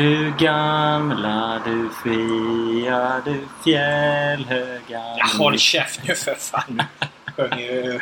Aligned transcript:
Du 0.00 0.32
gamla, 0.38 1.60
du 1.64 1.90
fria, 2.02 3.22
du 3.24 3.48
fjällhöga 3.64 4.80
Ja, 4.88 5.26
håll 5.38 5.58
käft 5.58 6.00
nu 6.08 6.14
för 6.14 6.34
fan. 6.34 6.82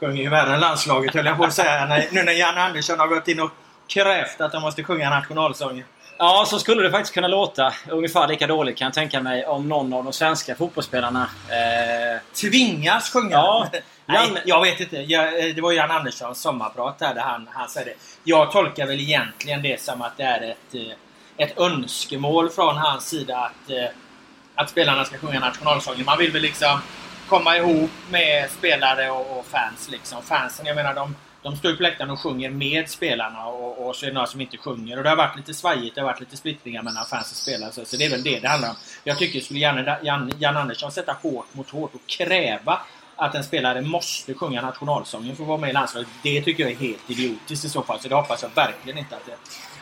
Sjunger 0.00 0.22
ju, 0.22 0.28
värre 0.28 0.54
än 0.54 0.60
landslaget 0.60 1.14
höll 1.14 1.26
jag 1.26 1.36
på 1.36 1.44
att 1.44 1.52
säga. 1.54 1.86
Nu 2.12 2.22
när 2.22 2.32
Jan 2.32 2.58
Andersson 2.58 2.98
har 2.98 3.06
gått 3.06 3.28
in 3.28 3.40
och 3.40 3.50
krävt 3.86 4.40
att 4.40 4.52
de 4.52 4.62
måste 4.62 4.84
sjunga 4.84 5.10
nationalsången. 5.10 5.84
Ja, 6.18 6.44
så 6.48 6.58
skulle 6.58 6.82
det 6.82 6.90
faktiskt 6.90 7.14
kunna 7.14 7.28
låta. 7.28 7.72
Ungefär 7.88 8.28
lika 8.28 8.46
dåligt 8.46 8.78
kan 8.78 8.84
jag 8.86 8.94
tänka 8.94 9.20
mig 9.20 9.46
om 9.46 9.68
någon 9.68 9.92
av 9.92 10.04
de 10.04 10.12
svenska 10.12 10.54
fotbollsspelarna 10.54 11.22
eh, 11.48 12.20
Tvingas 12.40 13.12
sjunga? 13.12 13.30
Ja. 13.30 13.68
Nej, 14.06 14.16
Jan- 14.28 14.38
jag 14.44 14.60
vet 14.62 14.80
inte. 14.80 14.96
Jag, 14.96 15.54
det 15.56 15.60
var 15.60 15.72
Jan 15.72 15.90
Anderssons 15.90 16.40
sommarprat 16.40 16.96
här 17.00 17.14
där 17.14 17.22
han, 17.22 17.48
han 17.52 17.68
sa 17.68 17.80
det. 17.80 17.94
Jag 18.24 18.52
tolkar 18.52 18.86
väl 18.86 19.00
egentligen 19.00 19.62
det 19.62 19.80
som 19.80 20.02
att 20.02 20.16
det 20.16 20.22
är 20.22 20.42
ett, 20.50 20.74
eh, 20.74 20.80
ett 21.36 21.58
önskemål 21.58 22.50
från 22.50 22.76
hans 22.76 23.08
sida 23.08 23.38
att, 23.38 23.70
eh, 23.70 23.88
att 24.54 24.70
spelarna 24.70 25.04
ska 25.04 25.18
sjunga 25.18 25.40
nationalsången. 25.40 26.04
Man 26.04 26.18
vill 26.18 26.32
väl 26.32 26.42
liksom 26.42 26.80
komma 27.28 27.56
ihop 27.56 27.90
med 28.10 28.50
spelare 28.50 29.10
och, 29.10 29.38
och 29.38 29.46
fans. 29.46 29.88
Liksom. 29.90 30.22
Fansen, 30.22 30.66
jag 30.66 30.76
menar 30.76 30.94
de, 30.94 31.16
de 31.42 31.56
står 31.56 31.70
ju 31.70 31.76
på 31.76 31.82
läktaren 31.82 32.10
och 32.10 32.20
sjunger 32.20 32.50
med 32.50 32.90
spelarna 32.90 33.46
och, 33.46 33.86
och 33.86 33.96
så 33.96 34.06
är 34.06 34.10
det 34.10 34.14
några 34.14 34.26
som 34.26 34.40
inte 34.40 34.56
sjunger. 34.56 34.96
Och 34.96 35.02
det 35.02 35.08
har 35.08 35.16
varit 35.16 35.36
lite 35.36 35.54
svajigt, 35.54 35.94
det 35.94 36.00
har 36.00 36.08
varit 36.08 36.20
lite 36.20 36.36
splittringar 36.36 36.82
mellan 36.82 37.06
fans 37.06 37.30
och 37.30 37.36
spelare. 37.36 37.72
Så, 37.72 37.84
så 37.84 37.96
det 37.96 38.04
är 38.04 38.10
väl 38.10 38.22
det 38.22 38.40
det 38.40 38.48
handlar 38.48 38.68
om. 38.68 38.76
Jag 39.04 39.18
tycker 39.18 39.40
skulle 39.40 39.60
Jan, 39.60 39.90
Jan, 40.02 40.32
Jan 40.38 40.56
Andersson 40.56 40.92
sätta 40.92 41.12
hårt 41.22 41.46
mot 41.54 41.70
hårt 41.70 41.94
och 41.94 42.06
kräva 42.06 42.80
att 43.16 43.34
en 43.34 43.44
spelare 43.44 43.80
måste 43.80 44.34
sjunga 44.34 44.62
nationalsången 44.62 45.36
för 45.36 45.42
att 45.42 45.48
vara 45.48 45.58
med 45.58 45.70
i 45.70 45.72
landslaget. 45.72 46.08
Det 46.22 46.42
tycker 46.42 46.62
jag 46.62 46.72
är 46.72 46.76
helt 46.76 47.10
idiotiskt 47.10 47.64
i 47.64 47.68
så 47.68 47.82
fall. 47.82 48.00
Så 48.00 48.08
det 48.08 48.14
hoppas 48.14 48.42
jag 48.42 48.50
verkligen 48.54 48.98
inte 48.98 49.16
att 49.16 49.26
det 49.26 49.36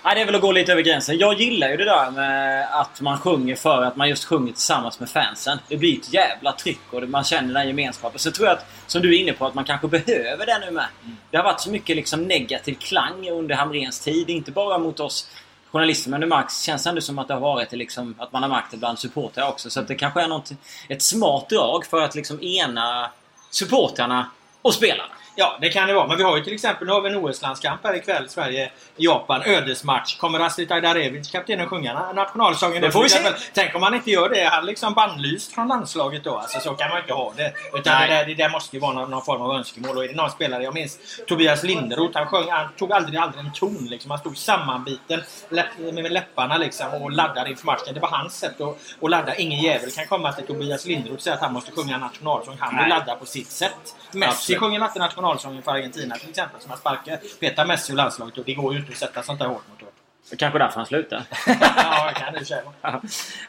Nej, 0.05 0.15
det 0.15 0.21
är 0.21 0.27
väl 0.27 0.35
att 0.35 0.41
gå 0.41 0.53
lite 0.53 0.73
över 0.73 0.83
gränsen. 0.83 1.19
Jag 1.19 1.41
gillar 1.41 1.69
ju 1.69 1.77
det 1.77 1.85
där 1.85 2.11
med 2.11 2.69
att 2.71 3.01
man 3.01 3.19
sjunger 3.19 3.57
för 3.57 3.83
att 3.83 3.97
man 3.97 4.09
just 4.09 4.25
sjunger 4.25 4.53
tillsammans 4.53 5.01
med 5.01 5.09
fansen. 5.09 5.59
Det 5.69 5.77
blir 5.77 5.99
ett 5.99 6.13
jävla 6.13 6.53
tryck 6.53 6.81
och 6.91 7.09
man 7.09 7.25
känner 7.25 7.55
den 7.55 7.67
gemenskapen. 7.67 8.19
Så 8.19 8.31
tror 8.31 8.49
jag 8.49 8.57
att, 8.57 8.67
som 8.87 9.03
du 9.03 9.17
är 9.17 9.21
inne 9.21 9.33
på, 9.33 9.47
att 9.47 9.55
man 9.55 9.65
kanske 9.65 9.89
behöver 9.89 10.47
det 10.47 10.59
nu 10.67 10.71
med. 10.71 10.87
Det 11.31 11.37
har 11.37 11.45
varit 11.45 11.61
så 11.61 11.71
mycket 11.71 11.97
liksom 11.97 12.23
negativ 12.23 12.75
klang 12.75 13.31
under 13.31 13.55
Hamrens 13.55 14.01
tid. 14.01 14.31
Inte 14.31 14.51
bara 14.51 14.79
mot 14.79 15.01
oss 15.01 15.29
journalister, 15.71 16.11
men 16.11 16.21
det 16.21 16.27
märks, 16.27 16.63
känns 16.63 16.87
ändå 16.87 17.01
som 17.01 17.19
att 17.19 17.29
det 17.29 17.35
har 17.35 17.41
varit 17.41 17.73
liksom, 17.73 18.15
att 18.19 18.33
man 18.33 18.43
har 18.43 18.51
märkt 18.51 18.71
det 18.71 18.77
bland 18.77 18.99
supportrar 18.99 19.49
också. 19.49 19.71
Så 19.71 19.81
att 19.81 19.89
det 19.89 19.95
kanske 19.95 20.23
är 20.23 20.29
något, 20.29 20.51
ett 20.89 21.03
smart 21.03 21.49
drag 21.49 21.87
för 21.87 22.03
att 22.03 22.15
liksom 22.15 22.43
ena 22.43 23.11
supportrarna 23.51 24.31
och 24.63 24.75
spelarna. 24.75 25.15
Ja, 25.35 25.59
det 25.61 25.69
kan 25.71 25.89
det 25.89 25.95
vara. 25.95 26.07
Men 26.07 26.17
vi 26.17 26.23
har 26.23 26.37
ju 26.37 26.45
till 26.45 26.55
exempel, 26.55 26.87
nu 26.87 26.93
har 26.93 27.01
vi 27.01 27.09
en 27.11 27.17
OS-landskamp 27.17 27.81
här 27.85 27.97
ikväll. 27.97 28.29
Sverige-Japan. 28.29 29.43
Ödesmatch. 29.47 30.17
Kommer 30.17 30.41
Astrid 30.41 30.73
Ajdarevic, 30.73 31.31
kaptenen, 31.31 31.69
sjunga 31.69 31.95
na- 31.95 32.15
nationalsången? 32.15 32.83
Det 32.83 32.91
får 32.93 33.03
vi 33.03 33.09
se. 33.09 33.19
Tänk 33.55 33.75
om 33.75 33.83
han 33.83 33.95
inte 33.95 34.11
gör 34.11 34.29
det. 34.29 34.41
Är 34.41 34.51
han 34.51 34.67
liksom 34.67 34.95
bannlyst 34.95 35.55
från 35.55 35.69
landslaget 35.69 36.25
då? 36.25 36.37
Alltså 36.37 36.61
så 36.61 36.75
kan 36.75 36.89
man 36.91 36.99
inte 36.99 37.13
ha 37.13 37.33
det. 37.37 37.53
Utan 37.75 38.01
det 38.01 38.07
där, 38.07 38.25
det 38.25 38.35
där 38.35 38.49
måste 38.49 38.77
ju 38.77 38.81
vara 38.81 38.93
någon, 38.93 39.11
någon 39.11 39.23
form 39.25 39.43
av 39.43 39.53
önskemål. 39.57 39.97
Och 39.97 40.05
är 40.05 40.09
det 40.09 40.15
någon 40.15 40.31
spelare, 40.31 40.63
jag 40.63 40.75
minns 40.75 40.99
Tobias 41.27 41.63
Linderoth. 41.63 42.19
Han 42.19 42.27
sjöng, 42.27 42.51
han 42.51 42.69
tog 42.79 42.93
aldrig, 42.93 43.19
aldrig 43.19 43.45
en 43.45 43.53
ton 43.53 43.87
liksom. 43.91 44.11
Han 44.11 44.21
stod 44.21 44.37
sammanbiten 44.37 45.23
läpp, 45.49 45.67
med 45.79 46.13
läpparna 46.13 46.57
liksom 46.57 46.87
och 47.03 47.11
laddade 47.11 47.51
inför 47.51 47.67
matchen. 47.67 47.95
Det 47.95 48.01
var 48.01 48.09
hans 48.09 48.39
sätt 48.39 48.61
att, 48.61 48.77
att 49.03 49.11
ladda. 49.11 49.35
Ingen 49.35 49.61
jävel 49.61 49.91
kan 49.91 50.07
komma 50.07 50.33
till 50.33 50.47
Tobias 50.47 50.85
Linderoth 50.87 51.15
och 51.17 51.23
säga 51.23 51.35
att 51.35 51.43
han 51.43 51.53
måste 51.53 51.73
sjunga 51.73 51.99
nationalsång. 51.99 52.57
Han 52.61 52.79
vill 52.79 52.89
ladda 52.89 53.15
på 53.17 53.27
sitt 53.27 53.51
sätt. 53.51 53.95
Messi 54.13 54.31
Absolut. 54.31 54.61
sjunger 54.61 54.85
inte 54.85 54.99
nationalsången 55.23 55.63
för 55.63 55.73
Argentina 55.73 56.15
till 56.15 56.31
exempel. 56.31 56.61
Som 56.61 56.71
har 56.71 56.79
sparkat 56.79 57.21
petar 57.41 57.65
Messi 57.67 57.93
ur 57.93 57.97
landslaget. 57.97 58.39
Och 58.39 58.45
det 58.45 58.55
går 58.55 58.73
ju 58.73 58.79
inte 58.79 58.93
att 58.93 58.99
sätta 58.99 59.23
sånt 59.23 59.39
där 59.39 59.47
hårt 59.47 59.69
mot 59.71 59.81
hårt. 59.81 59.93
Det 60.31 60.37
kanske 60.37 60.59
är 60.59 60.61
därför 60.61 60.77
han 60.77 60.87
slutar. 60.87 61.23
ja, 61.77 62.13
kan 62.17 62.35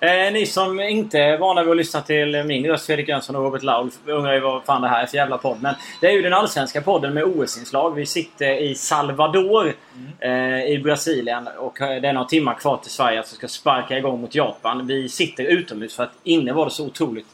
eh, 0.09 0.33
ni 0.33 0.45
som 0.45 0.79
inte 0.79 1.19
är 1.19 1.37
vana 1.37 1.63
vid 1.63 1.71
att 1.71 1.77
lyssna 1.77 2.01
till 2.01 2.43
min 2.43 2.65
röst, 2.65 2.85
Fredrik 2.85 3.07
Jönsson 3.07 3.35
och 3.35 3.43
Robert 3.43 3.63
Laul, 3.63 3.91
undrar 4.05 4.33
ju 4.33 4.39
vad 4.39 4.63
fan 4.63 4.81
det 4.81 4.87
här 4.87 5.03
är 5.03 5.05
för 5.05 5.17
jävla 5.17 5.37
podd. 5.37 5.57
Men 5.61 5.75
det 6.01 6.07
är 6.07 6.11
ju 6.11 6.21
den 6.21 6.33
allsvenska 6.33 6.81
podden 6.81 7.13
med 7.13 7.23
OS-inslag. 7.23 7.95
Vi 7.95 8.05
sitter 8.05 8.61
i 8.61 8.75
Salvador 8.75 9.73
eh, 10.19 10.65
i 10.65 10.81
Brasilien 10.83 11.47
och 11.57 11.81
eh, 11.81 12.01
det 12.01 12.07
är 12.07 12.13
några 12.13 12.27
timmar 12.27 12.53
kvar 12.53 12.77
till 12.77 12.91
Sverige 12.91 13.19
att 13.19 13.31
vi 13.31 13.35
ska 13.35 13.47
sparka 13.47 13.97
igång 13.97 14.21
mot 14.21 14.35
Japan. 14.35 14.87
Vi 14.87 15.09
sitter 15.09 15.43
utomhus 15.43 15.95
för 15.95 16.03
att 16.03 16.13
inne 16.23 16.53
var 16.53 16.65
det 16.65 16.71
så 16.71 16.85
otroligt 16.85 17.27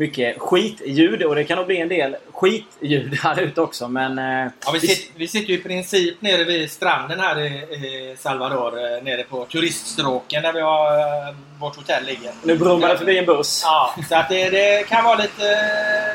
mycket 0.00 0.38
skitljud 0.38 1.22
och 1.22 1.34
det 1.34 1.44
kan 1.44 1.56
nog 1.58 1.66
bli 1.66 1.80
en 1.80 1.88
del 1.88 2.16
skitljud 2.32 3.14
här 3.22 3.40
ute 3.40 3.60
också 3.60 3.88
men... 3.88 4.18
Eh, 4.18 4.52
Ja, 4.66 4.70
vi, 4.72 4.80
sitter, 4.80 5.18
vi 5.18 5.28
sitter 5.28 5.48
ju 5.52 5.54
i 5.58 5.62
princip 5.62 6.22
nere 6.22 6.44
vid 6.44 6.70
stranden 6.70 7.20
här 7.20 7.38
i, 7.40 7.46
i 7.46 8.16
Salvador. 8.18 8.78
eh, 8.78 9.02
Nere 9.02 9.22
på 9.24 9.44
turiststråken 9.44 10.42
där 10.42 10.52
vi 10.52 10.60
har, 10.60 10.98
eh, 10.98 11.34
vårt 11.60 11.76
hotell 11.76 12.04
ligger. 12.04 12.32
nu 12.42 12.56
brummar 12.58 12.88
det 12.88 12.98
förbi 12.98 13.18
en 13.18 13.26
buss. 13.26 13.62
Ja, 13.64 13.94
så 14.08 14.14
att 14.16 14.28
det, 14.28 14.50
det 14.50 14.88
kan 14.88 15.04
vara 15.04 15.16
lite, 15.18 15.56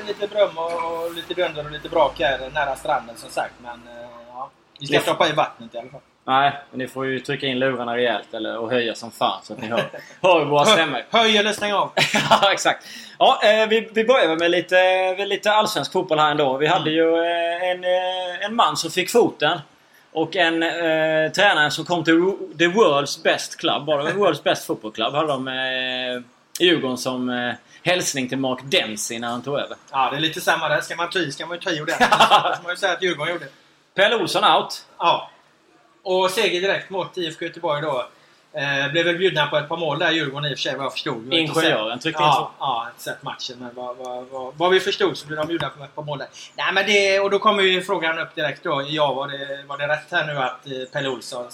lite 0.07 0.27
brum 0.27 0.57
och, 0.57 1.13
lite 1.15 1.33
dunder 1.33 1.65
och 1.65 1.71
lite 1.71 1.89
brak 1.89 2.19
här 2.19 2.49
nära 2.53 2.75
stranden 2.75 3.15
som 3.17 3.29
sagt. 3.29 3.53
Men 3.63 3.79
ja, 4.33 4.49
vi 4.79 4.87
ska 4.87 4.99
stoppa 4.99 5.29
i 5.29 5.31
vattnet 5.31 5.75
i 5.75 5.77
alla 5.77 5.89
fall. 5.89 6.01
Nej, 6.27 6.53
men 6.71 6.79
ni 6.79 6.87
får 6.87 7.05
ju 7.05 7.19
trycka 7.19 7.47
in 7.47 7.59
lurarna 7.59 7.97
rejält 7.97 8.33
eller, 8.33 8.57
och 8.57 8.71
höja 8.71 8.95
som 8.95 9.11
fan 9.11 9.39
så 9.43 9.53
att 9.53 9.61
ni 9.61 9.67
hör, 9.67 9.83
hör 10.21 10.45
våra 10.45 10.65
stämmor. 10.65 11.01
Höj 11.09 11.37
eller 11.37 11.53
stäng 11.53 11.73
av. 11.73 11.91
ja, 12.29 12.51
exakt. 12.51 12.87
Ja, 13.19 13.39
eh, 13.43 13.67
vi, 13.67 13.89
vi 13.93 14.03
börjar 14.03 14.35
med 14.35 14.51
lite, 14.51 14.75
med 15.17 15.27
lite 15.27 15.51
allsvensk 15.51 15.91
fotboll 15.91 16.19
här 16.19 16.31
ändå. 16.31 16.57
Vi 16.57 16.67
hade 16.67 16.91
ju 16.91 17.15
eh, 17.15 17.69
en, 17.69 17.83
eh, 17.83 18.45
en 18.45 18.55
man 18.55 18.77
som 18.77 18.91
fick 18.91 19.11
foten. 19.11 19.59
Och 20.11 20.35
en 20.35 20.63
eh, 20.63 21.31
tränare 21.31 21.71
som 21.71 21.85
kom 21.85 22.03
till 22.03 22.33
The 22.57 22.65
World's 22.65 23.23
Best 23.23 23.59
Club. 23.59 23.85
Det 23.85 23.93
World's 23.93 24.43
Best 24.43 24.67
Football 24.67 24.91
Club? 24.91 25.13
Hade 25.13 25.27
de 25.27 25.47
eh, 25.47 26.21
Djurgården 26.59 26.97
som 26.97 27.29
eh, 27.29 27.53
hälsning 27.83 28.29
till 28.29 28.37
Mark 28.37 28.59
Dempsey 28.63 29.19
när 29.19 29.27
han 29.27 29.41
tog 29.41 29.59
över. 29.59 29.77
Ja, 29.91 30.09
det 30.11 30.17
är 30.17 30.21
lite 30.21 30.41
samma 30.41 30.69
där. 30.69 30.81
Ska 30.81 30.95
man 30.95 31.09
ta 31.09 31.19
i 31.19 31.31
ska 31.31 31.45
man 31.45 31.57
ju 31.57 31.61
ta 31.61 31.71
i 31.71 31.81
ordentligt. 31.81 32.09
Det 32.09 32.55
får 32.55 32.63
man 32.63 32.71
ju 32.71 32.77
säga 32.77 32.93
att 32.93 33.03
Djurgården 33.03 33.33
gjorde. 33.33 33.47
Pelle 33.95 34.15
Olsson 34.15 34.43
out. 34.43 34.85
Ja. 34.97 35.29
Och 36.05 36.31
seger 36.31 36.61
direkt 36.61 36.89
mot 36.89 37.17
IFK 37.17 37.45
Göteborg 37.45 37.81
då. 37.81 38.07
Eh, 38.53 38.91
blev 38.91 39.05
väl 39.05 39.17
bjudna 39.17 39.47
på 39.47 39.57
ett 39.57 39.69
par 39.69 39.77
mål 39.77 39.99
där 39.99 40.11
Djurgården 40.11 40.51
i 40.51 40.53
och 40.53 40.57
för 40.57 40.61
sig 40.61 40.75
vad 40.75 40.85
jag 40.85 40.91
förstod. 40.91 41.33
Ingenjören 41.33 41.99
tryckte 41.99 42.23
in 42.23 42.27
ja, 42.27 42.33
två. 42.35 42.65
Ja, 42.65 42.73
jag 42.75 42.81
har 42.81 42.89
inte 42.89 43.03
sett 43.03 43.23
matchen 43.23 43.55
men 43.59 43.69
vad, 43.75 43.97
vad, 43.97 44.25
vad, 44.31 44.53
vad 44.57 44.71
vi 44.71 44.79
förstod 44.79 45.17
så 45.17 45.27
blev 45.27 45.37
de 45.37 45.47
bjudna 45.47 45.69
på 45.69 45.83
ett 45.83 45.95
par 45.95 46.03
mål 46.03 46.17
där. 46.17 46.27
Nej 46.55 46.73
men 46.73 46.85
det, 46.85 47.19
och 47.19 47.29
då 47.29 47.39
kommer 47.39 47.63
ju 47.63 47.81
frågan 47.81 48.19
upp 48.19 48.35
direkt 48.35 48.63
då. 48.63 48.85
Ja, 48.87 49.13
var 49.13 49.27
det, 49.27 49.63
var 49.67 49.77
det 49.77 49.87
rätt 49.87 50.11
här 50.11 50.25
nu 50.25 50.37
att 50.37 50.67
eh, 50.67 50.71
Pelle 50.93 51.09
Olsson 51.09 51.45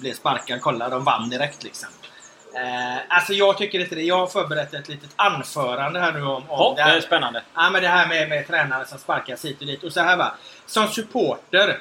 blev 0.00 0.12
sparkad? 0.12 0.60
Kolla, 0.60 0.88
de 0.88 1.04
vann 1.04 1.30
direkt 1.30 1.62
liksom. 1.64 1.88
Eh, 2.54 2.98
alltså 3.16 3.32
jag 3.32 3.58
tycker 3.58 3.80
inte 3.80 3.94
det. 3.94 4.02
Jag 4.02 4.18
har 4.18 4.26
förberett 4.26 4.74
ett 4.74 4.88
litet 4.88 5.10
anförande 5.16 6.00
här 6.00 6.12
nu 6.12 6.22
om, 6.22 6.30
om 6.36 6.42
Ja, 6.48 6.72
det 6.76 6.82
det 6.82 6.88
här. 6.88 6.96
är 6.96 7.00
spännande. 7.00 7.42
Ja, 7.54 7.70
men 7.70 7.82
det 7.82 7.88
här 7.88 8.06
med, 8.08 8.28
med 8.28 8.46
tränare 8.46 8.86
som 8.86 8.98
sparkas 8.98 9.44
hit 9.44 9.60
och 9.60 9.66
dit. 9.66 9.84
Och 9.84 9.92
så 9.92 10.00
här 10.00 10.16
va. 10.16 10.34
Som 10.66 10.88
supporter. 10.88 11.78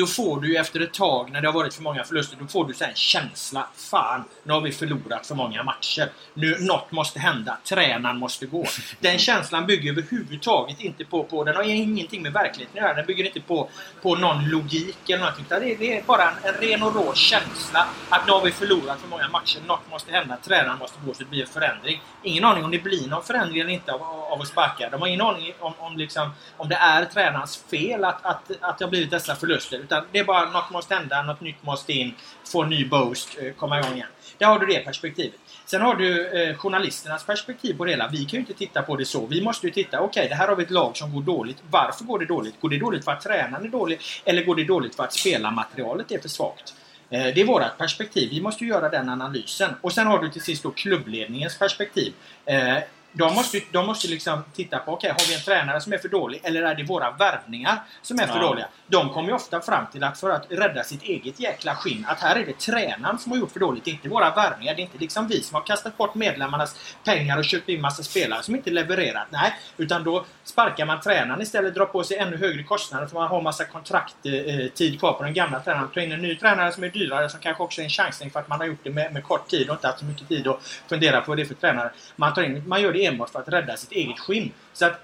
Då 0.00 0.06
får 0.06 0.40
du 0.40 0.48
ju 0.48 0.56
efter 0.56 0.80
ett 0.80 0.92
tag, 0.94 1.30
när 1.32 1.40
det 1.40 1.48
har 1.48 1.52
varit 1.52 1.74
för 1.74 1.82
många 1.82 2.04
förluster, 2.04 2.36
då 2.40 2.46
får 2.46 2.64
du 2.64 2.74
så 2.74 2.84
här 2.84 2.90
en 2.90 2.96
känsla. 2.96 3.66
Fan, 3.76 4.24
nu 4.42 4.52
har 4.52 4.60
vi 4.60 4.72
förlorat 4.72 5.26
för 5.26 5.34
många 5.34 5.62
matcher. 5.62 6.08
Nu, 6.34 6.56
något 6.60 6.92
måste 6.92 7.18
hända. 7.18 7.58
Tränaren 7.64 8.16
måste 8.18 8.46
gå. 8.46 8.64
Den 9.00 9.18
känslan 9.18 9.66
bygger 9.66 9.92
överhuvudtaget 9.92 10.80
inte 10.80 11.04
på, 11.04 11.24
på 11.24 11.44
den 11.44 11.56
har 11.56 11.62
ingenting 11.62 12.22
med 12.22 12.32
verkligheten 12.32 12.78
att 12.78 12.82
göra. 12.84 12.94
Den 12.94 13.06
bygger 13.06 13.24
inte 13.24 13.40
på, 13.40 13.68
på 14.02 14.14
någon 14.16 14.48
logik 14.48 15.10
eller 15.10 15.18
någonting. 15.18 15.44
Det, 15.48 15.54
är- 15.56 15.76
det 15.78 15.98
är 15.98 16.02
bara 16.02 16.22
en, 16.30 16.34
en 16.42 16.54
ren 16.60 16.82
och 16.82 16.94
rå 16.94 17.14
känsla. 17.14 17.86
Att 18.08 18.26
nu 18.26 18.32
har 18.32 18.40
vi 18.44 18.52
förlorat 18.52 19.00
för 19.00 19.08
många 19.08 19.28
matcher. 19.28 19.58
Något 19.66 19.90
måste 19.90 20.12
hända. 20.12 20.36
Tränaren 20.44 20.78
måste 20.78 20.98
gå 21.06 21.14
så 21.14 21.18
det 21.22 21.30
blir 21.30 21.40
en 21.42 21.48
förändring. 21.48 22.02
Ingen 22.22 22.44
aning 22.44 22.64
om 22.64 22.70
det 22.70 22.78
blir 22.78 23.08
någon 23.08 23.22
förändring 23.24 23.60
eller 23.60 23.70
inte 23.70 23.92
av, 23.92 24.02
av 24.02 24.40
att 24.42 24.48
sparka. 24.48 24.88
De 24.90 25.00
har 25.00 25.08
ingen 25.08 25.20
aning 25.20 25.52
om, 25.60 25.72
om, 25.78 25.96
liksom, 25.96 26.30
om 26.56 26.68
det 26.68 26.74
är 26.76 27.04
tränarens 27.04 27.64
fel 27.70 28.04
att, 28.04 28.26
att, 28.26 28.50
att 28.60 28.78
det 28.78 28.84
har 28.84 28.90
blivit 28.90 29.10
dessa 29.10 29.34
förluster. 29.36 29.78
Utan 29.90 30.04
det 30.12 30.18
är 30.18 30.24
bara 30.24 30.50
något 30.50 30.70
måste 30.70 30.94
hända, 30.94 31.22
något 31.22 31.40
nytt 31.40 31.62
måste 31.62 31.92
in, 31.92 32.14
få 32.52 32.62
en 32.62 32.68
ny 32.68 32.84
boost, 32.88 33.38
eh, 33.42 33.52
komma 33.52 33.78
igång 33.78 33.94
igen. 33.94 34.08
Där 34.38 34.46
har 34.46 34.58
du 34.58 34.66
det 34.66 34.84
perspektivet. 34.84 35.40
Sen 35.64 35.80
har 35.80 35.94
du 35.94 36.26
eh, 36.28 36.56
journalisternas 36.56 37.24
perspektiv 37.24 37.76
på 37.76 37.84
det 37.84 37.90
hela. 37.90 38.08
Vi 38.08 38.18
kan 38.18 38.30
ju 38.30 38.38
inte 38.38 38.54
titta 38.54 38.82
på 38.82 38.96
det 38.96 39.04
så. 39.04 39.26
Vi 39.26 39.42
måste 39.42 39.66
ju 39.66 39.72
titta, 39.72 40.00
okej 40.00 40.28
det 40.28 40.34
här 40.34 40.48
har 40.48 40.56
vi 40.56 40.62
ett 40.62 40.70
lag 40.70 40.96
som 40.96 41.14
går 41.14 41.22
dåligt. 41.22 41.56
Varför 41.70 42.04
går 42.04 42.18
det 42.18 42.26
dåligt? 42.26 42.60
Går 42.60 42.68
det 42.68 42.78
dåligt 42.78 43.04
för 43.04 43.12
att 43.12 43.20
tränaren 43.20 43.64
är 43.64 43.68
dålig? 43.68 44.00
Eller 44.24 44.44
går 44.44 44.54
det 44.56 44.64
dåligt 44.64 44.94
för 44.94 45.04
att 45.04 45.12
spelarmaterialet 45.12 46.12
är 46.12 46.18
för 46.18 46.28
svagt? 46.28 46.74
Eh, 47.10 47.22
Det 47.34 47.40
är 47.40 47.44
vårt 47.44 47.78
perspektiv. 47.78 48.30
Vi 48.30 48.40
måste 48.40 48.64
ju 48.64 48.70
göra 48.70 48.88
den 48.88 49.08
analysen. 49.08 49.70
Och 49.80 49.92
sen 49.92 50.06
har 50.06 50.18
du 50.18 50.30
till 50.30 50.42
sist 50.42 50.62
då 50.62 50.70
klubbledningens 50.70 51.58
perspektiv. 51.58 52.12
Eh, 52.44 52.76
de 53.12 53.34
måste, 53.34 53.60
de 53.72 53.86
måste 53.86 54.08
liksom 54.08 54.44
titta 54.54 54.78
på, 54.78 54.92
okej, 54.92 55.10
har 55.10 55.28
vi 55.28 55.34
en 55.34 55.40
tränare 55.40 55.80
som 55.80 55.92
är 55.92 55.98
för 55.98 56.08
dålig? 56.08 56.40
Eller 56.44 56.62
är 56.62 56.74
det 56.74 56.82
våra 56.84 57.10
värvningar 57.10 57.78
som 58.02 58.18
är 58.18 58.26
för 58.26 58.36
Ja. 58.36 58.42
dåliga? 58.42 58.66
De 58.86 59.08
kommer 59.12 59.28
ju 59.28 59.34
ofta 59.34 59.60
fram 59.60 59.86
till 59.92 60.04
att 60.04 60.20
för 60.20 60.30
att 60.30 60.46
rädda 60.48 60.84
sitt 60.84 61.02
eget 61.02 61.40
jäkla 61.40 61.74
skinn, 61.76 62.04
att 62.08 62.20
här 62.20 62.36
är 62.36 62.46
det 62.46 62.58
tränaren 62.58 63.18
som 63.18 63.32
har 63.32 63.38
gjort 63.38 63.52
för 63.52 63.60
dåligt. 63.60 63.84
Det 63.84 63.90
är 63.90 63.92
inte 63.92 64.08
våra 64.08 64.30
värvningar. 64.30 64.74
Det 64.74 64.80
är 64.80 64.84
inte 64.84 64.98
liksom 64.98 65.28
vi 65.28 65.42
som 65.42 65.54
har 65.54 65.62
kastat 65.62 65.96
bort 65.96 66.14
medlemmarnas 66.14 66.96
pengar 67.04 67.38
och 67.38 67.44
köpt 67.44 67.68
in 67.68 67.80
massa 67.80 68.02
spelare 68.02 68.42
som 68.42 68.54
inte 68.56 68.70
levererat. 68.70 69.26
Nej, 69.30 69.54
utan 69.76 70.04
då 70.04 70.24
sparkar 70.44 70.86
man 70.86 71.00
tränaren 71.00 71.42
istället, 71.42 71.74
drar 71.74 71.86
på 71.86 72.04
sig 72.04 72.16
ännu 72.16 72.36
högre 72.36 72.62
kostnader 72.62 73.06
för 73.06 73.14
man 73.14 73.28
har 73.28 73.42
massa 73.42 73.64
kontrakt 73.64 74.16
eh, 74.24 74.70
tid 74.74 74.98
kvar 74.98 75.12
på 75.12 75.22
den 75.22 75.34
gamla 75.34 75.60
tränaren. 75.60 75.88
Ta 75.94 76.00
in 76.00 76.12
en 76.12 76.22
ny 76.22 76.36
tränare 76.36 76.72
som 76.72 76.84
är 76.84 76.88
dyrare 76.88 77.28
som 77.28 77.40
kanske 77.40 77.62
också 77.62 77.80
är 77.80 77.84
en 77.84 77.90
chansning 77.90 78.30
för 78.30 78.40
att 78.40 78.48
man 78.48 78.58
har 78.58 78.66
gjort 78.66 78.80
det 78.82 78.90
med, 78.90 79.12
med 79.12 79.24
kort 79.24 79.48
tid 79.48 79.68
och 79.68 79.74
inte 79.74 79.86
haft 79.86 79.98
så 79.98 80.04
mycket 80.04 80.28
tid 80.28 80.46
att 80.48 80.62
fundera 80.88 81.20
på 81.20 81.30
vad 81.30 81.38
det 81.38 81.42
är 81.42 81.46
för 81.46 81.54
tränare. 81.54 81.90
Man, 82.16 82.34
tar 82.34 82.42
in, 82.42 82.68
man 82.68 82.82
gör 82.82 82.92
det 82.92 82.99
enbart 83.06 83.30
för 83.30 83.40
att 83.40 83.48
rädda 83.48 83.76
sitt 83.76 83.92
eget 83.92 84.18
skinn. 84.18 84.52
Så 84.72 84.86
att 84.86 85.00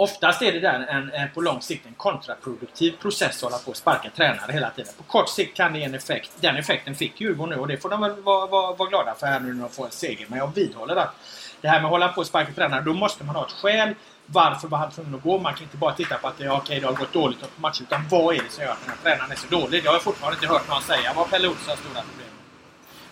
Oftast 0.00 0.42
är 0.42 0.52
det 0.52 0.60
där 0.60 0.86
en, 0.88 1.10
en, 1.12 1.30
på 1.34 1.40
lång 1.40 1.60
sikt 1.62 1.86
en 1.86 1.94
kontraproduktiv 1.94 2.92
process 3.02 3.36
att 3.36 3.42
hålla 3.42 3.58
på 3.58 3.70
och 3.70 3.76
sparka 3.76 4.10
tränare 4.10 4.52
hela 4.52 4.70
tiden. 4.70 4.92
På 4.96 5.02
kort 5.02 5.28
sikt 5.28 5.56
kan 5.56 5.72
det 5.72 5.78
ge 5.78 5.84
en 5.84 5.94
effekt. 5.94 6.30
Den 6.40 6.56
effekten 6.56 6.94
fick 6.94 7.20
Djurgården 7.20 7.54
nu 7.54 7.60
och 7.60 7.68
det 7.68 7.76
får 7.76 7.88
de 7.88 8.00
väl 8.00 8.22
vara, 8.22 8.46
vara, 8.46 8.74
vara 8.74 8.88
glada 8.88 9.14
för 9.14 9.26
här 9.26 9.40
nu 9.40 9.54
när 9.54 9.62
de 9.62 9.70
får 9.70 9.84
en 9.84 9.90
seger. 9.90 10.26
Men 10.28 10.38
jag 10.38 10.54
vidhåller 10.54 10.96
att 10.96 11.14
det 11.60 11.68
här 11.68 11.80
med 11.80 11.84
att 11.84 11.90
hålla 11.90 12.08
på 12.08 12.20
och 12.20 12.26
sparka 12.26 12.52
tränare, 12.52 12.80
då 12.80 12.92
måste 12.92 13.24
man 13.24 13.36
ha 13.36 13.46
ett 13.46 13.52
skäl. 13.52 13.94
Varför 14.26 14.68
var 14.68 14.78
han 14.78 14.90
tvungen 14.90 15.14
att 15.14 15.22
gå? 15.22 15.38
Man 15.38 15.54
kan 15.54 15.62
inte 15.62 15.76
bara 15.76 15.94
titta 15.94 16.18
på 16.18 16.28
att 16.28 16.38
det, 16.38 16.50
okej, 16.50 16.80
det 16.80 16.86
har 16.86 16.94
gått 16.94 17.12
dåligt 17.12 17.40
på 17.40 17.60
matchen. 17.60 17.86
Utan 17.86 18.08
vad 18.10 18.34
är 18.34 18.42
det 18.42 18.50
som 18.50 18.64
gör 18.64 18.72
att 18.72 18.80
den 18.80 18.90
här 18.90 18.98
tränaren 19.02 19.30
är 19.30 19.36
så 19.36 19.48
dålig? 19.48 19.82
Det 19.82 19.88
har 19.88 19.94
jag 19.94 20.02
fortfarande 20.02 20.36
inte 20.36 20.48
hört 20.54 20.68
någon 20.68 20.82
säga. 20.82 21.12
Vad 21.16 21.30
Pelle 21.30 21.48
Olssons 21.48 21.78
stora 21.78 22.02
problem? 22.02 22.37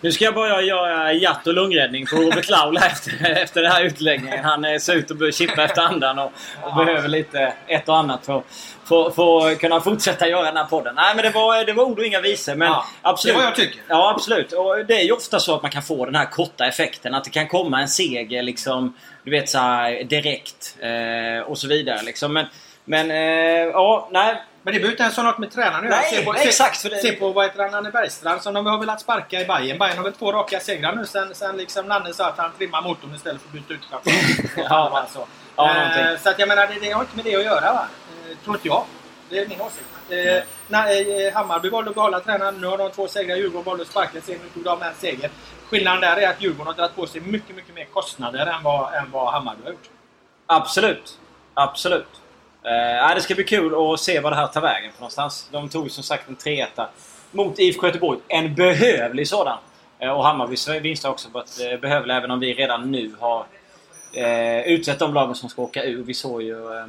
Nu 0.01 0.11
ska 0.11 0.25
jag 0.25 0.33
bara 0.33 0.61
göra 0.61 1.13
hjärt 1.13 1.47
och 1.47 1.53
lungräddning 1.53 2.05
på 2.05 2.15
Robert 2.15 2.49
Laul 2.49 2.77
efter, 2.77 3.31
efter 3.41 3.61
den 3.61 3.71
här 3.71 3.83
utläggningen. 3.83 4.43
Han 4.45 4.79
ser 4.79 4.95
ut 4.95 5.11
att 5.11 5.17
börja 5.17 5.31
chippa 5.31 5.63
efter 5.63 5.81
andan 5.81 6.19
och, 6.19 6.31
och 6.61 6.75
behöver 6.75 7.07
lite 7.07 7.53
ett 7.67 7.89
och 7.89 7.97
annat 7.97 8.25
för, 8.25 8.41
för, 8.85 9.11
för 9.11 9.51
att 9.51 9.59
kunna 9.59 9.81
fortsätta 9.81 10.27
göra 10.27 10.45
den 10.45 10.57
här 10.57 10.63
podden. 10.65 10.95
Nej 10.95 11.15
men 11.15 11.23
det 11.25 11.29
var, 11.29 11.65
det 11.65 11.73
var 11.73 11.83
ord 11.83 11.99
och 11.99 12.05
inga 12.05 12.21
visor. 12.21 12.55
Men 12.55 12.67
Ja, 12.67 12.85
absolut. 13.01 13.35
det 13.35 13.39
är 13.39 13.43
vad 13.43 13.51
jag 13.51 13.55
tycker. 13.55 13.81
Ja 13.87 14.11
absolut. 14.15 14.51
Och 14.51 14.85
det 14.87 14.93
är 14.99 15.03
ju 15.03 15.11
ofta 15.11 15.39
så 15.39 15.55
att 15.55 15.61
man 15.61 15.71
kan 15.71 15.83
få 15.83 16.05
den 16.05 16.15
här 16.15 16.25
korta 16.25 16.65
effekten. 16.65 17.13
Att 17.13 17.23
det 17.23 17.29
kan 17.29 17.47
komma 17.47 17.81
en 17.81 17.89
seger 17.89 18.43
liksom, 18.43 18.93
du 19.23 19.31
vet 19.31 19.49
så 19.49 19.57
här, 19.57 20.03
direkt. 20.03 20.77
Eh, 20.79 21.49
och 21.49 21.57
så 21.57 21.67
vidare 21.67 22.01
liksom. 22.03 22.33
Men, 22.33 22.45
men 22.85 23.11
eh, 23.11 23.67
ja, 23.73 24.09
nej. 24.11 24.35
Men 24.67 24.73
det 24.73 24.79
behöver 24.79 24.93
inte 24.93 25.03
ens 25.03 25.15
ha 25.17 25.23
något 25.23 25.37
med 25.37 25.51
tränaren 25.51 25.75
att 25.77 25.83
göra. 25.91 25.95
Nej, 25.99 26.09
se 26.09 26.25
på, 26.25 26.31
nej, 26.33 26.41
se, 26.41 26.47
exakt, 26.49 26.81
för 26.81 26.89
det- 26.89 26.99
se 26.99 27.11
på 27.11 27.31
vad 27.31 27.45
heter 27.45 27.61
han, 27.63 27.71
Nanne 27.71 27.91
Bergstrand 27.91 28.41
som 28.41 28.53
de 28.53 28.65
har 28.65 28.77
velat 28.77 29.01
sparka 29.01 29.41
i 29.41 29.45
Bayern. 29.45 29.77
Bayern 29.79 29.97
har 29.97 30.03
väl 30.03 30.13
två 30.13 30.31
raka 30.31 30.59
segrar 30.59 30.95
nu 30.95 31.05
sen, 31.05 31.35
sen 31.35 31.57
liksom 31.57 31.85
Nanne 31.85 32.13
sa 32.13 32.27
att 32.27 32.37
han 32.37 32.51
trimmar 32.57 32.81
motorn 32.81 33.15
istället 33.15 33.41
för 33.41 33.47
att 33.47 33.53
byta 33.53 33.73
ut. 33.73 33.79
Ja, 34.57 35.07
så. 35.13 35.27
ja, 35.55 35.75
eh, 35.99 36.19
så 36.19 36.29
att 36.29 36.39
jag 36.39 36.47
menar, 36.47 36.67
det, 36.67 36.79
det 36.81 36.91
har 36.91 37.01
inte 37.01 37.15
med 37.15 37.25
det 37.25 37.35
att 37.35 37.43
göra 37.43 37.73
va? 37.73 37.87
Eh, 38.29 38.37
tror 38.43 38.55
inte 38.55 38.67
jag. 38.67 38.83
Det 39.29 39.39
är 39.39 39.47
min 39.47 39.61
åsikt. 39.61 39.85
Eh, 40.09 40.43
när, 40.67 41.25
eh, 41.27 41.33
Hammarby 41.33 41.69
valde 41.69 41.89
att 41.89 41.95
behålla 41.95 42.19
tränaren. 42.19 42.61
Nu 42.61 42.67
har 42.67 42.77
de 42.77 42.91
två 42.91 43.07
segrar. 43.07 43.35
Djurgården 43.35 43.63
valde 43.65 43.83
att 43.83 43.89
sparka 43.89 44.21
sig. 44.21 44.39
Nu 44.43 44.49
tog 44.53 44.63
de 44.63 44.81
en 44.81 44.93
seger. 44.99 45.29
Skillnaden 45.69 46.01
där 46.01 46.17
är 46.17 46.29
att 46.29 46.41
Djurgården 46.41 46.67
har 46.67 46.73
dragit 46.73 46.95
på 46.95 47.07
sig 47.07 47.21
mycket, 47.21 47.55
mycket 47.55 47.75
mer 47.75 47.85
kostnader 47.85 48.45
än 48.47 48.63
vad, 48.63 48.93
än 48.93 49.11
vad 49.11 49.33
Hammarby 49.33 49.63
har 49.63 49.71
gjort. 49.71 49.89
Absolut. 50.45 51.17
Absolut. 51.53 52.07
Eh, 52.67 53.15
det 53.15 53.21
ska 53.21 53.35
bli 53.35 53.43
kul 53.43 53.93
att 53.93 53.99
se 53.99 54.19
vad 54.19 54.31
det 54.31 54.35
här 54.35 54.47
tar 54.47 54.61
vägen 54.61 54.91
för 54.91 54.99
någonstans. 54.99 55.49
De 55.51 55.69
tog 55.69 55.83
ju 55.83 55.89
som 55.89 56.03
sagt 56.03 56.29
en 56.29 56.35
3 56.35 56.65
mot 57.31 57.59
IFK 57.59 57.87
Göteborg. 57.87 58.19
En 58.27 58.55
behövlig 58.55 59.27
sådan. 59.27 59.57
Eh, 59.99 60.09
och 60.09 60.23
Hammarbys 60.23 60.67
vinst 60.67 61.03
har 61.03 61.11
också 61.11 61.29
varit 61.29 61.59
eh, 61.61 61.79
behövlig 61.79 62.15
även 62.15 62.31
om 62.31 62.39
vi 62.39 62.53
redan 62.53 62.91
nu 62.91 63.11
har 63.19 63.45
eh, 64.13 64.67
utsett 64.67 64.99
de 64.99 65.13
lagen 65.13 65.35
som 65.35 65.49
ska 65.49 65.61
åka 65.61 65.83
ur. 65.83 66.03
Vi 66.03 66.13
såg 66.13 66.41
ju 66.41 66.77
eh, 66.77 66.85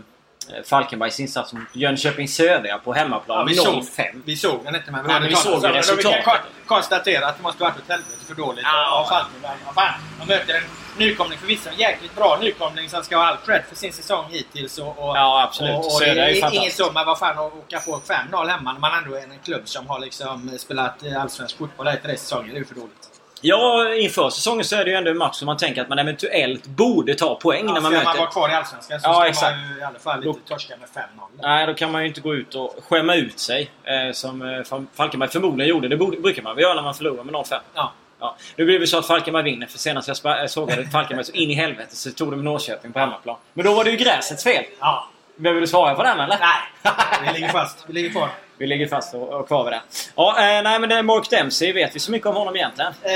Falkenbergs 0.66 1.20
insats 1.20 1.52
mot 1.52 1.62
Jönköping 1.72 2.28
Södra 2.28 2.78
på 2.78 2.92
hemmaplan. 2.94 3.46
vi, 3.46 3.54
såg, 3.54 3.74
0-5. 3.74 4.22
vi 4.24 4.36
såg 4.36 4.64
den 4.64 4.74
inte 4.74 4.90
men 4.90 5.02
vi 5.02 5.08
Nej, 5.08 5.20
men 5.20 5.28
vi 5.28 5.34
såg 5.36 5.52
ju. 5.52 5.68
Och 5.68 5.74
Vi 5.74 5.78
resultatet. 5.78 6.24
kan 6.24 6.34
kon- 6.34 6.42
konstatera 6.66 7.26
att 7.26 7.36
det 7.36 7.42
måste 7.42 7.62
varit 7.62 7.76
åt 7.76 7.88
helvete 7.88 8.24
för 8.26 8.34
dåligt 8.34 8.64
Ja. 8.64 8.90
av 9.00 9.04
Falkenberg. 9.08 9.56
Vad 9.66 9.74
fan, 9.74 10.00
de 10.20 10.26
möter 10.34 10.54
en 10.54 10.62
nykomling, 10.98 11.38
förvisso 11.38 11.68
en 11.68 11.76
jäkligt 11.76 12.14
bra 12.16 12.38
nykomling 12.40 12.88
som 12.88 13.02
ska 13.02 13.16
ha 13.16 13.24
all 13.26 13.36
cred 13.46 13.62
för 13.68 13.76
sin 13.76 13.92
säsong 13.92 14.24
hittills. 14.30 14.78
Och, 14.78 14.86
och, 14.88 15.16
Ja, 15.16 15.42
absolut. 15.42 15.74
Och, 15.76 15.84
och 15.86 15.92
Södra 15.92 16.14
det 16.14 16.40
är 16.40 16.54
inget 16.54 16.74
så, 16.74 16.90
men 16.92 17.06
vad 17.06 17.18
fan 17.18 17.38
att 17.38 17.52
åka 17.54 17.78
på 17.80 18.00
5-0 18.32 18.48
hemma 18.48 18.72
när 18.72 18.80
man 18.80 19.04
ändå 19.04 19.16
är 19.16 19.22
en 19.22 19.32
klubb 19.44 19.68
som 19.68 19.86
har 19.88 19.98
liksom 20.00 20.50
spelat 20.58 21.04
eh, 21.04 21.22
allsvensk 21.22 21.58
fotboll 21.58 21.88
i 21.88 21.96
tre 22.04 22.16
säsonger. 22.16 22.48
Det 22.50 22.56
är 22.56 22.58
ju 22.58 22.64
för 22.64 22.74
dåligt. 22.74 23.07
Ja, 23.40 23.94
inför 23.94 24.30
säsongen 24.30 24.64
så 24.64 24.76
är 24.76 24.84
det 24.84 24.90
ju 24.90 24.96
ändå 24.96 25.10
en 25.10 25.18
match 25.18 25.36
som 25.36 25.46
man 25.46 25.56
tänker 25.56 25.82
att 25.82 25.88
man 25.88 25.98
eventuellt 25.98 26.66
borde 26.66 27.14
ta 27.14 27.34
poäng 27.34 27.64
när 27.66 27.72
man 27.72 27.82
ska 27.82 27.90
möter. 27.90 28.04
man 28.04 28.16
vara 28.16 28.30
kvar 28.30 28.48
i 28.48 28.52
Allsvenskan 28.52 29.00
så 29.00 29.08
Ja, 29.08 29.14
ska 29.14 29.26
exakt. 29.28 29.56
man 29.56 29.74
ju 29.74 29.80
i 29.80 29.82
alla 29.84 29.98
fall 29.98 30.26
inte 30.26 30.40
torska 30.48 30.74
med 30.76 30.88
5-0. 31.04 31.04
Nej, 31.42 31.66
då 31.66 31.74
kan 31.74 31.92
man 31.92 32.02
ju 32.02 32.08
inte 32.08 32.20
gå 32.20 32.34
ut 32.34 32.54
och 32.54 32.76
skämma 32.88 33.14
ut 33.14 33.38
sig. 33.38 33.70
Eh, 33.84 34.12
som 34.12 34.42
eh, 34.42 34.46
Fal- 34.46 34.86
Falkenberg 34.94 35.30
förmodligen 35.30 35.70
gjorde. 35.70 35.88
Det 35.88 35.96
brukar 35.96 36.42
man 36.42 36.54
väl 36.54 36.62
göra 36.62 36.74
när 36.74 36.82
man 36.82 36.94
förlorar 36.94 37.24
med 37.24 37.34
0-5. 37.34 37.58
Ja. 37.74 37.92
Ja. 38.20 38.36
Nu 38.56 38.64
blev 38.64 38.80
det 38.80 38.86
så 38.86 38.98
att 38.98 39.06
Falkenberg 39.06 39.42
vinner. 39.44 39.66
För 39.66 39.78
senast 39.78 40.08
jag 40.08 40.16
jag 40.38 40.50
sågade 40.50 40.84
Falkenberg 40.86 41.26
så 41.26 41.32
in 41.32 41.50
i 41.50 41.54
helvete 41.54 41.96
så 41.96 42.10
tog 42.10 42.30
de 42.30 42.44
Norrköping 42.44 42.92
på 42.92 42.98
hemmaplan. 42.98 43.36
Men 43.54 43.66
då 43.66 43.74
var 43.74 43.84
det 43.84 43.90
ju 43.90 43.96
gräsets 43.96 44.44
fel. 44.44 44.64
ja. 44.80 45.08
Behöver 45.36 45.60
du 45.60 45.66
svara 45.66 45.94
på 45.94 46.02
den 46.02 46.20
eller? 46.20 46.38
Nej, 46.40 46.92
vi 47.26 47.32
ligger 47.40 47.48
fast. 47.52 47.84
Vi 47.86 47.92
ligger 47.92 48.10
kvar. 48.10 48.28
Vi 48.58 48.66
ligger 48.66 48.86
fast 48.86 49.14
och, 49.14 49.28
och 49.28 49.46
kvar 49.46 49.64
vid 49.64 49.72
det. 49.72 49.82
Ja, 50.14 50.30
eh, 50.38 50.62
nej 50.62 50.78
men 50.80 50.88
det 50.88 50.94
är 50.94 51.02
Mark 51.02 51.30
Dempsey. 51.30 51.72
Vet 51.72 51.96
vi 51.96 52.00
så 52.00 52.10
mycket 52.10 52.26
om 52.26 52.36
honom 52.36 52.56
egentligen? 52.56 52.92
Eh, 53.02 53.12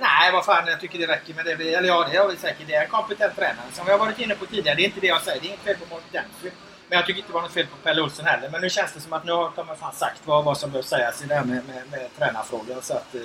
nej, 0.00 0.32
vad 0.32 0.44
fan. 0.44 0.66
Jag 0.66 0.80
tycker 0.80 0.98
det 0.98 1.06
räcker 1.06 1.34
med 1.34 1.44
det. 1.44 1.54
Vi, 1.54 1.74
eller 1.74 1.88
ja, 1.88 2.08
det 2.12 2.18
har 2.18 2.28
vi 2.28 2.36
säkert. 2.36 2.66
Det 2.66 2.74
är 2.74 2.82
en 2.82 2.88
kompetent 2.88 3.36
tränare. 3.36 3.66
Som 3.72 3.84
vi 3.86 3.92
har 3.92 3.98
varit 3.98 4.18
inne 4.18 4.34
på 4.34 4.46
tidigare. 4.46 4.76
Det 4.76 4.82
är 4.82 4.84
inte 4.84 5.00
det 5.00 5.06
jag 5.06 5.22
säger. 5.22 5.40
Det 5.40 5.46
är 5.46 5.48
inget 5.48 5.60
fel 5.60 5.76
på 5.76 5.94
Mark 5.94 6.04
Dempsey. 6.12 6.50
Men 6.88 6.96
jag 6.96 7.06
tycker 7.06 7.18
inte 7.18 7.30
det 7.30 7.34
var 7.34 7.42
något 7.42 7.52
fel 7.52 7.66
på 7.66 7.76
Pelle 7.76 8.02
Olsson 8.02 8.26
heller. 8.26 8.48
Men 8.48 8.60
nu 8.60 8.70
känns 8.70 8.92
det 8.92 9.00
som 9.00 9.12
att 9.12 9.24
nu 9.24 9.32
har 9.32 9.50
de 9.56 9.66
fan 9.66 9.92
sagt 9.94 10.20
vad, 10.24 10.44
vad 10.44 10.58
som 10.58 10.70
behöver 10.70 10.88
sägas 10.88 11.22
i 11.22 11.26
det 11.26 11.34
här 11.34 11.44
med, 11.44 11.62
med, 11.66 11.82
med 11.90 12.08
tränarfrågan. 12.18 12.82
Så 12.82 12.94
att... 12.94 13.14
Eh, 13.14 13.20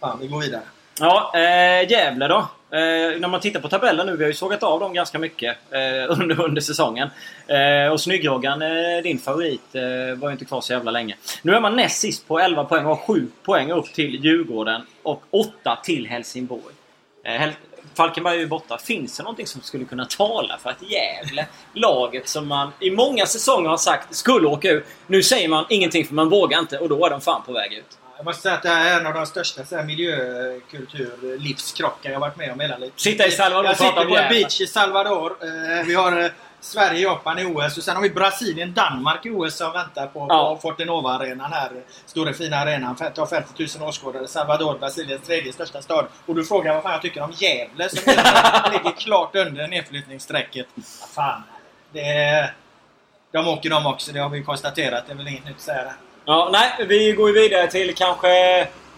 fan, 0.00 0.18
vi 0.20 0.26
går 0.26 0.40
vidare. 0.40 0.62
Ja, 1.00 1.32
eh, 1.34 1.90
Gävle 1.90 2.28
då. 2.28 2.48
Eh, 2.70 3.20
när 3.20 3.28
man 3.28 3.40
tittar 3.40 3.60
på 3.60 3.68
tabellen 3.68 4.06
nu, 4.06 4.16
vi 4.16 4.24
har 4.24 4.28
ju 4.28 4.34
sågat 4.34 4.62
av 4.62 4.80
dem 4.80 4.94
ganska 4.94 5.18
mycket 5.18 5.56
eh, 5.70 5.80
under, 6.20 6.40
under 6.44 6.60
säsongen. 6.60 7.08
Eh, 7.46 7.92
och 7.92 8.00
Snyggroggan, 8.00 8.62
eh, 8.62 9.02
din 9.02 9.18
favorit, 9.18 9.74
eh, 9.74 10.18
var 10.18 10.28
ju 10.28 10.32
inte 10.32 10.44
kvar 10.44 10.60
så 10.60 10.72
jävla 10.72 10.90
länge. 10.90 11.16
Nu 11.42 11.54
är 11.54 11.60
man 11.60 11.76
näst 11.76 12.00
sist 12.00 12.28
på 12.28 12.38
11 12.40 12.64
poäng 12.64 12.84
och 12.86 12.96
har 12.96 13.06
7 13.06 13.28
poäng 13.42 13.72
upp 13.72 13.92
till 13.92 14.24
Djurgården 14.24 14.82
och 15.02 15.22
8 15.30 15.78
till 15.84 16.06
Helsingborg. 16.06 16.74
Eh, 17.24 17.32
Hel- 17.32 17.52
Falkenberg 17.94 18.34
är 18.36 18.40
ju 18.40 18.46
borta. 18.46 18.78
Finns 18.78 19.16
det 19.16 19.22
någonting 19.22 19.46
som 19.46 19.60
skulle 19.62 19.84
kunna 19.84 20.04
tala 20.04 20.58
för 20.62 20.70
att 20.70 20.82
Gävle, 20.82 21.46
laget 21.74 22.28
som 22.28 22.48
man 22.48 22.72
i 22.80 22.90
många 22.90 23.26
säsonger 23.26 23.68
har 23.68 23.76
sagt 23.76 24.14
skulle 24.14 24.46
åka 24.48 24.68
ur. 24.70 24.84
Nu 25.06 25.22
säger 25.22 25.48
man 25.48 25.64
ingenting 25.68 26.04
för 26.06 26.14
man 26.14 26.28
vågar 26.28 26.58
inte 26.58 26.78
och 26.78 26.88
då 26.88 27.06
är 27.06 27.10
de 27.10 27.20
fan 27.20 27.42
på 27.46 27.52
väg 27.52 27.72
ut. 27.72 27.98
Jag 28.16 28.24
måste 28.24 28.42
säga 28.42 28.54
att 28.54 28.62
det 28.62 28.68
här 28.68 28.94
är 28.96 29.00
en 29.00 29.06
av 29.06 29.14
de 29.14 29.26
största 29.26 29.64
så 29.64 29.76
här, 29.76 29.84
miljökultur 29.84 31.38
livskrockar 31.38 32.10
jag 32.10 32.20
varit 32.20 32.36
med 32.36 32.52
om 32.52 32.60
hela 32.60 32.78
livet. 32.78 33.00
Sitta 33.00 33.26
i 33.26 33.30
Salvador 33.30 33.64
Jag 33.64 33.76
sitter 33.76 34.04
på 34.04 34.16
en 34.16 34.28
beach 34.28 34.60
i 34.60 34.66
Salvador. 34.66 35.36
Eh, 35.42 35.86
vi 35.86 35.94
har 35.94 36.20
eh, 36.24 36.30
Sverige, 36.60 37.00
Japan 37.00 37.38
i 37.38 37.44
OS 37.44 37.76
och 37.78 37.82
sen 37.84 37.94
har 37.96 38.02
vi 38.02 38.10
Brasilien, 38.10 38.74
Danmark 38.74 39.26
i 39.26 39.30
OS 39.30 39.56
som 39.56 39.72
väntar 39.72 40.06
på, 40.06 40.26
Ja. 40.28 40.54
på 40.54 40.60
Fortenova-arenan 40.60 41.52
här. 41.52 41.70
Stora 42.06 42.32
fina 42.32 42.56
arenan. 42.56 42.96
Tar 42.96 43.26
50 43.26 43.66
000 43.78 43.88
åskådare. 43.88 44.28
Salvador, 44.28 44.78
Brasiliens 44.78 45.22
tredje 45.22 45.52
största 45.52 45.82
stad. 45.82 46.06
Och 46.26 46.34
du 46.34 46.44
frågar 46.44 46.74
vad 46.74 46.82
fan 46.82 46.92
jag 46.92 47.02
tycker 47.02 47.22
om 47.22 47.32
Gävle 47.32 47.88
som 47.88 47.98
ligger 48.72 48.96
klart 49.00 49.36
under 49.36 49.68
nedflyttningsstrecket. 49.68 50.66
Fan. 51.14 51.42
Det 51.92 52.50
de 53.32 53.48
åker 53.48 53.70
de 53.70 53.86
också, 53.86 54.12
det 54.12 54.18
har 54.20 54.28
vi 54.28 54.42
konstaterat. 54.44 55.04
Det 55.06 55.12
är 55.12 55.16
väl 55.16 55.28
inget 55.28 55.44
nytt 55.44 55.56
att 55.56 55.62
säga. 55.62 55.94
Ja, 56.26 56.48
nej, 56.52 56.86
vi 56.88 57.12
går 57.12 57.28
ju 57.28 57.34
vidare 57.40 57.66
till 57.70 57.94
kanske 57.94 58.28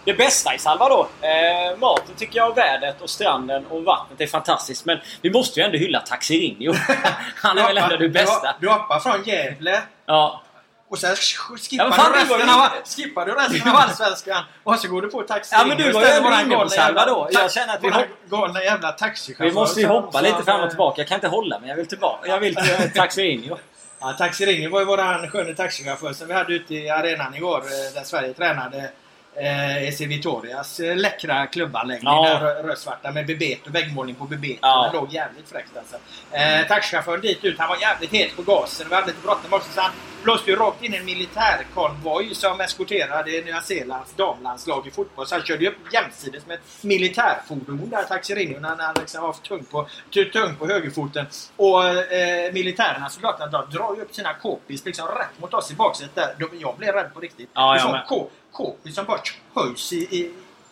det 0.05 0.13
bästa 0.13 0.55
i 0.55 0.59
Salvador. 0.59 1.07
Eh, 1.21 1.77
maten 1.77 2.15
tycker 2.17 2.37
jag, 2.37 2.55
vädret 2.55 3.01
och 3.01 3.09
stranden 3.09 3.65
och 3.65 3.83
vattnet 3.83 4.21
är 4.21 4.27
fantastiskt. 4.27 4.85
Men 4.85 4.97
vi 5.21 5.31
måste 5.31 5.59
ju 5.59 5.65
ändå 5.65 5.77
hylla 5.77 5.99
Taxirinho. 5.99 6.73
Han 7.35 7.57
är 7.57 7.63
väl 7.67 7.77
ändå 7.77 7.97
det 7.97 8.09
bästa. 8.09 8.55
Du 8.59 8.69
hoppar 8.69 8.99
från 8.99 9.23
Gävle 9.23 9.81
Ja. 10.05 10.41
och 10.89 10.97
sen 10.99 11.15
sk- 11.15 11.37
skippar, 11.57 11.85
Ja, 11.85 11.91
fan, 11.91 12.11
du, 12.11 12.19
resten 12.19 12.49
av, 12.49 12.67
skippar 12.95 13.25
du 13.25 13.31
resten 13.31 13.69
av 13.69 13.75
Allsvenskan 13.75 14.43
och 14.63 14.79
så 14.79 14.87
går 14.87 15.01
du 15.01 15.09
på 15.09 15.21
taxi. 15.21 15.55
Ja, 15.59 15.65
men 15.65 15.77
du 15.77 15.91
var 15.91 16.01
ju 16.01 16.07
ändå 16.07 16.29
inne 16.45 16.55
på 16.55 16.69
Salvador. 16.69 17.27
Jag 17.31 17.51
känner 17.51 17.73
att 17.73 17.83
vi 17.83 17.89
hopp- 17.89 18.29
galna 18.29 18.63
jävla 18.63 18.91
taxichaufför. 18.91 19.45
Vi 19.45 19.51
måste 19.51 19.79
ju 19.81 19.87
hoppa 19.87 20.21
lite 20.21 20.43
fram 20.43 20.55
och 20.59 20.63
eh, 20.63 20.69
tillbaka. 20.69 21.01
Jag 21.01 21.07
kan 21.07 21.15
inte 21.15 21.27
hålla 21.27 21.59
mig. 21.59 21.69
Jag 21.69 21.75
vill 21.75 21.87
tillbaka. 21.87 22.27
Jag 22.29 22.39
vill 22.39 22.55
till 22.55 22.91
Taxirinho. 22.95 23.57
Ja, 23.99 24.13
Taxi 24.13 24.45
Ringer 24.45 24.69
var 24.69 24.79
ju 24.79 24.85
våran 24.85 25.29
sköne 25.29 25.53
taxichaufför 25.53 26.13
som 26.13 26.27
vi 26.27 26.33
hade 26.33 26.53
ute 26.53 26.75
i 26.75 26.89
arenan 26.89 27.35
igår 27.35 27.57
eh, 27.57 27.93
där 27.95 28.03
Sverige 28.03 28.33
tränade. 28.33 28.91
eh, 29.35 29.83
EC 29.87 30.01
Vitorias 30.01 30.79
eh, 30.79 30.95
läckra 30.95 31.47
klubbanläggning. 31.47 32.13
Ja. 32.13 32.39
Där 32.39 32.63
rödsvarta 32.63 33.11
med 33.11 33.25
bebet 33.27 33.67
och 33.67 33.75
väggmålning 33.75 34.15
på 34.15 34.23
bebet. 34.25 34.57
Ja. 34.61 34.83
Den 34.83 35.01
låg 35.01 35.13
jävligt 35.13 35.49
fräckt 35.49 35.77
alltså. 35.77 35.95
Eh, 36.31 36.67
taxichauffören 36.67 37.21
dit 37.21 37.45
ut, 37.45 37.59
han 37.59 37.69
var 37.69 37.77
jävligt 37.77 38.11
het 38.11 38.35
på 38.35 38.41
gasen. 38.41 38.85
Vi 38.89 38.95
hade 38.95 39.07
lite 39.07 39.21
bråttom 39.23 39.53
också 39.53 39.71
så 39.71 39.81
han 39.81 39.91
blåste 40.23 40.49
ju 40.51 40.55
rakt 40.55 40.83
in 40.83 40.93
en 40.93 41.05
militärkonvoj 41.05 42.35
som 42.35 42.61
eskorterade 42.61 43.31
Nya 43.31 43.61
Zeelands 43.61 44.13
damlandslag 44.13 44.87
i 44.87 44.91
fotboll. 44.91 45.27
Så 45.27 45.35
han 45.35 45.43
körde 45.43 45.63
ju 45.63 45.69
upp 45.69 45.93
jämsides 45.93 46.45
med 46.45 46.55
ett 46.55 46.83
militärfordon 46.83 47.89
där, 47.89 48.03
Taxirino, 48.03 48.59
när 48.59 48.75
han 48.85 48.95
liksom 48.99 49.21
var 49.23 49.33
för 49.33 49.41
tung 49.41 49.63
på, 49.63 49.87
tung 50.33 50.55
på 50.55 50.67
högerfoten. 50.67 51.25
Och 51.55 51.87
eh, 51.87 52.53
militärerna, 52.53 53.09
soldaterna, 53.09 53.47
de 53.51 53.77
drar 53.77 53.95
ju 53.95 54.01
upp 54.01 54.15
sina 54.15 54.33
k-pist 54.33 54.85
liksom 54.85 55.07
rätt 55.07 55.39
mot 55.41 55.53
oss 55.53 55.71
i 55.71 55.75
baksätet 55.75 56.15
där. 56.15 56.35
De- 56.39 56.59
Jag 56.59 56.77
blev 56.77 56.93
rädd 56.93 57.13
på 57.13 57.19
riktigt. 57.19 57.49
Ja, 57.53 57.77
jag 57.77 57.91
med. 57.91 58.05
K- 58.07 58.29
som 58.95 59.05
bara 59.05 59.19
höjs 59.55 59.93
i, 59.93 59.97
i 59.97 60.31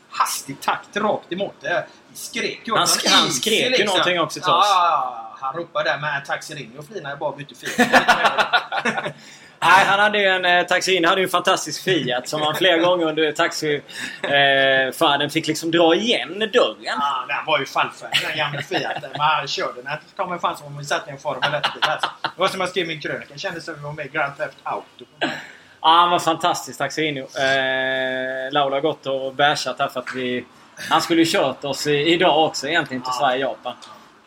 hastig 0.10 0.62
takt 0.62 0.98
rakt 0.98 1.32
emot 1.34 1.54
det. 1.62 1.86
Skrek 2.14 2.62
ju 2.64 2.72
åt 2.72 2.78
Han 2.78 2.88
sk- 2.88 3.10
han 3.10 3.32
skrek 3.32 3.80
ju 3.80 3.86
någonting 3.86 4.20
också 4.20 4.40
till 4.40 4.48
ja, 4.48 4.60
oss. 4.60 4.66
Ja, 4.70 5.27
han 5.40 5.56
ropade 5.56 5.90
där 5.90 5.98
med 5.98 6.26
Taxirino 6.26 6.80
och 6.80 6.86
flinade 6.86 7.16
bara 7.16 7.32
bytte 7.32 7.56
fil. 7.56 7.70
Nej, 9.60 9.86
han 9.86 10.00
hade 10.00 10.20
ju 10.20 10.26
en 10.26 10.46
eh, 10.46 10.66
taxi 10.66 11.06
hade 11.06 11.22
ju 11.22 11.26
en 11.26 11.30
fantastisk 11.30 11.84
Fiat 11.84 12.30
som 12.30 12.42
han 12.42 12.56
flera 12.56 12.78
gånger 12.78 13.06
under 13.06 13.32
taxifärden 13.32 15.30
fick 15.30 15.48
liksom 15.48 15.72
dra 15.72 15.96
igen 15.96 16.40
dörren. 16.40 16.76
Ja, 16.80 17.26
den 17.28 17.46
var 17.46 17.60
ju 17.60 17.66
fallfärdig 17.66 18.20
den 18.28 18.38
gamla 18.38 18.62
Fiaten. 18.62 19.10
Men 19.12 19.22
han 19.22 19.48
körde 19.48 19.82
den. 19.82 19.86
Det 19.86 20.00
kom 20.24 20.40
fan 20.40 20.58
som 20.58 20.68
om 20.68 20.78
vi 20.78 20.86
satt 20.86 21.08
i 21.08 21.12
en 21.12 21.18
Formel 21.18 21.52
1-bil. 21.52 21.82
Alltså. 21.82 22.10
Det 22.22 22.30
var 22.42 22.48
som 22.48 22.60
jag 22.60 22.70
skrev 22.70 22.86
i 22.86 22.88
min 22.88 23.02
krönika. 23.02 23.34
Det 23.34 23.40
kändes 23.40 23.66
som 23.66 23.76
vi 23.76 23.82
var 23.82 23.94
med 23.94 24.06
i 24.06 24.10
Grand 24.10 24.38
Theft 24.38 24.58
Auto. 24.64 25.06
Ja, 25.20 25.28
han 25.82 26.10
var 26.10 26.20
fantastisk 26.20 26.78
Taxino. 26.78 27.20
Eh, 27.20 28.52
Laula 28.52 28.76
har 28.76 28.82
gått 28.82 29.06
och 29.06 29.34
bashat 29.34 29.80
här 29.80 29.88
för 29.88 30.00
att 30.00 30.16
vi... 30.16 30.46
Han 30.90 31.02
skulle 31.02 31.22
ju 31.22 31.32
kört 31.32 31.64
oss 31.64 31.88
i, 31.88 31.94
idag 32.14 32.46
också 32.46 32.68
egentligen 32.68 33.04
till 33.04 33.12
Ja. 33.14 33.20
Sverige-Japan. 33.20 33.74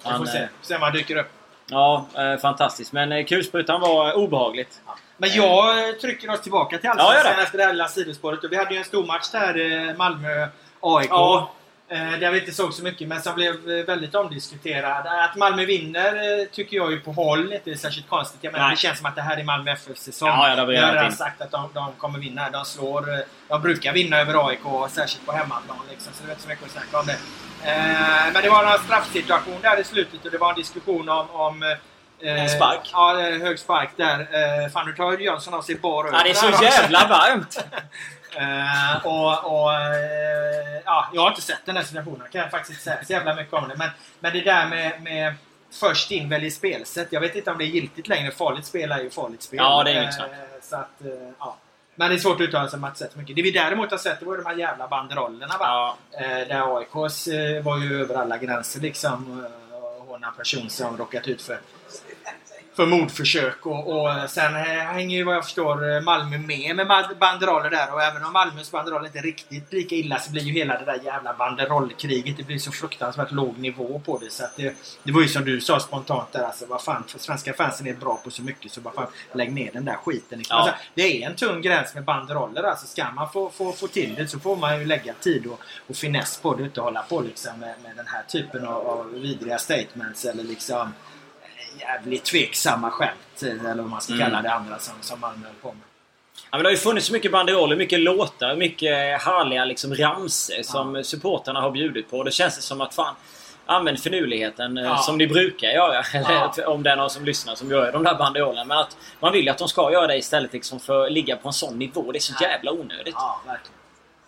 Vi 0.04 0.10
får 0.18 0.26
se, 0.26 0.38
eh, 0.38 0.48
se 0.62 0.76
han 0.76 0.92
dyker 0.92 1.16
upp. 1.16 1.28
Ja, 1.70 2.06
eh, 2.16 2.36
fantastiskt. 2.36 2.92
Men 2.92 3.12
eh, 3.12 3.24
kulsprutan 3.24 3.80
var 3.80 4.12
obehagligt. 4.16 4.80
Men 5.16 5.30
jag 5.32 5.88
eh, 5.88 5.94
trycker 5.94 6.30
oss 6.30 6.40
tillbaka 6.40 6.78
till 6.78 6.86
Ja, 6.86 6.90
Allsvenskan 7.02 7.36
det. 7.36 7.42
efter 7.42 7.58
det 7.58 7.64
här 7.64 7.72
lilla 7.72 7.88
sidospåret. 7.88 8.40
Vi 8.50 8.56
hade 8.56 8.72
ju 8.74 8.78
en 8.78 8.84
stor 8.84 9.06
match 9.06 9.30
där, 9.30 9.88
eh, 9.88 9.96
Malmö-AIK. 9.96 11.08
Ja. 11.10 11.50
Eh, 11.92 12.18
Där 12.18 12.30
vi 12.30 12.40
inte 12.40 12.52
såg 12.52 12.74
så 12.74 12.82
mycket, 12.82 13.08
men 13.08 13.22
som 13.22 13.34
blev 13.34 13.70
eh, 13.70 13.84
väldigt 13.84 14.14
omdiskuterad. 14.14 15.06
Att 15.06 15.36
Malmö 15.36 15.64
vinner 15.64 16.14
eh, 16.40 16.46
tycker 16.46 16.76
jag 16.76 16.90
ju 16.90 17.00
på 17.00 17.12
håll 17.12 17.52
inte 17.52 17.70
är 17.70 17.74
särskilt 17.74 18.08
konstigt. 18.08 18.38
Jag 18.42 18.52
menar, 18.52 18.64
Nej. 18.66 18.74
det 18.76 18.80
känns 18.80 18.98
som 18.98 19.06
att 19.06 19.16
det 19.16 19.22
här 19.22 19.36
är 19.36 19.44
Malmö 19.44 19.70
FFs 19.70 20.02
säsong. 20.02 20.28
Ja, 20.28 20.48
ja, 20.48 20.72
jag 20.72 20.82
har 20.86 20.92
redan 20.92 21.12
sagt 21.12 21.40
att 21.40 21.50
de, 21.50 21.70
de 21.74 21.92
kommer 21.92 22.18
vinna. 22.18 22.50
De 22.50 22.64
slår... 22.64 23.06
De 23.48 23.62
brukar 23.62 23.92
vinna 23.92 24.16
över 24.20 24.48
AIK, 24.48 24.90
särskilt 24.90 25.26
på 25.26 25.32
hemmaplan. 25.32 25.76
Liksom, 25.90 26.12
så 26.12 26.22
det 26.22 26.28
är 26.28 26.30
inte 26.30 26.42
så 26.42 26.48
mycket 26.48 26.64
att 26.64 26.70
snacka 26.70 26.98
om 26.98 27.06
det. 27.06 27.16
Eh, 27.70 28.32
Men 28.32 28.42
det 28.42 28.50
var 28.50 28.72
en 28.72 28.78
straffsituation 28.78 29.58
där 29.62 29.80
i 29.80 29.84
slutet 29.84 30.24
och 30.24 30.30
det 30.30 30.38
var 30.38 30.50
en 30.50 30.56
diskussion 30.56 31.08
om... 31.08 31.30
om 31.30 31.62
eh, 32.22 32.46
spark. 32.46 32.90
Ja, 32.92 33.14
hög 33.42 33.58
spark 33.58 33.90
där. 33.96 34.20
Eh, 34.20 34.70
Fan, 34.72 34.86
nu 34.86 34.92
tar 34.92 35.18
Jönsson 35.18 35.54
av 35.54 35.62
sig 35.62 35.74
bar 35.74 36.10
Ja, 36.12 36.20
det 36.24 36.30
är 36.30 36.34
så 36.34 36.64
jävla 36.64 37.06
varmt! 37.08 37.64
Eh, 38.36 39.06
och, 39.06 39.44
och, 39.62 39.74
eh, 39.74 40.80
ja, 40.84 41.08
jag 41.12 41.22
har 41.22 41.28
inte 41.28 41.42
sett 41.42 41.66
den 41.66 41.76
här 41.76 41.84
situationen, 41.84 42.28
kan 42.32 42.40
jag 42.40 42.50
faktiskt 42.50 42.70
inte 42.70 42.82
säga 42.82 43.04
så 43.04 43.12
jävla 43.12 43.34
mycket 43.34 43.52
om 43.54 43.68
det. 43.68 43.74
Men, 43.76 43.90
men 44.20 44.32
det 44.32 44.40
där 44.40 44.68
med, 44.68 45.02
med 45.02 45.34
först 45.72 46.10
in 46.10 46.28
välj 46.28 46.50
spelsätt. 46.50 47.08
Jag 47.10 47.20
vet 47.20 47.36
inte 47.36 47.50
om 47.50 47.58
det 47.58 47.64
är 47.64 47.66
giltigt 47.66 48.08
längre. 48.08 48.30
Farligt 48.30 48.66
spel 48.66 48.92
är 48.92 48.98
ju 49.00 49.10
farligt 49.10 49.42
spel. 49.42 49.58
Ja, 49.62 49.84
det 49.84 49.90
är 49.90 50.02
inget 50.02 50.14
snack. 50.14 50.30
så 50.62 50.76
att, 50.76 51.02
ja. 51.38 51.56
Men 51.94 52.10
det 52.10 52.16
är 52.16 52.18
svårt 52.18 52.34
att 52.34 52.40
uttala 52.40 52.68
sig 52.68 52.76
om 52.76 52.84
att 52.84 52.98
sett 52.98 53.16
mycket. 53.16 53.36
Det 53.36 53.42
vi 53.42 53.50
däremot 53.50 53.90
har 53.90 53.98
sett 53.98 54.20
det 54.20 54.26
var 54.26 54.36
de 54.36 54.46
här 54.46 54.56
jävla 54.56 54.88
banderollerna. 54.88 55.54
Va? 55.58 55.96
Ja. 56.10 56.18
Där 56.48 56.76
AIKs 56.78 57.28
var 57.64 57.78
ju 57.78 58.00
över 58.02 58.14
alla 58.14 58.38
gränser 58.38 58.80
liksom. 58.80 59.44
eh, 59.44 59.76
Och 59.84 60.06
hon 60.06 60.24
en 60.24 60.34
person 60.34 60.70
som 60.70 60.96
råkat 60.96 61.28
ut 61.28 61.42
för 61.42 61.60
för 62.74 62.86
mordförsök 62.86 63.66
och, 63.66 63.88
och 63.88 64.30
sen 64.30 64.56
eh, 64.56 64.62
hänger 64.62 65.16
ju 65.16 65.24
vad 65.24 65.34
jag 65.34 65.44
förstår 65.44 65.94
eh, 65.94 66.00
Malmö 66.00 66.38
med 66.38 66.76
med 66.76 66.86
banderoller 67.20 67.70
där 67.70 67.94
och 67.94 68.02
även 68.02 68.24
om 68.24 68.32
Malmös 68.32 68.70
banderoll 68.70 69.06
inte 69.06 69.18
är 69.18 69.22
riktigt 69.22 69.72
lika 69.72 69.94
illa 69.94 70.18
så 70.18 70.30
blir 70.30 70.42
ju 70.42 70.52
hela 70.52 70.78
det 70.78 70.84
där 70.84 71.00
jävla 71.04 71.34
banderollkriget 71.34 72.36
det 72.36 72.42
blir 72.42 72.58
så 72.58 72.72
fruktansvärt 72.72 73.32
låg 73.32 73.58
nivå 73.58 74.02
på 74.04 74.18
det 74.18 74.30
så 74.30 74.44
att 74.44 74.56
det, 74.56 74.74
det 75.02 75.12
var 75.12 75.22
ju 75.22 75.28
som 75.28 75.44
du 75.44 75.60
sa 75.60 75.80
spontant 75.80 76.32
där 76.32 76.42
alltså 76.42 76.66
vad 76.66 76.82
fan 76.82 77.04
för 77.08 77.18
svenska 77.18 77.52
fansen 77.52 77.86
är 77.86 77.94
bra 77.94 78.20
på 78.24 78.30
så 78.30 78.42
mycket 78.42 78.72
så 78.72 78.80
vad 78.80 78.94
fan 78.94 79.06
lägg 79.32 79.52
ner 79.52 79.70
den 79.72 79.84
där 79.84 79.96
skiten 80.04 80.38
liksom. 80.38 80.56
Ja. 80.56 80.62
alltså, 80.62 80.76
Det 80.94 81.22
är 81.22 81.26
en 81.26 81.36
tung 81.36 81.62
gräns 81.62 81.94
med 81.94 82.04
banderoller 82.04 82.62
alltså 82.62 82.86
ska 82.86 83.10
man 83.10 83.32
få, 83.32 83.50
få, 83.50 83.72
få 83.72 83.86
till 83.86 84.14
det 84.14 84.28
så 84.28 84.40
får 84.40 84.56
man 84.56 84.78
ju 84.78 84.84
lägga 84.84 85.14
tid 85.14 85.46
och, 85.46 85.60
och 85.88 85.96
finess 85.96 86.40
på 86.42 86.54
det 86.54 86.60
och 86.60 86.66
inte 86.66 86.80
hålla 86.80 87.02
på 87.02 87.20
liksom 87.20 87.60
med, 87.60 87.74
med 87.82 87.96
den 87.96 88.06
här 88.06 88.22
typen 88.28 88.66
av, 88.66 88.86
av 88.88 89.12
vidriga 89.12 89.58
statements 89.58 90.24
eller 90.24 90.44
liksom 90.44 90.92
jävligt 91.78 92.24
tveksamma 92.24 92.90
skämt. 92.90 93.42
Eller 93.42 93.74
vad 93.82 93.90
man 93.90 94.00
ska 94.00 94.12
Mm. 94.12 94.24
kalla 94.26 94.42
det 94.42 94.52
andra 94.52 94.78
som, 94.78 94.94
som 95.00 95.20
Malmö 95.20 95.46
höll 95.46 95.54
på 95.62 95.68
med. 95.68 95.76
Ja, 96.50 96.56
men 96.56 96.60
det 96.62 96.66
har 96.66 96.70
ju 96.72 96.76
funnits 96.76 97.06
så 97.06 97.12
mycket 97.12 97.32
banderoller, 97.32 97.76
mycket 97.76 98.00
låtar, 98.00 98.56
mycket 98.56 99.22
härliga 99.22 99.64
liksom 99.64 99.94
ramsor 99.94 100.62
som 100.62 101.04
supporterna 101.04 101.60
har 101.60 101.70
bjudit 101.70 102.10
på. 102.10 102.22
Det 102.24 102.30
känns 102.30 102.56
det 102.56 102.62
som 102.62 102.80
att 102.80 102.94
fan, 102.94 103.14
använd 103.66 104.00
finurligheten 104.02 104.78
eh, 104.78 104.84
Ja. 104.84 104.96
som 104.96 105.18
ni 105.18 105.26
brukar 105.26 105.68
göra. 105.68 106.02
Ja. 106.56 106.66
om 106.66 106.82
det 106.82 106.90
är 106.90 106.96
någon 106.96 107.10
som 107.10 107.24
lyssnar 107.24 107.54
som 107.54 107.70
gör 107.70 107.92
de 107.92 108.04
där 108.04 108.14
banderollerna. 108.14 108.64
Men 108.64 108.78
att 108.78 108.96
man 109.20 109.32
vill 109.32 109.44
ju 109.44 109.50
att 109.50 109.58
de 109.58 109.68
ska 109.68 109.92
göra 109.92 110.06
det 110.06 110.16
istället 110.16 110.52
liksom 110.52 110.80
för 110.80 111.06
att 111.06 111.12
ligga 111.12 111.36
på 111.36 111.48
en 111.48 111.52
sån 111.54 111.78
nivå. 111.78 112.12
Det 112.12 112.18
är 112.18 112.20
så 112.20 112.32
Ja. 112.40 112.48
jävla 112.48 112.72
onödigt. 112.72 113.14
Ja, 113.16 113.40
verkligen. 113.46 113.76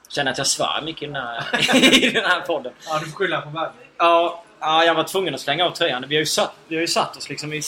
Känner 0.09 0.31
att 0.31 0.39
jag 0.39 0.47
svär 0.47 0.83
mycket 0.85 1.03
i 1.03 1.07
den 1.07 1.17
här, 1.17 1.45
i 2.05 2.11
den 2.11 2.25
här 2.25 2.41
podden. 2.41 2.73
Ja, 2.87 2.99
du 2.99 3.07
får 3.07 3.17
skylla 3.17 3.41
på 3.41 3.49
världen. 3.51 3.73
Ja, 3.99 4.42
ja, 4.63 4.85
jag 4.85 4.95
var 4.95 5.05
tvungen 5.05 5.35
att 5.35 5.41
slänga 5.41 5.65
av 5.65 5.71
tröjan. 5.71 6.05
Vi 6.09 6.15
har 6.15 6.21
ju 6.21 6.27
satt, 6.27 6.55
vi 6.69 6.75
har 6.75 6.81
ju 6.81 6.89
satt 6.89 7.17
oss 7.17 7.29
liksom 7.29 7.53
i 7.53 7.63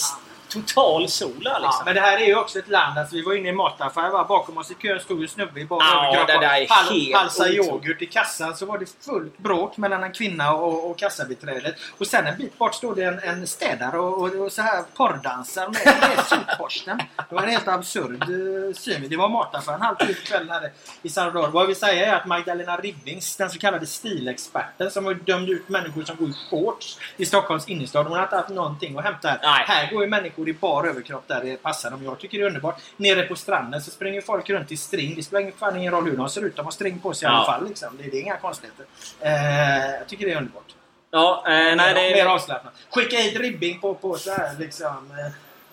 total 0.62 1.08
sol 1.08 1.32
här 1.44 1.52
Ja, 1.52 1.58
liksom. 1.58 1.82
men 1.84 1.94
det 1.94 2.00
här 2.00 2.18
är 2.18 2.26
ju 2.26 2.36
också 2.36 2.58
ett 2.58 2.68
land, 2.68 2.98
alltså 2.98 3.16
vi 3.16 3.22
var 3.22 3.34
inne 3.34 3.46
i 3.46 3.50
en 3.50 3.56
mataffär, 3.56 4.10
va? 4.10 4.24
bakom 4.28 4.58
oss 4.58 4.70
i 4.70 4.74
kön 4.74 5.00
stod 5.00 5.22
en 5.22 5.28
snubbe 5.28 5.60
i 5.60 5.64
bara 5.64 5.84
Ja, 5.84 6.06
överkropp 6.06 6.26
det 6.26 6.46
där 6.46 7.54
yoghurt 7.54 8.02
i 8.02 8.06
kassan 8.06 8.56
så 8.56 8.66
var 8.66 8.78
det 8.78 8.86
fullt 9.04 9.38
bråk 9.38 9.76
mellan 9.76 10.04
en 10.04 10.12
kvinna 10.12 10.54
och, 10.54 10.90
och 10.90 10.98
kassabiträdet. 10.98 11.74
Och 11.98 12.06
sen 12.06 12.26
en 12.26 12.36
bit 12.36 12.58
bort 12.58 12.74
stod 12.74 12.96
det 12.96 13.04
en, 13.04 13.18
en 13.18 13.46
städare 13.46 13.98
och, 13.98 14.22
och, 14.22 14.34
och 14.34 14.52
så 14.52 14.62
här 14.62 14.82
porrdansar 14.96 15.68
med, 15.68 15.96
med 16.00 16.24
sopborsten. 16.26 16.98
Det 17.28 17.34
var 17.34 17.42
en 17.42 17.48
helt 17.48 17.68
absurd 17.68 18.30
uh, 18.30 18.74
syn. 18.74 19.08
Det 19.08 19.16
var 19.16 19.28
mataffären 19.28 19.80
halv 19.80 19.96
tio 19.96 20.14
på 20.14 20.26
kvällen 20.26 20.50
här 20.50 20.72
i 21.02 21.08
Salvador. 21.08 21.48
Vad 21.48 21.62
jag 21.62 21.66
vill 21.66 21.76
säga 21.76 22.06
är 22.06 22.16
att 22.16 22.26
Magdalena 22.26 22.76
Ribbings, 22.76 23.36
den 23.36 23.50
så 23.50 23.58
kallade 23.58 23.86
stilexperten 23.86 24.90
som 24.90 25.04
har 25.04 25.14
dömt 25.14 25.48
ut 25.48 25.68
människor 25.68 26.04
som 26.04 26.16
går 26.16 26.28
i 26.28 26.34
shorts 26.50 26.98
i 27.16 27.26
Stockholms 27.26 27.68
innerstad. 27.68 28.06
Hon 28.06 28.16
har 28.16 28.22
inte 28.22 28.36
haft 28.36 28.48
någonting 28.48 28.98
att 28.98 29.04
hämta 29.04 29.28
här. 29.28 29.38
Nej. 29.42 29.64
Här 29.66 29.92
går 29.92 30.02
ju 30.02 30.10
människor 30.10 30.43
i 30.48 30.52
bar 30.52 30.84
överkropp 30.84 31.28
där 31.28 31.40
det 31.44 31.62
passar 31.62 31.90
dem. 31.90 32.04
Jag 32.04 32.18
tycker 32.18 32.38
det 32.38 32.44
är 32.44 32.48
underbart. 32.48 32.80
Nere 32.96 33.22
på 33.22 33.36
stranden 33.36 33.80
så 33.82 33.90
springer 33.90 34.20
folk 34.20 34.50
runt 34.50 34.72
i 34.72 34.76
string. 34.76 35.14
Det 35.16 35.22
spelar 35.22 35.50
fan 35.58 35.76
ingen 35.76 35.92
roll 35.92 36.04
hur 36.10 36.16
de 36.16 36.28
ser 36.28 36.44
ut. 36.44 36.56
De 36.56 36.64
har 36.64 36.72
string 36.72 36.98
på 36.98 37.14
sig 37.14 37.26
i 37.26 37.30
Ja. 37.30 37.36
alla 37.36 37.46
fall. 37.46 37.68
Liksom. 37.68 37.96
Det, 37.96 38.10
det 38.10 38.16
är 38.16 38.22
inga 38.22 38.36
konstigheter. 38.36 38.86
Eh, 39.20 39.90
jag 39.98 40.06
tycker 40.08 40.26
det 40.26 40.32
är 40.32 40.36
underbart. 40.36 40.74
Ja, 41.10 41.44
eh, 41.46 41.52
nej 41.52 41.94
det 41.94 42.16
Mer 42.16 42.24
är... 42.24 42.26
avslappnat. 42.26 42.72
Skicka 42.90 43.16
hit 43.16 43.40
Ribbing 43.40 43.80
på, 43.80 43.94
på 43.94 44.14
så 44.18 44.30
här 44.30 44.50
liksom... 44.58 45.10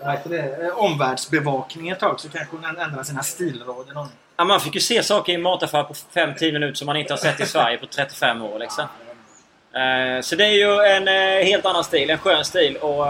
Eh, 0.04 0.14
det? 0.24 0.40
Eh, 0.40 0.78
omvärldsbevakning 0.80 1.90
ett 1.90 2.00
tag 2.00 2.20
så 2.20 2.30
kanske 2.30 2.56
hon 2.56 2.66
ändrar 2.66 3.04
sina 3.04 3.24
stilråd. 3.24 4.08
Ja, 4.38 4.44
man 4.46 4.60
fick 4.62 4.76
ju 4.76 4.82
se 4.82 5.04
saker 5.04 5.34
i 5.34 5.38
mataffär 5.38 5.84
på 5.84 5.94
5-10 5.94 6.52
minuter 6.54 6.74
som 6.74 6.86
man 6.86 6.98
inte 6.98 7.14
har 7.14 7.18
sett 7.18 7.40
i 7.40 7.46
Sverige 7.46 7.78
på 7.78 7.86
35 7.86 8.42
år 8.42 8.60
liksom. 8.60 8.84
Eh, 9.74 10.22
Så 10.22 10.36
det 10.36 10.46
är 10.46 10.52
ju 10.52 10.80
en 10.96 11.08
eh, 11.08 11.46
helt 11.46 11.66
annan 11.66 11.84
stil, 11.84 12.10
en 12.10 12.18
skön 12.18 12.46
stil 12.46 12.78
och 12.78 13.06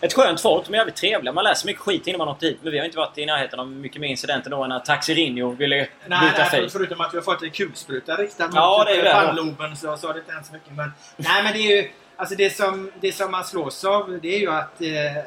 ett 0.00 0.12
skönt 0.14 0.40
folk. 0.40 0.66
De 0.66 0.74
är 0.74 0.78
jävligt 0.78 0.96
trevliga. 0.96 1.32
Man 1.32 1.44
läser 1.44 1.66
mycket 1.66 1.82
skit 1.82 2.06
innan 2.06 2.18
man 2.18 2.28
åker 2.28 2.46
hit. 2.46 2.58
Men 2.62 2.72
vi 2.72 2.78
har 2.78 2.84
inte 2.86 2.98
varit 2.98 3.18
i 3.18 3.26
närheten 3.26 3.60
av 3.60 3.66
mycket 3.70 4.00
mer 4.00 4.08
incidenter 4.08 4.50
då 4.50 4.62
än 4.62 4.68
när 4.68 4.78
Taxi 4.80 5.14
Rinho 5.14 5.50
ville 5.50 5.76
Nej, 5.76 5.88
byta 6.06 6.38
nej, 6.38 6.50
fil. 6.50 6.68
förutom 6.70 7.00
att 7.00 7.14
vi 7.14 7.18
har 7.18 7.24
fått 7.24 7.42
en 7.42 7.50
kulspruta 7.50 8.16
riktad 8.16 8.44
mot 8.46 8.54
Ja, 8.54 8.84
det. 8.88 9.10
pannloben 9.12 9.76
så, 9.76 9.96
så 9.96 10.06
har 10.06 10.14
det 10.14 10.20
inte 10.20 10.32
hänt 10.32 10.46
så 10.46 10.52
mycket. 10.52 10.72
Men, 10.72 10.92
nej, 11.16 11.42
men 11.42 11.52
det 11.52 11.58
är 11.58 11.76
ju... 11.82 11.90
Alltså 12.16 12.34
det 12.34 12.50
som, 12.56 12.90
det 13.00 13.12
som 13.12 13.30
man 13.30 13.44
slås 13.44 13.84
av 13.84 14.18
det 14.22 14.34
är 14.34 14.38
ju 14.38 14.50
att 14.52 14.80
eh, 14.80 15.16
eh, 15.16 15.22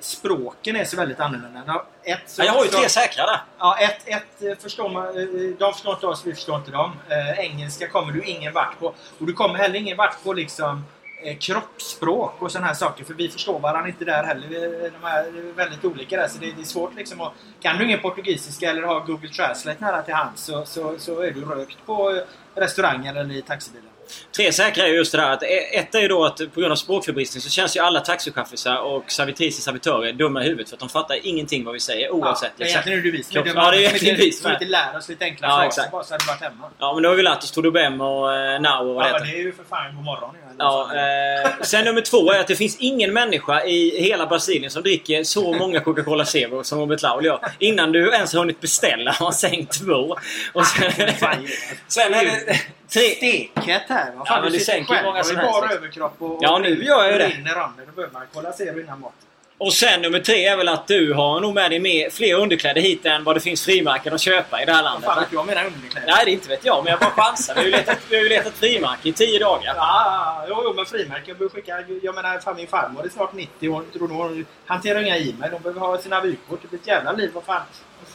språken 0.00 0.76
är 0.76 0.84
så 0.84 0.96
väldigt 0.96 1.20
annorlunda. 1.20 1.82
Ett, 2.04 2.18
så, 2.26 2.42
Ja, 2.42 2.46
jag 2.46 2.52
har 2.52 2.64
ju 2.64 2.70
tre 2.70 2.88
säkra 2.88 3.26
där. 3.26 3.40
Ja, 3.58 3.78
ett, 3.78 4.08
ett 4.08 4.42
eh, 4.42 4.58
förstår 4.62 4.88
man, 4.88 5.06
eh, 5.06 5.56
de 5.58 5.72
förstår 5.72 5.94
inte 5.94 6.06
oss, 6.06 6.22
vi 6.26 6.34
förstår 6.34 6.56
inte 6.56 6.70
dem. 6.70 6.92
Eh, 7.08 7.38
engelska 7.44 7.88
kommer 7.88 8.12
du 8.12 8.22
ingen 8.22 8.52
vart 8.52 8.78
på. 8.78 8.86
Och 9.18 9.26
du 9.26 9.32
kommer 9.32 9.54
heller 9.54 9.74
ingen 9.78 9.96
vart 9.96 10.24
på 10.24 10.32
liksom 10.32 10.70
eh, 10.70 11.01
Eh, 11.24 11.36
kroppsspråk 11.36 12.42
och 12.42 12.52
sådana 12.52 12.66
här 12.66 12.74
saker. 12.74 13.04
För 13.04 13.14
vi 13.14 13.28
förstår 13.28 13.58
varandra 13.60 13.88
inte 13.88 14.04
där 14.04 14.24
heller. 14.24 14.48
Vi, 14.48 14.90
de 15.00 15.06
är 15.06 15.52
väldigt 15.52 15.84
olika 15.84 16.16
där. 16.16 16.28
Så 16.28 16.38
det, 16.38 16.52
det 16.52 16.62
är 16.62 16.64
svårt 16.64 16.94
liksom 16.94 17.20
att... 17.20 17.32
Kan 17.60 17.78
du 17.78 17.84
ingen 17.84 18.00
portugisiska 18.00 18.70
eller 18.70 18.82
har 18.82 19.00
Google 19.00 19.28
Translate 19.28 19.84
nära 19.84 20.02
till 20.02 20.14
hands 20.14 20.40
så, 20.40 20.64
så, 20.64 20.98
så 20.98 21.20
är 21.20 21.30
du 21.30 21.44
rökt 21.44 21.86
på 21.86 22.22
restaurangen 22.54 23.16
eller 23.16 23.34
i 23.34 23.42
taxibilen. 23.42 23.91
Tre 24.36 24.52
säkra 24.52 24.84
är 24.84 24.88
ju 24.88 24.94
just 24.96 25.12
det 25.12 25.18
där 25.18 25.30
att 25.30 25.42
e- 25.42 25.46
ett 25.78 25.94
är 25.94 26.00
ju 26.00 26.08
då 26.08 26.24
att 26.24 26.36
på 26.54 26.60
grund 26.60 26.72
av 26.72 26.76
språkförbistring 26.76 27.42
så 27.42 27.50
känns 27.50 27.76
ju 27.76 27.80
alla 27.80 28.00
taxichaufförer 28.00 28.80
och 28.80 29.10
servitriser 29.12 29.62
servitörer 29.62 30.12
dumma 30.12 30.42
i 30.42 30.44
huvudet 30.44 30.68
för 30.68 30.76
att 30.76 30.80
de 30.80 30.88
fattar 30.88 31.16
ingenting 31.26 31.64
vad 31.64 31.74
vi 31.74 31.80
säger 31.80 32.10
oavsett. 32.10 32.52
Ja, 32.56 32.66
egentligen 32.66 32.98
är 32.98 33.02
det 33.02 33.10
dumma. 33.44 33.64
Ja, 33.64 33.70
det 33.70 33.76
är 33.76 33.80
egentligen 33.80 34.14
inte- 34.14 34.26
vi 34.26 34.32
som 34.32 34.42
Som 34.42 34.50
är. 34.50 34.54
inte 34.54 34.64
lär 34.64 34.96
oss 34.98 35.08
lite 35.08 35.24
enkla 35.24 35.46
Ja, 35.48 35.54
fraser 35.56 35.66
exakt. 35.66 35.92
bara 35.92 36.04
så 36.04 36.14
hade 36.14 36.24
vi 36.24 36.28
varit 36.28 36.40
hemma. 36.52 36.66
Ja 36.78 36.94
men 36.94 37.02
då 37.02 37.08
har 37.08 37.16
vi 37.16 37.22
lärt 37.22 37.38
oss 37.42 37.50
Todo 37.50 37.70
Bem 37.70 38.00
och 38.00 38.34
eh, 38.34 38.60
Now 38.60 38.88
och 38.88 38.94
vad 38.94 39.04
det 39.04 39.08
Ja, 39.08 39.14
heter. 39.14 39.20
men 39.20 39.34
det 39.34 39.40
är 39.40 39.42
ju 39.42 39.52
för 39.52 39.64
fan 39.64 39.94
god 39.96 40.04
morgon. 40.04 40.34
Ja, 40.58 40.90
eh, 40.94 41.50
sen 41.62 41.84
nummer 41.84 42.00
två 42.00 42.32
är 42.32 42.40
att 42.40 42.46
det 42.48 42.56
finns 42.56 42.76
ingen 42.80 43.12
människa 43.12 43.64
i 43.64 44.02
hela 44.02 44.26
Brasilien 44.26 44.70
som 44.70 44.82
dricker 44.82 45.24
så 45.24 45.52
många 45.52 45.80
Coca-Cola 45.80 46.24
Zero 46.24 46.64
som 46.64 46.78
Robert 46.78 47.02
Laul 47.02 47.24
gör. 47.24 47.40
Innan 47.58 47.92
du 47.92 48.10
ens 48.12 48.32
har 48.32 48.40
hunnit 48.40 48.60
beställa 48.60 49.10
har 49.12 49.26
han 49.26 49.32
sänkt 49.34 49.80
två. 49.84 50.16
Och 50.52 50.66
sen, 50.66 50.92
Fan, 51.20 51.48
sen 51.88 52.14
är 52.14 52.24
det 52.24 52.60
tre... 52.92 53.02
Stekhet 53.14 53.82
här. 53.88 54.10
Vad 54.16 54.20
Ja, 54.20 54.24
fan, 54.34 54.42
men 54.42 54.52
du 54.52 54.58
sitter 54.58 54.72
sänker 54.72 54.94
själv 54.94 55.06
många 55.06 55.22
som 55.24 55.36
helst, 55.36 55.52
bara 55.52 55.70
överkropp 55.72 56.14
och, 56.18 56.38
Ja, 56.40 56.54
och 56.54 56.60
nu 56.62 56.84
gör 56.84 57.04
jag 57.04 57.20
det. 57.20 57.28
rinner 57.28 57.54
det. 57.54 57.84
Då 57.86 57.92
behöver 57.92 58.12
man 58.12 58.22
kolla 58.34 58.52
zero 58.52 58.80
innan 58.80 59.00
mat. 59.00 59.12
Och 59.58 59.72
sen 59.72 60.02
nummer 60.02 60.18
tre 60.20 60.46
är 60.46 60.56
väl 60.56 60.68
att 60.68 60.86
du 60.86 61.12
har 61.12 61.40
nog 61.40 61.54
med 61.54 61.70
dig 61.70 61.80
med 61.80 62.12
fler 62.12 62.34
underkläder 62.34 62.80
hit 62.80 63.06
än 63.06 63.24
vad 63.24 63.36
det 63.36 63.40
finns 63.40 63.64
frimärken 63.64 64.14
att 64.14 64.20
köpa 64.20 64.62
i 64.62 64.64
det 64.64 64.72
här 64.72 64.82
Vad 64.82 64.92
landet. 64.92 65.10
fan 65.10 65.20
vet 65.22 65.32
jag 65.32 65.46
menar 65.46 65.64
underkläder? 65.66 66.06
Nej, 66.06 66.24
det 66.24 66.30
inte 66.30 66.48
vet 66.48 66.64
jag. 66.64 66.84
Men 66.84 66.90
jag 66.90 67.00
bara 67.00 67.10
chansar. 67.10 67.54
Vi 67.54 67.60
har 67.60 67.64
ju 67.66 67.70
letat, 67.70 67.98
vi 68.10 68.16
har 68.16 68.22
ju 68.22 68.28
letat 68.28 68.52
frimärke 68.52 69.08
i 69.08 69.12
tio 69.12 69.38
dagar. 69.38 69.74
Ja, 69.76 70.44
jo, 70.48 70.60
jo, 70.64 70.72
men 70.76 70.86
frimärken. 70.86 71.36
Jag 71.40 71.52
skicka... 71.52 71.84
Jag 72.02 72.14
menar, 72.14 72.38
fan 72.38 72.56
min 72.56 72.66
farmor 72.66 73.04
är 73.04 73.08
snart 73.08 73.32
90 73.32 73.68
år. 73.68 73.84
Tror 73.92 74.08
du 74.08 74.14
hon 74.14 74.46
hanterar 74.66 75.02
inga 75.02 75.16
e-mail. 75.16 75.52
Hon 75.52 75.62
behöver 75.62 75.80
ha 75.80 75.98
sina 75.98 76.20
vykort. 76.20 76.58
Det 76.62 76.68
blir 76.68 76.80
ett 76.80 76.86
jävla 76.86 77.12
liv. 77.12 77.30
Vad 77.34 77.44
fan... 77.44 77.62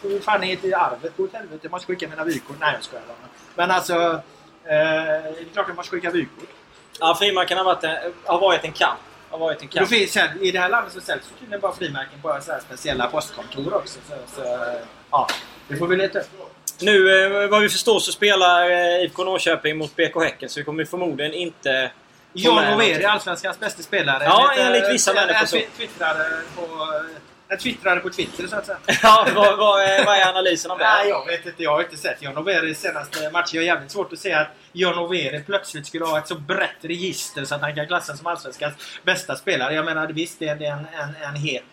Vad 0.01 0.24
fan 0.24 0.43
är 0.43 0.57
det 0.62 0.74
arvet? 0.74 1.17
Gå 1.17 1.24
åt 1.24 1.34
helvete. 1.34 1.60
Jag 1.62 1.72
måste 1.72 1.88
skicka 1.88 2.07
mina 2.07 2.24
vykort. 2.24 2.55
Nej, 2.60 2.74
jag 2.74 2.84
skojar. 2.84 3.03
Men 3.55 3.72
alltså... 3.72 4.22
Eh, 4.69 4.74
det 4.74 5.41
är 5.41 5.53
klart 5.53 5.67
jag 5.67 5.75
måste 5.75 5.91
skicka 5.91 6.12
vykort. 6.12 6.50
Ja, 7.00 7.15
frimärken 7.19 7.57
har 7.57 7.65
varit 7.65 7.83
en, 7.83 7.95
har 8.25 8.39
varit 8.39 8.63
en 8.63 8.71
kamp. 8.71 9.00
Har 9.29 9.38
varit 9.38 9.62
en 9.62 9.67
kamp. 9.67 9.89
finns, 9.89 10.17
I 10.41 10.51
det 10.51 10.59
här 10.59 10.69
landet 10.69 10.93
så 10.93 11.01
säljs 11.01 11.24
tydligen 11.39 11.62
bara 11.62 11.74
frimärken 11.74 12.21
på 12.21 12.39
så 12.41 12.51
speciella 12.65 13.07
postkontor 13.07 13.74
också. 13.74 14.00
Så, 14.09 14.41
så, 14.41 14.57
ja, 15.12 15.27
det 15.67 15.77
får 15.77 15.88
vi 15.88 15.95
leta 15.95 16.19
upp. 16.19 16.27
Nu 16.81 17.25
eh, 17.43 17.50
vad 17.50 17.62
vi 17.62 17.69
förstår 17.69 18.00
så 18.00 18.12
spelar 18.12 18.69
eh, 18.69 19.03
IFK 19.03 19.24
Norrköping 19.24 19.77
mot 19.77 19.95
BK 19.95 20.24
Häcken 20.24 20.50
så 20.50 20.59
vi 20.59 20.63
kommer 20.63 20.86
förmodligen 20.86 21.33
inte... 21.33 21.91
Overi, 22.33 22.71
någonting. 22.71 23.05
Allsvenskans 23.05 23.59
bästa 23.59 23.83
spelare. 23.83 24.24
Ja, 24.24 24.53
enligt 24.57 24.89
vissa 24.89 25.13
människor 25.13 25.45
så. 25.45 25.57
twittrade 25.77 26.41
på... 26.55 26.63
Jag 27.50 27.60
twittrade 27.60 28.01
på 28.01 28.10
Twitter 28.10 28.48
så 28.48 28.56
att 28.56 28.66
säga. 28.66 28.77
Ja, 29.04 29.27
vad, 29.36 29.58
vad, 29.58 29.82
är, 29.82 30.06
vad 30.06 30.16
är 30.18 30.30
analysen 30.30 30.72
av 30.72 30.77
det? 30.77 30.84
Nej, 30.84 31.10
jag 31.10 31.25
vet 31.25 31.46
inte. 31.46 31.63
Jag 31.63 31.72
har 31.72 31.82
inte 31.82 31.98
sett 31.98 32.22
John 32.22 32.38
Overis 32.38 32.80
senaste 32.80 33.30
match. 33.30 33.54
Jag 33.54 33.62
har 33.62 33.66
jävligt 33.66 33.92
svårt 33.92 34.13
att 34.13 34.20
se 34.20 34.34
att 34.34 34.48
John 34.72 34.98
Overi 34.98 35.44
plötsligt 35.46 35.88
skulle 35.88 36.06
ha 36.06 36.18
ett 36.18 36.27
så 36.27 36.36
brett 36.36 36.77
register 36.82 37.46
så 37.46 37.56
att 37.56 37.62
han 37.62 37.75
kan 37.75 37.88
klassas 37.88 38.18
som 38.18 38.27
Allsvenskans 38.27 38.74
bästa 39.04 39.36
spelare. 39.36 39.74
Jag 39.74 39.86
menar 39.86 40.08
visst, 40.08 40.39
det 40.39 40.48
är 40.48 40.62
en, 40.62 40.80
en, 40.80 41.16
en 41.24 41.36
het 41.36 41.63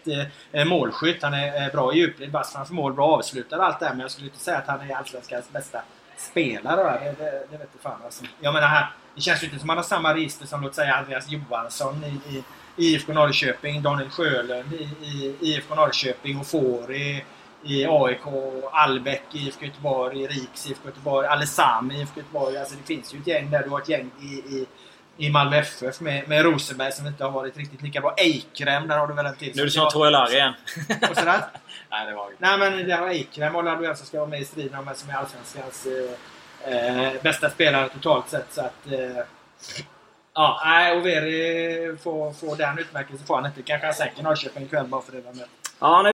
eh, 0.52 0.64
målskytt. 0.64 1.22
Han 1.22 1.34
är 1.34 1.62
eh, 1.62 1.72
bra 1.72 1.94
i 1.94 1.98
djupled, 1.98 2.32
vass 2.32 2.52
framför 2.52 2.74
mål, 2.74 2.92
bra 2.92 3.06
avslutare 3.06 3.60
och 3.60 3.66
allt 3.66 3.80
det 3.80 3.86
här. 3.86 3.92
Men 3.92 4.00
jag 4.00 4.10
skulle 4.10 4.26
inte 4.26 4.38
säga 4.38 4.58
att 4.58 4.66
han 4.66 4.90
är 4.90 4.94
Allsvenskans 4.94 5.50
bästa 5.52 5.82
spelare. 6.16 7.00
Det, 7.04 7.24
det, 7.24 7.30
det 7.50 7.56
vet 7.56 7.68
jag 7.72 7.82
fan 7.82 8.00
alltså. 8.04 8.24
Jag 8.40 8.54
menar, 8.54 8.68
här, 8.68 8.90
det 9.14 9.20
känns 9.20 9.42
ju 9.42 9.46
inte 9.46 9.58
som 9.58 9.70
att 9.70 9.76
han 9.76 9.78
har 9.78 9.84
samma 9.84 10.14
register 10.14 10.46
som 10.46 10.62
låt 10.62 10.74
säga 10.74 10.94
Andreas 10.94 11.30
Johansson 11.30 12.04
i 12.04 12.36
i 12.36 12.44
IFK 12.76 13.12
Norrköping, 13.12 13.82
Daniel 13.82 14.10
Sjölund 14.10 14.72
i, 14.72 15.06
i 15.06 15.34
IFK 15.40 15.74
Norrköping 15.74 16.38
och 16.38 16.46
Fåri 16.46 17.24
i 17.62 17.86
AIK, 17.86 18.20
Albeck 18.72 19.22
i 19.32 19.38
IFK 19.38 19.64
Göteborg, 19.64 20.22
i 20.22 20.26
Riks 20.26 20.66
IFK 20.66 20.88
Göteborg, 20.88 21.26
Alessami 21.26 21.94
i 21.94 22.00
IFK 22.00 22.20
Göteborg. 22.20 22.58
Alltså 22.58 22.76
det 22.76 22.86
finns 22.86 23.14
ju 23.14 23.18
ett 23.18 23.26
gäng 23.26 23.50
där. 23.50 23.62
Du 23.62 23.70
har 23.70 23.80
ett 23.80 23.88
gäng 23.88 24.10
i, 24.20 24.24
i, 24.34 24.66
i 25.16 25.30
Malmö 25.30 25.56
FF 25.56 26.00
med, 26.00 26.28
med 26.28 26.42
Rosenberg 26.42 26.92
som 26.92 27.06
inte 27.06 27.24
har 27.24 27.30
varit 27.30 27.56
riktigt 27.56 27.82
lika 27.82 28.00
bra. 28.00 28.14
Eikrem, 28.16 28.88
där 28.88 28.98
har 28.98 29.06
du 29.06 29.14
väl 29.14 29.26
en 29.26 29.36
till. 29.36 29.52
Nu 29.54 29.62
är 29.62 29.66
det 29.66 29.72
snart 29.72 29.92
Troja 29.92 30.28
igen. 30.28 30.52
Och 31.10 31.16
sådär. 31.16 31.44
Nej, 31.90 32.06
det 32.06 32.14
var. 32.14 32.30
Nej 32.38 32.58
men 32.58 32.88
där 32.88 32.98
har 32.98 33.08
Eikrem 33.08 33.56
och 33.56 33.64
Laduell 33.64 33.96
som 33.96 34.06
ska 34.06 34.18
vara 34.18 34.30
med 34.30 34.40
i 34.40 34.44
striden 34.44 34.78
om 34.78 34.84
vem 34.84 34.94
som 34.94 35.10
är 35.10 35.14
Allsvenskans 35.14 35.86
eh, 36.66 37.06
eh, 37.06 37.12
bästa 37.22 37.50
spelare 37.50 37.88
totalt 37.88 38.28
sett. 38.28 38.52
Så 38.52 38.60
att, 38.60 38.92
eh, 38.92 39.24
ja, 40.34 40.60
nej, 40.64 40.98
Overi 40.98 41.96
får, 42.02 42.32
får 42.32 42.56
den 42.56 42.78
utmärkelsen 42.78 43.26
får 43.26 43.34
han 43.34 43.46
inte. 43.46 43.62
Kanske 43.62 43.86
han 43.86 43.94
sänker 43.94 44.22
Norrköping 44.22 44.64
ikväll 44.64 44.86
bara 44.86 45.02
för 45.02 45.12
det 45.12 45.20
var 45.20 45.32
med. 45.32 45.46
Ja. 45.80 46.13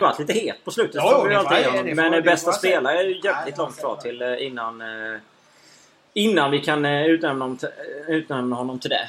Varit 0.00 0.18
lite 0.18 0.32
het 0.32 0.64
på 0.64 0.70
slutet. 0.70 0.94
Ja, 0.94 1.02
så 1.10 1.16
jo, 1.18 1.22
vi 1.22 1.34
det 1.34 1.38
alltid 1.40 1.58
igenom. 1.58 1.96
Men 1.96 2.12
det 2.12 2.22
bästa 2.22 2.52
spelare 2.52 2.98
är 2.98 3.04
ju 3.04 3.20
jävligt 3.24 3.58
långt 3.58 3.78
kvar 3.80 3.96
till 3.96 4.22
eh, 4.22 4.46
innan... 4.46 4.80
eh, 4.80 5.18
Innan 6.16 6.50
vi 6.50 6.60
kan 6.60 6.84
eh, 6.84 7.04
utnämna 7.06 7.44
honom 7.44 7.56
till, 7.56 7.68
utnämna 8.08 8.56
honom 8.56 8.78
till 8.78 8.90
det. 8.90 9.08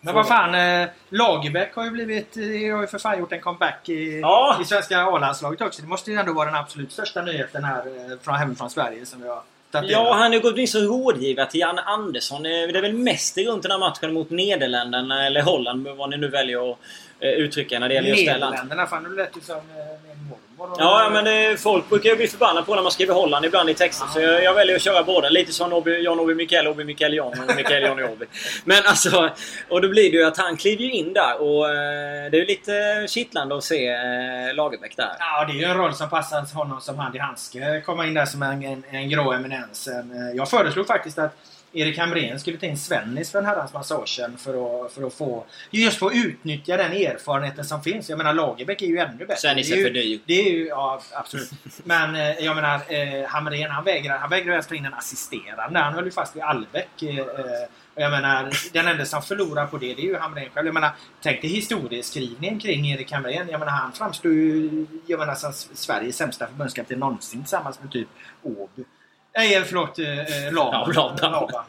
Men 0.00 0.14
vad 0.14 0.28
fan, 0.28 0.88
Lagerbäck 1.08 1.74
har 1.74 1.84
ju 1.84 1.90
blivit, 1.90 2.36
har 2.74 2.80
ju 2.80 2.86
för 2.86 2.98
fan 2.98 3.18
gjort 3.18 3.32
en 3.32 3.40
comeback 3.40 3.88
i, 3.88 4.20
Ja. 4.20 4.58
i 4.62 4.64
svenska 4.64 4.98
A-landslaget 5.06 5.60
också. 5.60 5.82
Det 5.82 5.88
måste 5.88 6.10
ju 6.10 6.16
ändå 6.18 6.32
vara 6.32 6.46
den 6.46 6.54
absolut 6.54 6.92
största 6.92 7.22
nyheten 7.22 7.64
här 7.64 7.82
från 8.22 8.34
hemifrån 8.34 8.70
Sverige 8.70 9.06
som 9.06 9.22
vi 9.22 9.28
har 9.28 9.36
av. 9.36 9.42
Ja, 9.84 10.14
han 10.14 10.32
har 10.32 10.38
gått 10.40 10.58
in 10.58 10.68
som 10.68 10.80
rådgivare 10.80 11.50
till 11.50 11.60
Janne 11.60 11.82
Andersson. 11.82 12.42
Det 12.42 12.50
är 12.64 12.82
väl 12.82 12.92
mest 12.92 13.38
runt 13.38 13.62
den 13.62 13.70
här 13.72 13.78
matchen 13.78 14.12
mot 14.12 14.30
Nederländerna 14.30 15.26
eller 15.26 15.42
Holland, 15.42 15.88
vad 15.88 16.10
ni 16.10 16.16
nu 16.16 16.28
väljer 16.28 16.72
att 16.72 16.78
eh, 17.20 17.28
uttrycka 17.28 17.78
när 17.78 17.88
det 17.88 17.94
gäller 17.94 18.08
just 18.08 18.26
det 18.26 18.38
landet. 18.38 18.50
Nederländerna, 18.50 18.86
fan 18.86 19.02
nu 19.02 19.16
lät 19.16 19.36
ju 19.36 19.40
som 19.40 19.56
eh, 19.56 19.62
min 20.08 20.28
mormor. 20.28 20.76
Ja, 20.78 21.10
men 21.12 21.24
det, 21.24 21.60
folk 21.60 21.88
brukar 21.88 22.10
ju 22.10 22.16
bli 22.16 22.28
förbannade 22.28 22.66
på 22.66 22.74
när 22.74 22.82
man 22.82 22.92
skriver 22.92 23.14
Holland 23.14 23.44
ibland 23.44 23.70
i 23.70 23.74
texten. 23.74 24.08
Så 24.12 24.20
jag, 24.20 24.44
jag 24.44 24.54
väljer 24.54 24.76
att 24.76 24.82
köra 24.82 25.02
båda. 25.02 25.28
Lite 25.28 25.52
som 25.52 25.72
Obi, 25.72 25.98
John 25.98 26.20
Obi 26.20 26.34
Mikael, 26.34 26.66
Obi 26.68 26.84
Mikael 26.84 27.14
John 27.14 27.32
och 27.48 27.56
Mikael 27.56 27.82
Johnny 27.82 28.02
Obi. 28.02 28.26
Men 28.64 28.82
alltså... 28.86 29.30
Och 29.68 29.82
då 29.82 29.88
blir 29.88 30.10
det 30.10 30.16
ju 30.16 30.24
att 30.24 30.38
han 30.38 30.56
kliver 30.56 30.82
ju 30.82 30.92
in 30.92 31.12
där 31.12 31.42
och 31.42 31.70
eh, 31.70 32.30
det 32.30 32.36
är 32.36 32.40
ju 32.40 32.46
lite 32.46 33.06
kittlande 33.08 33.56
att 33.56 33.64
se 33.64 33.88
eh, 33.88 34.54
Lagerbäck 34.54 34.96
där. 34.96 35.16
Ja, 35.18 35.44
det 35.44 35.52
är 35.52 35.56
ju 35.56 35.64
en 35.64 35.76
roll 35.76 35.94
som 35.94 36.10
passar 36.10 36.54
honom 36.54 36.80
som 36.80 36.98
hand 36.98 37.16
i 37.16 37.18
handske. 37.18 37.80
Komma 37.80 38.06
in 38.06 38.14
där 38.14 38.26
som 38.26 38.42
en, 38.42 38.64
en, 38.64 38.84
en 38.90 39.10
grå 39.10 39.32
eminens. 39.32 39.88
En, 39.88 40.10
eh, 40.10 40.36
Jag 40.36 40.50
föreslog 40.50 40.86
faktiskt 40.86 41.18
att 41.18 41.36
Erik 41.76 41.98
Hamrén 41.98 42.40
skulle 42.40 42.58
ta 42.58 42.66
in 42.66 42.78
Svennis 42.78 43.32
för 43.32 43.38
en 43.38 43.46
herrans 43.46 43.72
massa 43.72 43.98
år 43.98 44.06
sedan 44.06 44.36
för 44.38 44.84
att, 44.84 44.92
för 44.92 45.06
att 45.06 45.14
få 45.14 45.44
just 45.70 45.98
få 45.98 46.12
utnyttja 46.12 46.76
den 46.76 46.92
erfarenheten 46.92 47.64
som 47.64 47.82
finns. 47.82 48.08
Jag 48.08 48.16
menar 48.18 48.32
Lagerbäck 48.32 48.82
är 48.82 48.86
ju 48.86 48.98
ännu 48.98 49.18
bättre. 49.18 49.36
Svennis 49.36 49.72
är 49.72 49.82
för 49.82 49.90
dyr. 49.90 50.20
Det 50.26 50.40
är 50.40 50.52
ju, 50.52 50.66
ja 50.66 51.00
absolut. 51.12 51.50
Men 51.84 52.14
eh, 52.14 52.30
jag 52.30 52.56
menar 52.56 52.74
eh, 52.74 53.28
Hamrén 53.28 53.70
han 53.70 53.84
vägrar, 53.84 54.18
han 54.18 54.30
vägrar 54.30 54.52
ens 54.52 54.66
ta 54.66 54.74
in 54.74 54.84
en 54.84 54.94
assisterande. 54.94 55.78
Han 55.78 55.94
höll 55.94 56.04
ju 56.04 56.10
fast 56.10 56.36
vid 56.36 56.42
Albeck. 56.42 57.02
Eh, 57.02 57.18
eh, 57.18 57.24
och 57.94 58.02
jag 58.02 58.10
menar, 58.10 58.50
den 58.72 58.88
enda 58.88 59.04
som 59.04 59.22
förlorar 59.22 59.66
på 59.66 59.78
det, 59.78 59.94
det 59.94 60.02
är 60.02 60.06
ju 60.06 60.16
Hamrén 60.16 60.50
själv. 60.54 60.66
Jag 60.66 60.74
menar, 60.74 60.90
tänk 61.22 61.40
dig 61.40 61.50
historieskrivningen 61.50 62.60
kring 62.60 62.90
Erik 62.90 63.12
Hamrén. 63.12 63.48
Jag 63.48 63.58
menar, 63.58 63.72
han 63.72 63.92
framstår 63.92 64.32
ju 64.32 64.86
jag 65.06 65.18
menar, 65.18 65.34
som 65.34 65.52
Sveriges 65.52 66.16
sämsta 66.16 66.46
förbundskapten 66.46 66.98
någonsin 66.98 67.42
tillsammans 67.42 67.80
med 67.82 67.92
typ 67.92 68.08
Åby. 68.42 68.84
Nej, 69.36 69.64
förlåt. 69.64 69.98
Eh, 69.98 70.18
eh, 70.18 70.52
Laban. 70.52 70.92
Ja, 70.94 71.02
Laban. 71.20 71.32
Laban. 71.32 71.64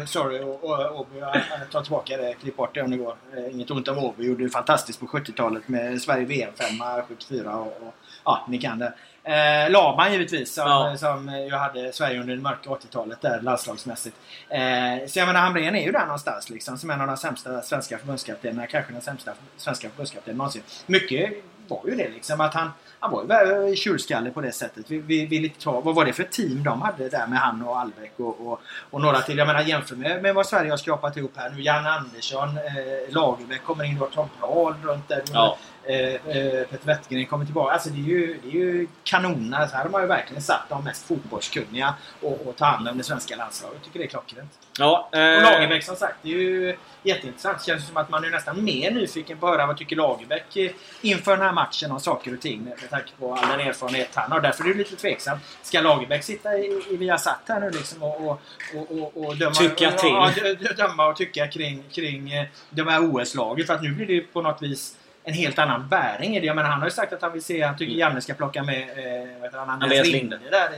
Eh, 0.00 0.04
sorry, 0.06 0.40
Åby. 0.42 1.18
Jag 1.18 1.36
jag 1.36 1.70
tar 1.70 1.82
tillbaka 1.82 2.16
det. 2.16 2.34
Klipp 2.34 2.56
bort 2.56 2.74
det 2.74 2.82
om 2.82 2.90
det 2.90 2.96
går. 2.96 3.14
Eh, 3.36 3.54
inget 3.54 3.70
ont 3.70 3.88
om 3.88 3.98
Åby. 3.98 4.26
Gjorde 4.26 4.44
det 4.44 4.50
fantastiskt 4.50 5.00
på 5.00 5.06
70-talet 5.06 5.68
med 5.68 6.02
Sverige 6.02 6.24
VM-femma 6.24 7.02
74 7.08 7.56
och, 7.56 7.66
och 7.66 7.94
ja, 8.24 8.44
ni 8.48 8.58
kan 8.58 8.78
det. 8.78 8.92
Eh, 9.24 9.70
Laban 9.70 10.12
givetvis 10.12 10.54
som, 10.54 10.64
Ja. 10.68 10.96
som 10.96 11.28
ju 11.48 11.54
hade 11.54 11.92
Sverige 11.92 12.20
under 12.20 12.36
det 12.36 12.42
mörka 12.42 12.70
80-talet 12.70 13.20
där 13.20 13.40
landslagsmässigt. 13.40 14.16
Eh, 14.48 14.60
så 15.08 15.18
jag 15.18 15.26
menar 15.26 15.40
Hamrén 15.40 15.74
är 15.76 15.84
ju 15.84 15.92
där 15.92 16.04
någonstans 16.04 16.50
liksom 16.50 16.78
som 16.78 16.90
en 16.90 17.00
av 17.00 17.06
de 17.06 17.16
sämsta 17.16 17.62
svenska 17.62 17.98
förbundskaptenerna. 17.98 18.66
Kanske 18.66 18.92
den 18.92 19.02
sämsta 19.02 19.32
svenska 19.56 19.88
förbundskaptenen 19.88 20.38
någonsin. 20.38 20.62
Mycket 20.86 21.30
var 21.68 21.80
ju 21.86 21.94
det 21.94 22.08
liksom 22.08 22.40
att 22.40 22.54
han, 22.54 22.70
han 23.00 23.12
var 23.12 23.68
ju 23.68 23.76
tjurskalle 23.76 24.30
på 24.30 24.40
det 24.40 24.52
sättet. 24.52 24.84
Vi, 24.90 25.26
vi 25.26 25.36
inte 25.36 25.60
ta, 25.60 25.80
vad 25.80 25.94
var 25.94 26.04
det 26.04 26.12
för 26.12 26.24
team 26.24 26.62
de 26.62 26.82
hade 26.82 27.08
där 27.08 27.26
med 27.26 27.38
han 27.38 27.62
och 27.62 27.78
Albeck 27.78 28.12
och, 28.16 28.46
och, 28.46 28.60
och 28.90 29.00
några 29.00 29.20
till. 29.20 29.38
Jag 29.38 29.46
menar 29.46 29.60
jämför 29.60 29.96
med, 29.96 30.22
med 30.22 30.34
vad 30.34 30.46
Sverige 30.46 30.70
har 30.70 30.76
skrapat 30.76 31.16
ihop 31.16 31.32
här 31.36 31.50
nu. 31.50 31.62
Janne 31.62 31.90
Andersson, 31.90 32.48
eh, 32.48 33.14
Lagerbäck 33.14 33.64
kommer 33.64 33.84
in. 33.84 33.96
Har 33.96 34.06
Tom 34.06 34.28
Prahl 34.40 34.74
runt 34.82 35.08
där. 35.08 35.22
Ja. 35.32 35.56
eh, 35.84 35.96
eh, 35.96 36.64
Peter 36.70 36.86
Wettergren 36.86 37.26
kommer 37.26 37.44
tillbaka. 37.44 37.72
Alltså 37.72 37.90
det 37.90 38.00
är 38.00 38.04
ju, 38.04 38.38
det 38.42 38.48
är 38.48 38.52
ju 38.52 38.86
kanon. 39.04 39.54
Alltså, 39.54 39.76
här 39.76 39.82
har 39.82 39.90
man 39.90 40.00
ju 40.00 40.06
verkligen 40.08 40.42
satt 40.42 40.68
de 40.68 40.84
mest 40.84 41.06
fotbollskunniga 41.06 41.94
och, 42.22 42.46
och 42.46 42.56
ta 42.56 42.64
hand 42.64 42.88
om 42.88 42.98
det 42.98 43.04
svenska 43.04 43.36
landslaget. 43.36 43.76
Jag 43.76 43.84
tycker 43.84 43.98
det 43.98 44.04
är 44.04 44.08
klockrent. 44.08 44.58
Ja, 44.78 45.08
Och 45.12 45.18
eh, 45.18 45.42
Lagerbäck 45.42 45.84
som 45.84 45.96
sagt, 45.96 46.16
det 46.22 46.28
är 46.28 46.38
ju 46.38 46.76
jätteintressant. 47.02 47.64
Känns 47.64 47.86
som 47.86 47.96
att 47.96 48.10
man 48.10 48.24
är 48.24 48.30
nästan 48.30 48.64
mer 48.64 48.90
nyfiken 48.90 49.38
på 49.38 49.46
att 49.46 49.52
höra 49.52 49.66
vad 49.66 49.76
tycker 49.76 49.96
Lagerbäck 49.96 50.56
eh, 50.56 50.70
inför 51.02 51.36
den 51.36 51.46
här 51.46 51.52
matchen 51.52 51.92
om 51.92 52.00
saker 52.00 52.34
och 52.34 52.40
ting 52.40 52.64
med 52.64 52.90
tanke 52.90 53.10
på 53.18 53.34
all 53.34 53.58
den 53.58 53.68
erfarenhet 53.68 54.08
han 54.14 54.32
har. 54.32 54.40
Därför 54.40 54.64
är 54.64 54.68
det 54.68 54.74
lite 54.74 54.96
tveksamt. 54.96 55.42
Ska 55.62 55.80
Lagerbäck 55.80 56.24
sitta 56.24 56.58
i, 56.58 56.82
i 56.90 56.96
Viasat 56.96 57.40
här 57.48 57.60
nu 57.60 57.70
liksom 57.70 58.02
och, 58.02 58.30
och, 58.30 58.38
och, 58.74 59.24
och, 59.24 59.36
döma, 59.36 59.54
Tycka 59.54 59.90
till. 59.90 60.08
Ja, 60.10 60.30
dö- 60.34 60.54
dö- 60.54 60.74
döma 60.76 61.06
och 61.06 61.16
tycka 61.16 61.46
kring, 61.48 61.82
kring 61.92 62.32
eh, 62.32 62.46
de 62.70 62.88
här 62.88 63.14
OS-lagen. 63.14 63.66
För 63.66 63.74
att 63.74 63.82
nu 63.82 63.92
blir 63.92 64.06
det 64.06 64.20
på 64.20 64.42
något 64.42 64.62
vis 64.62 64.96
en 65.24 65.34
helt 65.34 65.58
annan 65.58 65.88
bäring 65.88 66.36
i 66.36 66.40
det. 66.40 66.46
Jag 66.46 66.56
menar, 66.56 66.70
han 66.70 66.78
har 66.78 66.86
ju 66.86 66.90
sagt 66.90 67.12
att 67.12 67.22
han 67.22 67.32
vill 67.32 67.42
se, 67.42 67.62
han 67.62 67.78
tycker 67.78 67.92
Janne 67.94 68.20
ska 68.20 68.34
plocka 68.34 68.62
med 68.62 68.82
eh, 68.82 69.50
han, 69.52 69.70
Andreas 69.70 69.82
Andreas 69.82 70.06
Linde. 70.06 70.38
Där, 70.50 70.68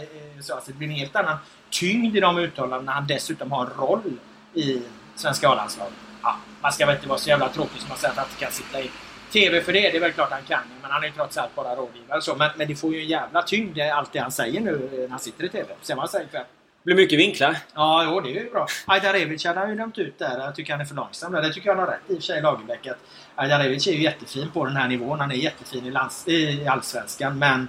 så 0.43 0.55
alltså, 0.55 0.71
det 0.71 0.77
blir 0.79 0.89
en 0.89 0.95
helt 0.95 1.17
annan 1.17 1.37
tyngd 1.71 2.17
i 2.17 2.21
de 2.21 2.39
uttalandena 2.39 2.83
när 2.83 2.93
han 2.93 3.07
dessutom 3.07 3.53
har 3.53 3.67
en 3.67 3.73
roll 3.79 4.13
i 4.55 4.83
svenska 5.17 5.49
A-landslaget. 5.49 5.95
Ja, 6.23 6.37
man 6.61 6.73
ska 6.73 6.87
väl 6.87 6.95
inte 6.97 7.09
vara 7.09 7.19
så 7.19 7.29
jävla 7.29 7.49
tråkig 7.49 7.81
som 7.81 7.89
man 7.89 7.99
säger 7.99 8.13
att 8.13 8.19
han 8.19 8.27
inte 8.27 8.45
kan 8.45 8.53
sitta 8.53 8.81
i 8.81 8.91
TV 9.33 9.61
för 9.61 9.73
det. 9.73 9.81
Det 9.81 9.97
är 9.97 10.01
väl 10.01 10.13
klart 10.13 10.31
han 10.31 10.43
kan. 10.43 10.61
Men 10.83 10.91
han 10.91 11.03
är 11.03 11.07
ju 11.07 11.13
trots 11.13 11.39
allt 11.39 11.55
bara 11.55 11.75
rådgivare 11.77 12.23
så. 12.23 12.35
Men, 12.35 12.51
men 12.57 12.69
det 12.69 12.75
får 12.75 12.95
ju 12.95 13.01
en 13.01 13.09
jävla 13.09 13.43
tyngd 13.43 13.79
eh, 13.79 13.97
allt 13.99 14.13
det 14.13 14.19
han 14.19 14.33
säger 14.33 14.61
nu 14.61 14.91
eh, 14.93 14.99
när 15.01 15.09
han 15.09 15.19
sitter 15.19 15.45
i 15.45 15.49
TV. 15.49 15.67
Sen 15.83 15.97
vad 15.97 16.03
han 16.03 16.09
säger 16.09 16.27
ikväll. 16.27 16.45
blir 16.83 16.97
mycket 16.97 17.19
vinklar. 17.19 17.57
Ja, 17.75 18.05
jo, 18.05 18.21
det 18.21 18.31
är 18.31 18.45
ju 18.45 18.51
bra. 18.51 18.67
Ajdarevic 18.87 19.45
hade 19.45 19.61
han 19.61 19.71
ju 19.71 19.77
dömt 19.77 19.99
ut 19.99 20.19
där. 20.19 20.39
Jag 20.39 20.55
tycker 20.55 20.73
han 20.73 20.81
är 20.81 20.85
för 20.85 20.95
långsam. 20.95 21.33
Det 21.33 21.53
tycker 21.53 21.69
jag 21.69 21.77
han 21.77 21.85
har 21.85 21.93
rätt 21.93 22.01
i 22.09 22.13
och 22.13 22.17
för 22.17 22.23
sig, 22.23 22.43
Lagerbäck. 22.43 22.87
att 22.87 22.99
Ajdarevic 23.35 23.87
är 23.87 23.93
ju 23.93 24.03
jättefin 24.03 24.51
på 24.51 24.65
den 24.65 24.77
här 24.77 24.89
nivån. 24.89 25.21
Han 25.21 25.31
är 25.31 25.35
jättefin 25.37 25.87
i, 25.87 25.91
lands, 25.91 26.29
i 26.29 26.67
Allsvenskan. 26.67 27.39
Men 27.39 27.69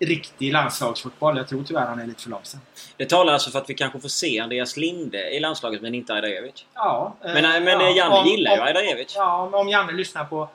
riktig 0.00 0.52
landslagsfotboll, 0.52 1.36
jag 1.36 1.48
tror 1.48 1.64
tyvärr 1.64 1.86
han 1.86 2.00
är 2.00 2.06
lite 2.06 2.22
för 2.22 2.30
långsam. 2.30 2.60
Det 2.96 3.08
talar 3.08 3.32
alltså 3.32 3.50
för 3.50 3.58
att 3.58 3.70
vi 3.70 3.74
kanske 3.74 4.00
får 4.00 4.08
se 4.08 4.40
Andreas 4.40 4.76
Linde 4.76 5.30
i 5.30 5.40
landslaget 5.40 5.82
men 5.82 5.94
inte 5.94 6.14
Ajdarevic. 6.14 6.64
Ja, 6.74 7.16
eh, 7.24 7.32
Men, 7.34 7.64
men 7.64 7.80
ja, 7.80 7.88
Janne 7.90 8.14
om- 8.16 8.26
gillar 8.26 8.56
ju 8.56 8.62
Ajdarevic. 8.62 9.12
Ja, 9.16 9.50
om- 9.52 9.68
Janne 9.68 9.92
lyssnar 9.92 10.24
på, 10.24 10.48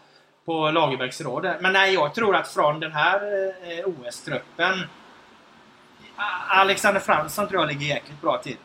på 0.45 0.71
Lagerbäcks 0.71 1.21
råd. 1.21 1.47
Men 1.59 1.73
nej, 1.73 1.93
jag 1.93 2.15
tror 2.15 2.35
att 2.35 2.47
från 2.47 2.79
den 2.79 2.91
här 2.91 3.19
eh, 3.79 3.85
OS-truppen 3.87 4.87
Alexander 6.49 7.01
Fransson 7.01 7.47
tror 7.47 7.61
jag 7.61 7.67
ligger 7.67 7.87
jäkligt 7.95 8.21
bra 8.21 8.37
till. 8.37 8.57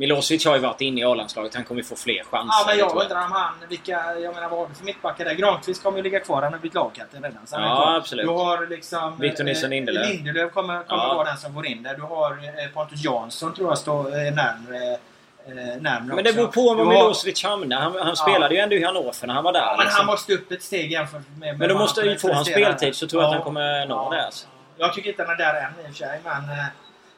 Milosevic 0.00 0.46
har 0.46 0.54
ju 0.54 0.60
varit 0.60 0.80
inne 0.80 1.00
i 1.00 1.04
A-landslaget. 1.04 1.54
Han 1.54 1.64
kommer 1.64 1.80
ju 1.80 1.84
få 1.84 1.96
fler 1.96 2.22
chanser. 2.24 2.48
Ja, 2.60 2.64
men 2.66 2.78
jag 2.78 3.02
undrar 3.02 3.24
om 3.24 3.32
han... 3.32 3.52
Vilka, 3.68 4.14
jag 4.20 4.34
menar, 4.34 4.48
vad 4.48 4.58
har 4.58 4.68
du 4.68 4.74
för 4.74 4.84
mittbackar 4.84 5.24
där? 5.24 5.34
Granqvist 5.34 5.82
kommer 5.82 5.98
ju 5.98 6.02
ligga 6.04 6.20
kvar. 6.20 6.42
Han 6.42 6.52
har 6.52 6.60
blivit 6.60 6.74
lagkapten 6.74 7.22
redan. 7.22 7.46
Så 7.46 7.56
Ja, 7.56 7.96
absolut. 7.96 8.26
Du 8.26 8.32
har 8.32 8.66
liksom... 8.66 9.18
Victor 9.18 9.44
Nilsson 9.44 9.64
eh, 9.64 9.70
Lindelöf. 9.70 10.08
Lindelöf 10.08 10.52
kommer, 10.52 10.82
kommer 10.82 11.02
Ja. 11.04 11.14
vara 11.14 11.28
den 11.28 11.36
som 11.36 11.54
går 11.54 11.66
in 11.66 11.82
där. 11.82 11.94
Du 11.94 12.02
har 12.02 12.30
eh, 12.32 12.68
Pontus 12.74 13.04
Jansson 13.04 13.54
tror 13.54 13.68
jag 13.68 13.78
står 13.78 14.06
eh, 14.06 14.12
närmre, 14.34 14.98
eh, 15.46 16.14
Men 16.14 16.24
det 16.24 16.32
beror 16.32 16.46
på 16.46 16.74
var 16.74 16.84
Milosevic 16.84 17.44
hamnar. 17.44 17.80
Han, 17.80 17.94
han 18.02 18.16
spelade 18.16 18.54
ju 18.54 18.60
ändå 18.60 18.76
i 18.76 18.84
Hannover 18.84 19.26
när 19.26 19.34
han 19.34 19.44
var 19.44 19.52
där. 19.52 19.60
Ja, 19.60 19.74
men 19.76 19.84
liksom. 19.86 19.98
han 19.98 20.06
måste 20.06 20.32
upp 20.32 20.52
ett 20.52 20.62
steg 20.62 20.92
jämfört 20.92 21.22
med... 21.28 21.38
med 21.38 21.58
Men 21.58 21.68
då 21.68 21.78
måste 21.78 22.00
han 22.00 22.08
ju 22.10 22.18
få 22.18 22.32
hans 22.32 22.48
speltid 22.48 22.94
så 22.94 23.06
tror 23.06 23.22
jag 23.22 23.28
att 23.28 23.32
Ja. 23.32 23.36
han 23.38 23.44
kommer 23.44 23.86
nå 23.86 24.08
Ja. 24.10 24.16
det. 24.16 24.24
Alltså. 24.26 24.46
Jag 24.76 24.94
tycker 24.94 25.10
inte 25.10 25.22
han 25.22 25.32
är 25.32 25.36
där 25.38 25.54
än 25.54 25.72
i 25.80 25.82
och 25.82 25.86
för 25.86 25.94
sig, 25.94 26.20
men... 26.24 26.42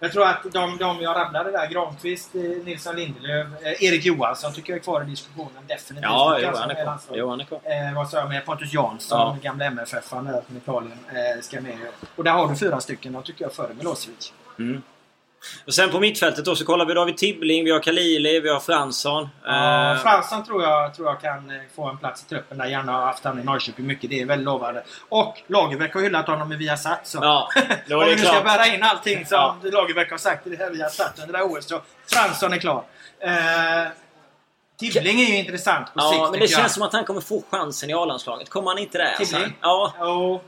Jag 0.04 0.12
tror 0.12 0.26
att 0.26 0.42
de, 0.52 0.78
de 0.78 1.00
jag 1.00 1.16
rabblade 1.16 1.50
där, 1.50 1.66
Granqvist, 1.66 2.34
eh, 2.34 2.40
Nilsson 2.40 2.96
Lindelöf, 2.96 3.46
eh, 3.62 3.84
Erik 3.84 4.04
Johansson 4.04 4.52
tycker 4.52 4.72
jag 4.72 4.78
är 4.78 4.82
kvar 4.82 5.02
i 5.02 5.04
diskussionen 5.04 5.50
definitivt. 5.68 6.10
Ja, 6.10 6.34
Tycker 6.36 6.48
jo, 6.50 6.54
jag 6.54 6.60
han 6.60 6.70
är 6.70 6.84
kvar. 6.84 6.98
Jo, 7.12 7.30
han 7.30 7.40
är 7.40 7.44
kvar. 7.44 7.60
Eh, 7.64 7.94
vad 7.94 8.10
sa 8.10 8.18
jag 8.18 8.28
med 8.28 8.44
Pontus 8.46 8.72
Jansson, 8.72 9.18
Ja. 9.18 9.36
gamla 9.42 9.64
MFF-aren 9.64 10.26
från 10.46 10.56
Italien, 10.56 10.98
eh, 11.08 11.40
ska 11.42 11.60
med. 11.60 11.78
Och 12.16 12.24
där 12.24 12.32
har 12.32 12.48
du 12.48 12.56
fyra 12.56 12.80
stycken, 12.80 13.12
de 13.12 13.22
tycker 13.22 13.44
jag, 13.44 13.52
före 13.52 13.74
Milosevic. 13.74 14.32
Mm. 14.58 14.82
Och 15.66 15.74
sen 15.74 15.90
på 15.90 16.00
mittfältet 16.00 16.44
då 16.44 16.56
så 16.56 16.64
kollar 16.64 16.84
vi. 16.84 16.94
Då 16.94 17.00
har 17.00 17.06
vi 17.06 17.12
Tibbling, 17.14 17.64
vi 17.64 17.70
har 17.70 17.80
Kalili, 17.80 18.40
vi 18.40 18.48
har 18.48 18.60
Fransson. 18.60 19.28
Ja, 19.44 19.92
Eh, 19.92 19.98
Fransson 19.98 20.44
tror 20.44 20.62
jag, 20.62 20.94
tror 20.94 21.08
jag 21.08 21.20
kan 21.20 21.50
eh, 21.50 21.56
få 21.76 21.88
en 21.88 21.98
plats 21.98 22.22
i 22.22 22.28
truppen 22.28 22.58
där. 22.58 22.66
Gärna 22.66 22.92
har 22.92 23.00
haft 23.06 23.24
han 23.24 23.40
i 23.40 23.44
Norrköping 23.44 23.86
mycket. 23.86 24.10
Det 24.10 24.20
är 24.20 24.26
väldigt 24.26 24.44
lovande. 24.44 24.82
Och 25.08 25.40
Lagerbäck 25.46 25.94
har 25.94 26.00
hyllat 26.00 26.26
honom 26.26 26.52
i 26.52 26.56
Viasat. 26.56 27.00
Så. 27.06 27.18
Ja, 27.22 27.48
då 27.88 27.96
Om 28.02 28.04
vi 28.04 28.10
nu 28.16 28.22
ska 28.22 28.40
bära 28.40 28.66
in 28.66 28.82
allting 28.82 29.26
som 29.26 29.36
Ja. 29.38 29.56
Lagerbäck 29.62 30.10
har 30.10 30.18
sagt 30.18 30.46
i 30.46 30.50
det 30.50 30.56
här 30.56 30.70
Viasat 30.70 31.18
under 31.18 31.32
det 31.32 31.38
här 31.38 31.46
året 31.52 31.64
så 31.64 31.80
Fransson 32.06 32.52
är 32.52 32.58
klar. 32.58 32.84
Eh, 33.20 33.30
Tibbling 34.80 35.20
är 35.20 35.26
ju 35.26 35.36
intressant 35.38 35.94
på 35.94 36.00
sikt 36.00 36.12
Ja, 36.18 36.22
men 36.22 36.32
det 36.32 36.38
tycker 36.38 36.52
jag. 36.52 36.60
känns 36.60 36.74
som 36.74 36.82
att 36.82 36.92
han 36.92 37.04
kommer 37.04 37.20
få 37.20 37.42
chansen 37.50 37.90
i 37.90 37.94
A-landslaget. 37.94 38.48
Kommer 38.50 38.68
han 38.68 38.78
inte 38.78 38.98
det? 38.98 39.16
Alltså? 39.16 39.36
Tibbling? 39.36 39.56
Ja. 39.60 39.92
Jo. 40.00 40.40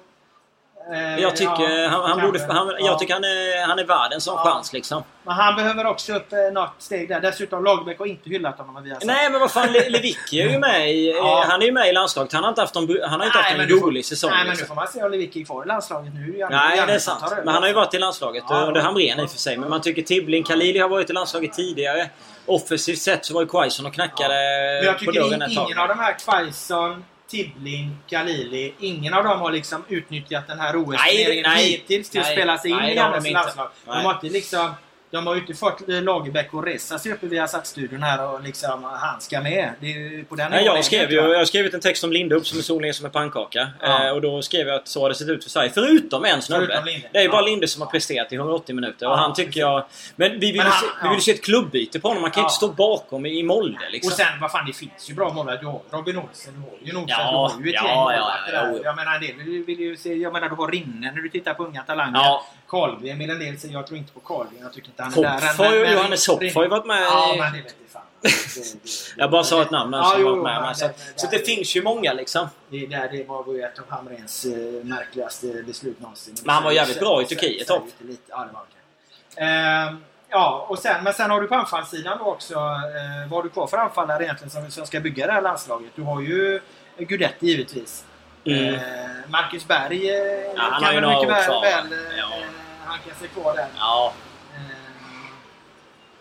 Eh, 0.92 1.20
Jag 1.23 1.37
tycker, 1.37 1.68
ja, 1.83 1.88
han, 1.88 2.11
han 2.11 2.20
borde, 2.20 2.53
han, 2.53 2.68
Ja. 2.68 2.75
jag 2.87 2.99
tycker 2.99 3.14
han 3.14 3.25
är, 3.25 3.66
han 3.66 3.79
är 3.79 3.85
värd 3.85 4.12
en 4.12 4.20
sån 4.20 4.35
Ja. 4.38 4.44
chans 4.53 4.73
liksom. 4.73 5.03
Men 5.23 5.35
han 5.35 5.57
behöver 5.57 5.87
också 5.87 6.14
upp 6.14 6.33
eh, 6.33 6.38
något 6.53 6.70
steg 6.79 7.09
där. 7.09 7.20
Dessutom 7.20 7.64
Lagerbäck 7.64 7.99
har 7.99 8.07
inte 8.07 8.31
hyllat 8.31 8.59
honom 8.59 8.85
Viasat. 8.85 9.05
Nej 9.05 9.31
men 9.31 9.40
vad 9.40 9.51
fan, 9.53 9.73
Le- 9.73 9.88
Lewicki 9.88 10.40
är 10.40 10.49
ju 10.49 10.59
med 10.59 10.90
i, 10.94 11.11
Ja. 11.16 11.44
Han 11.49 11.62
är 11.62 11.66
ju 11.66 11.73
med 11.73 11.88
i 11.88 11.92
landslaget. 11.92 12.33
Han 12.33 12.42
har 12.42 12.49
inte 12.49 12.61
haft, 12.61 12.77
en, 12.77 12.88
han 13.09 13.20
har 13.20 13.27
inte 13.27 13.38
haft 13.38 13.55
en 13.59 13.68
rolig 13.68 14.05
säsong. 14.05 14.31
Nej, 14.31 14.38
men 14.38 14.47
nu 14.47 14.51
liksom. 14.51 14.68
får 14.68 14.75
man 14.75 14.88
se 14.88 15.03
om 15.03 15.11
Lewicki 15.11 15.40
är 15.40 15.44
kvar 15.44 15.64
i 15.64 15.66
landslaget 15.66 16.14
nu. 16.14 16.33
Janne- 16.38 16.51
Nej, 16.51 16.77
Janne 16.77 16.92
det 16.92 16.94
är 16.94 16.99
sant. 16.99 17.23
Men 17.44 17.55
han 17.55 17.62
har 17.62 17.68
ju 17.68 17.75
varit 17.75 17.94
i 17.94 17.99
landslaget 17.99 18.44
Ja. 18.49 18.61
under 18.66 18.81
Hamrén 18.81 19.20
i 19.20 19.25
och 19.25 19.31
för 19.31 19.38
sig. 19.38 19.57
Men 19.57 19.70
man 19.70 19.81
tycker 19.81 20.03
Tibbling, 20.03 20.44
Khalili 20.44 20.79
har 20.79 20.88
varit 20.88 21.11
i 21.11 21.12
landslaget 21.12 21.53
tidigare. 21.53 22.11
Offensivt 22.47 22.99
sett 22.99 23.25
så 23.27 23.35
var 23.35 23.40
ju 23.40 23.49
Quaison 23.49 23.87
och 23.87 23.94
knackade 23.94 24.35
Men 24.35 24.85
jag 24.85 24.94
på 24.94 24.99
tycker 25.01 25.12
dörren 25.20 25.42
ett 25.42 25.55
tag. 25.55 25.64
ingen 25.64 25.79
av 25.79 25.88
de 25.88 25.99
här 25.99 26.16
Quaison, 26.18 27.05
Tibbling, 27.29 27.97
Khalili, 28.07 28.75
ingen 28.79 29.15
av 29.15 29.25
dem 29.25 29.41
har 29.41 29.53
liksom 29.53 29.85
utnyttjat 29.89 30.47
den 30.47 30.61
här 30.61 30.77
OS-turneringen 30.77 31.51
hittills 31.51 32.11
till 32.11 32.21
att 32.21 32.27
spela 32.27 32.59
sig 32.59 32.71
in 32.71 32.77
nej, 32.77 32.93
i 32.93 32.97
Jannes 32.97 33.31
landslag. 33.31 33.69
De 33.85 33.91
har 33.91 34.15
inte 34.15 34.27
liksom... 34.27 34.75
De 35.11 35.27
har 35.27 35.35
ju 35.35 35.40
inte 35.40 35.55
fått 35.55 35.81
Lagerbäck 35.87 36.55
att 36.55 36.64
resa 36.67 36.99
sig 36.99 37.12
uppe 37.12 37.27
via 37.27 37.47
studion 37.49 38.03
här 38.03 38.29
och 38.29 38.43
liksom 38.43 38.85
han 38.85 39.21
ska 39.21 39.40
med. 39.40 39.71
Det 39.81 39.87
är 39.87 39.99
ju 39.99 40.25
på 40.25 40.35
den 40.35 40.51
Nej, 40.51 40.64
jag, 40.64 40.85
skrev 40.85 41.11
ju, 41.11 41.17
jag 41.17 41.38
har 41.38 41.45
skrivit 41.45 41.75
en 41.75 41.81
text 41.81 42.05
om 42.05 42.12
Linde 42.12 42.35
upp 42.35 42.47
som 42.47 42.59
är 42.59 42.62
solningen 42.62 42.95
som 42.95 43.07
en 43.07 43.12
pannkaka. 43.12 43.69
Ja. 43.81 44.07
Eh, 44.07 44.11
och 44.12 44.21
då 44.21 44.43
skrev 44.43 44.67
jag 44.69 44.77
att 44.77 44.88
så 44.88 45.01
har 45.03 45.09
det 45.09 45.14
sett 45.14 45.29
ut 45.29 45.45
för 45.45 45.51
Sverige. 45.51 45.71
Förutom 45.75 46.25
en 46.25 46.43
snubbe. 46.43 46.83
Det 47.12 47.19
är 47.19 47.23
ju 47.23 47.29
bara 47.29 47.40
Ja. 47.43 47.47
Linde 47.47 47.69
som 47.69 47.83
har 47.83 47.88
presterat 47.88 48.33
i 48.33 48.37
180 48.37 48.75
minuter. 48.75 49.07
Ja, 49.07 49.12
och 49.12 49.19
han 49.19 49.35
tycker 49.35 49.61
jag... 49.61 49.85
Men 50.17 50.33
vi 50.40 50.47
vill, 50.53 50.57
Men 50.57 50.67
han- 50.67 50.81
se, 50.81 50.87
vi 51.03 51.09
vill 51.09 51.23
se 51.23 51.31
ett 51.31 51.45
klubbyte 51.45 52.01
på 52.01 52.09
honom. 52.09 52.21
Man 52.23 52.31
kan 52.31 52.40
ju 52.40 52.43
Ja. 52.43 52.47
inte 52.47 52.55
stå 52.55 52.69
bakom 52.69 53.27
i 53.27 53.43
Molde 53.43 53.79
liksom. 53.90 54.12
Och 54.12 54.17
sen, 54.17 54.40
vad 54.40 54.51
fan, 54.53 54.67
det 54.67 54.73
finns 54.73 55.11
ju 55.11 55.14
bra 55.14 55.33
målvakter. 55.33 55.62
Du 55.64 55.67
har 55.71 55.81
Robin 55.90 56.17
Olsen, 56.19 56.55
du 56.55 56.61
har 56.61 56.69
ju 56.83 56.93
Nordström, 56.93 57.21
Ja, 57.27 57.53
du 57.57 57.59
har 57.59 57.67
ju 57.67 57.71
ett 57.71 57.75
ja, 57.83 58.12
gäng 58.12 58.21
ja, 58.21 58.35
ja. 58.53 58.79
Jag 58.85 58.97
menar, 58.97 59.19
det 59.19 59.62
vill 59.67 59.81
ju 59.81 59.97
se, 59.97 60.14
jag 60.14 60.33
menar, 60.33 60.49
du 60.49 60.55
har 60.55 60.71
Rinne 60.71 61.12
när 61.14 61.23
du 61.23 61.29
tittar 61.29 61.55
på 61.55 61.64
unga 61.64 61.83
talanger. 61.83 62.21
Ja. 62.21 62.47
Karlgren 62.75 63.19
vill 63.19 63.31
en 63.31 63.39
del 63.39 63.59
säga, 63.61 63.73
jag 63.73 63.87
tror 63.87 63.99
inte 63.99 64.13
på 64.13 64.21
Karlgren. 64.21 64.63
Jag 64.63 64.73
tycker 64.73 64.89
inte 64.89 65.03
han 65.03 65.13
är 65.13 65.17
Hopp 65.17 65.25
där 65.59 65.65
än. 65.75 65.83
Men- 65.83 65.93
Johannes 65.93 66.27
Hopp 66.29 66.55
har 66.55 66.63
ju 66.63 66.69
varit 66.69 66.87
med 66.87 67.03
Ja, 67.03 67.35
men 67.39 67.53
det 67.53 67.59
vet 67.63 67.75
jag 67.83 67.91
fan. 67.93 68.03
Det- 68.21 68.29
det- 68.29 68.73
det- 68.83 68.91
Jag 69.17 69.31
bara 69.31 69.45
sa 69.45 69.63
ett 69.63 69.71
namn 69.71 69.93
Ja, 69.93 70.05
som 70.11 70.21
jo, 70.23 70.29
varit 70.31 70.43
med. 70.43 70.63
men 70.63 70.75
så, 70.75 70.87
det- 70.87 70.93
det- 70.93 71.21
så 71.21 71.27
det 71.31 71.37
det- 71.39 71.45
finns 71.47 71.77
ju 71.77 71.83
många 71.83 72.13
liksom. 72.13 72.49
Det, 72.69 72.87
där, 72.87 73.09
det 73.13 73.25
var 73.29 73.45
ju 73.55 73.63
ett 73.63 73.79
av 73.79 73.85
Hamrens 73.89 74.45
eh, 74.45 74.85
märkligaste 74.85 75.47
beslut 75.67 76.01
någonsin. 76.01 76.35
Men 76.45 76.55
han 76.55 76.65
var 76.65 76.73
jävligt 76.73 77.01
bra 77.01 77.23
i 77.23 77.25
Säger- 77.27 77.41
Turkiet, 77.41 77.67
säger 77.67 77.81
lite- 78.01 78.23
Ja, 78.29 78.37
det 78.37 78.53
var 78.53 78.61
han 78.61 78.67
kanske. 79.35 79.41
Ehm, 79.91 80.05
Ja, 80.31 80.67
och 80.69 80.79
sen, 80.79 81.05
men 81.05 81.15
sen 81.15 81.31
har 81.31 81.41
du 81.41 81.47
på 81.47 81.55
anfallssidan 81.55 82.19
då 82.19 82.25
också. 82.25 82.55
Eh, 82.55 82.61
vad 83.29 83.31
har 83.31 83.43
du 83.43 83.49
kvar 83.49 83.67
för 83.67 83.77
anfallare 83.79 84.25
egentligen 84.25 84.51
som, 84.51 84.71
som 84.71 84.87
ska 84.87 85.01
bygga 85.01 85.27
det 85.27 85.33
här 85.33 85.43
landslaget? 85.43 85.91
Du 85.95 86.03
har 86.03 86.21
ju 86.21 86.61
Gudetti 86.99 87.47
givetvis. 87.47 88.05
Mm. 88.47 88.75
Eh, 88.75 88.81
Marcus 89.29 89.67
Berg 89.69 90.11
eh, 90.11 90.17
Ja, 90.57 90.79
kan 90.83 90.95
ju 90.95 91.01
mycket 91.01 91.29
väl, 91.29 91.61
väl 91.63 91.99
Ja. 92.19 92.27
Eh, 92.94 93.00
han 93.00 93.11
kan 93.11 93.18
sig 93.18 93.28
kvar 93.28 93.57
där. 93.57 93.66
Ja. 93.78 94.12
Eh, 94.54 94.61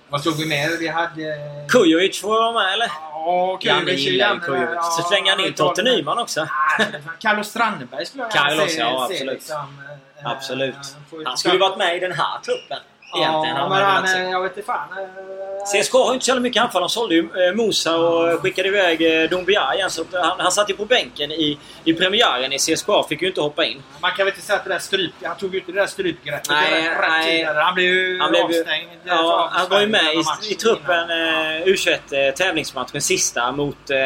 vad 0.09 0.21
såg 0.23 0.33
vi 0.38 0.45
mer? 0.45 0.77
Vi 0.79 0.88
hade... 0.88 1.36
Kujovic 1.69 2.21
får 2.21 2.29
vara 2.29 2.51
med 2.51 2.73
eller? 2.73 2.88
Ja, 3.12 3.57
Kujovic 3.62 3.99
gillar 3.99 4.33
ju 4.36 4.75
Så 4.97 5.01
slänger 5.01 5.31
han 5.31 5.39
in. 5.45 5.53
Totte 5.53 5.83
Nyman 5.83 6.19
också. 6.19 6.47
Carlos 7.19 7.47
Strandberg 7.47 8.05
skulle 8.05 8.23
jag 8.23 8.31
Carlos, 8.31 8.77
gärna 8.77 8.77
se. 8.77 8.79
ja, 8.79 9.07
se 9.07 9.13
absolut. 9.13 9.33
liksom, 9.33 9.81
eh, 10.21 10.31
Absolut. 10.31 10.75
ju- 11.12 11.25
Han 11.25 11.38
skulle 11.38 11.53
ju 11.53 11.59
varit 11.59 11.77
med 11.77 11.97
i 11.97 11.99
den 11.99 12.12
här 12.12 12.39
truppen. 12.39 12.79
Egentligen. 13.17 13.56
Ja, 13.58 13.69
men 13.69 13.82
han, 13.84 14.30
jag 14.32 14.41
vet 14.41 14.58
inte 14.58 14.65
fan. 14.67 14.88
eh, 14.97 15.82
CSKA 15.82 15.97
har 15.97 16.08
ju 16.08 16.13
inte 16.13 16.26
så 16.26 16.39
mycket 16.39 16.63
anfall. 16.63 16.82
De 16.82 16.89
sålde 16.89 17.15
ju 17.15 17.21
eh, 17.47 17.56
Musa 17.56 17.97
och 17.97 18.41
skickade 18.41 18.67
iväg 18.67 19.23
eh, 19.23 19.30
Doumbia 19.30 19.76
igen. 19.76 19.89
Så 19.89 20.06
han, 20.13 20.39
han 20.39 20.52
satt 20.52 20.69
ju 20.69 20.76
på 20.76 20.86
bänken 20.86 21.32
i, 21.32 21.58
i 21.84 21.93
premiären 21.93 22.54
i 22.54 22.58
CSKA. 22.58 23.04
Fick 23.10 23.21
ju 23.21 23.28
inte 23.28 23.41
hoppa 23.41 23.65
in. 23.65 23.84
Man 24.02 24.12
kan 24.12 24.26
väl 24.26 24.34
inte 24.34 24.45
säga 24.45 24.58
att 24.58 24.63
det 24.63 24.69
där 24.69 24.80
stryp... 24.80 25.12
Han 25.23 25.38
tog 25.38 25.56
inte 25.56 25.71
det 25.71 25.80
där 25.80 25.88
strypgreppet 25.88 26.49
Nej, 26.49 26.89
rätt- 26.89 26.95
nej. 27.10 27.43
Han 27.43 27.73
blev 27.76 27.88
ju 27.88 28.19
Han 28.19 28.32
blev 28.32 28.43
avstängd. 28.43 28.89
ja, 29.04 29.49
han 29.54 29.69
var 29.69 29.80
ju 29.82 29.88
med 29.88 30.02
i, 30.13 30.52
i 30.52 30.56
truppen 30.56 31.04
innan. 31.12 31.56
eh, 31.56 31.65
U21 31.65 32.28
eh, 32.28 32.34
tävlingsmatchen 32.34 33.02
sista 33.02 33.52
mot 33.52 33.89
eh, 33.89 33.97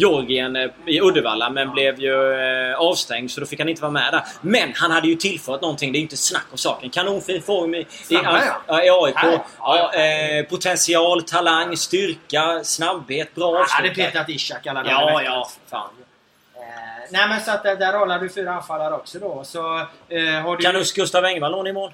Georgien 0.00 0.56
eh, 0.56 0.70
i 0.86 1.00
Uddevalla 1.00 1.50
men 1.50 1.70
blev 1.70 2.00
ju 2.00 2.32
eh, 2.32 2.74
avstängd 2.80 3.30
så 3.30 3.40
då 3.40 3.46
fick 3.46 3.58
han 3.58 3.68
inte 3.68 3.82
vara 3.82 3.92
med 3.92 4.12
där. 4.12 4.22
Men 4.40 4.72
han 4.74 4.90
hade 4.90 5.08
ju 5.08 5.14
tillfört 5.14 5.60
någonting. 5.60 5.92
Det 5.92 5.98
är 5.98 6.00
inte 6.00 6.16
snack 6.16 6.46
om 6.50 6.58
saken. 6.58 6.90
Kanonfin 6.90 7.42
form 7.42 7.74
i, 7.74 7.78
i, 7.78 8.14
i 8.14 8.90
AIK. 8.90 9.40
Ja, 9.58 9.92
eh, 9.94 10.44
potential, 10.44 11.22
talang, 11.22 11.76
styrka, 11.76 12.64
snabbhet, 12.64 13.34
bra 13.34 13.46
Han 13.46 13.66
hade 13.68 13.88
avslut. 13.90 14.12
petat 14.12 14.28
Ishak 14.28 14.66
alla 14.66 14.82
dagar 14.82 15.00
Ja, 15.00 15.22
ja. 15.22 15.50
Fan. 15.70 15.90
Eh, 16.54 16.60
nej 17.10 17.28
men 17.28 17.40
så 17.40 17.50
att 17.50 17.62
där, 17.62 17.98
håller 17.98 18.18
du 18.18 18.28
fyra 18.28 18.52
anfallare 18.52 18.94
också 18.94 19.18
då. 19.18 19.44
Så, 19.44 19.78
eh, 19.78 20.24
har 20.44 20.56
du... 20.56 20.62
Kan 20.62 20.84
Gustav 20.94 21.24
Engvall 21.24 21.52
nå 21.52 21.68
i 21.68 21.72
mål? 21.72 21.92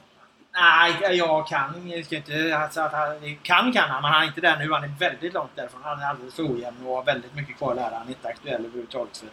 Nej, 0.58 1.16
jag 1.16 1.46
kan 1.48 1.90
jag 1.90 2.06
ska 2.06 2.16
inte... 2.16 2.58
Alltså, 2.58 2.80
att 2.80 2.92
han, 2.92 3.36
kan 3.42 3.72
kan 3.72 3.90
han, 3.90 4.02
men 4.02 4.12
han 4.12 4.22
är 4.22 4.26
inte 4.26 4.40
där 4.40 4.56
nu. 4.56 4.72
Han 4.72 4.84
är 4.84 4.92
väldigt 4.98 5.34
långt 5.34 5.50
därifrån. 5.54 5.80
Han 5.84 6.00
är 6.00 6.06
alldeles 6.06 6.34
för 6.34 6.42
ojämn 6.42 6.86
och 6.86 6.96
har 6.96 7.04
väldigt 7.04 7.34
mycket 7.34 7.58
kvar 7.58 7.70
att 7.70 7.76
lära. 7.76 7.94
Han 7.94 8.06
är 8.06 8.08
inte 8.08 8.28
aktuell 8.28 8.64
överhuvudtaget 8.64 9.16
för 9.18 9.28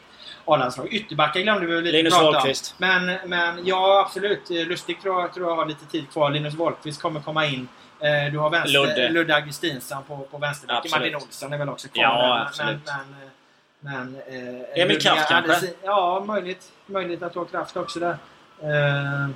A-landslag. 0.46 0.88
Ytterbackar 0.94 1.42
glömde 1.42 1.66
vi 1.66 1.82
lite 1.82 1.98
Linus 1.98 2.20
prata 2.20 2.42
om. 2.42 2.54
Men, 2.78 3.18
men 3.26 3.66
ja, 3.66 4.04
absolut. 4.06 4.50
Lustig 4.50 5.02
tror 5.02 5.22
jag, 5.22 5.34
tror 5.34 5.50
jag 5.50 5.56
har 5.56 5.66
lite 5.66 5.86
tid 5.86 6.12
kvar. 6.12 6.30
Linus 6.30 6.54
Wahlqvist 6.54 7.02
kommer 7.02 7.20
komma 7.20 7.46
in. 7.46 7.68
Eh, 8.00 8.32
Du 8.32 8.38
har 8.38 8.50
vänster, 8.50 8.74
Ludde. 8.74 9.10
Ludde, 9.10 9.36
Augustinsson 9.36 10.04
på, 10.04 10.18
på 10.18 10.38
vänsterbacken. 10.38 10.92
Martin 10.92 11.16
Olsson 11.16 11.54
är 11.54 11.58
väl 11.58 11.70
också 11.70 11.88
kvar. 11.88 12.04
Ja, 12.04 12.28
där, 12.28 12.42
absolut. 12.42 12.80
Men, 12.86 13.16
men, 13.80 14.12
men, 14.12 14.62
eh, 14.62 14.82
Emil 14.84 15.02
Kraft 15.02 15.30
kanske? 15.30 15.70
Ja, 15.84 16.24
möjligt. 16.28 16.72
Möjligt 16.86 17.24
att 17.24 17.36
ha 17.36 17.46
kraft 17.46 17.78
också 17.78 18.00
där. 18.00 18.18
Eh, 18.62 19.30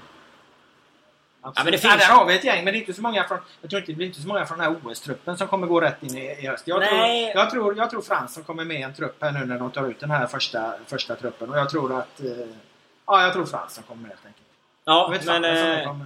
Ja, 1.55 1.63
men 1.63 1.71
det 1.71 1.83
Ja, 1.83 1.89
finns- 1.91 2.07
där 2.07 2.13
har 2.15 2.25
vi 2.25 2.35
ett 2.35 2.43
gäng, 2.43 2.63
men 2.63 2.73
det 2.73 2.77
är 2.77 2.79
inte 2.79 2.93
så 2.93 3.01
många 3.01 3.23
från... 3.23 3.37
Jag 3.61 3.69
tror 3.69 3.79
inte 3.79 3.91
det 3.91 3.95
blir 3.95 4.07
inte 4.07 4.21
så 4.21 4.27
många 4.27 4.45
från 4.45 4.57
den 4.57 4.67
här 4.67 4.79
OS-truppen 4.83 5.37
som 5.37 5.47
kommer 5.47 5.67
gå 5.67 5.81
rätt 5.81 6.03
in 6.03 6.17
i, 6.17 6.21
i 6.43 6.47
höst. 6.47 6.63
Jag 6.67 6.81
tror, 6.87 6.99
jag, 7.35 7.49
tror, 7.51 7.77
jag 7.77 7.89
tror 7.89 8.01
Fransson 8.01 8.43
kommer 8.43 8.65
med 8.65 8.79
i 8.79 8.83
en 8.83 8.93
trupp 8.93 9.17
här 9.23 9.31
nu 9.31 9.45
när 9.45 9.59
de 9.59 9.71
tar 9.71 9.87
ut 9.87 9.99
den 9.99 10.11
här 10.11 10.27
första, 10.27 10.73
första 10.87 11.15
truppen. 11.15 11.49
Och 11.49 11.57
jag 11.57 11.69
tror 11.69 11.97
att... 11.99 12.19
Eh, 12.19 12.27
ja, 13.05 13.23
jag 13.23 13.33
tror 13.33 13.45
Fransson 13.45 13.83
kommer 13.87 14.01
med 14.01 14.09
helt 14.11 14.25
enkelt. 14.25 14.47
Jag 14.85 14.95
Ja, 14.95 15.09
men... 15.41 15.83
fan 15.83 16.05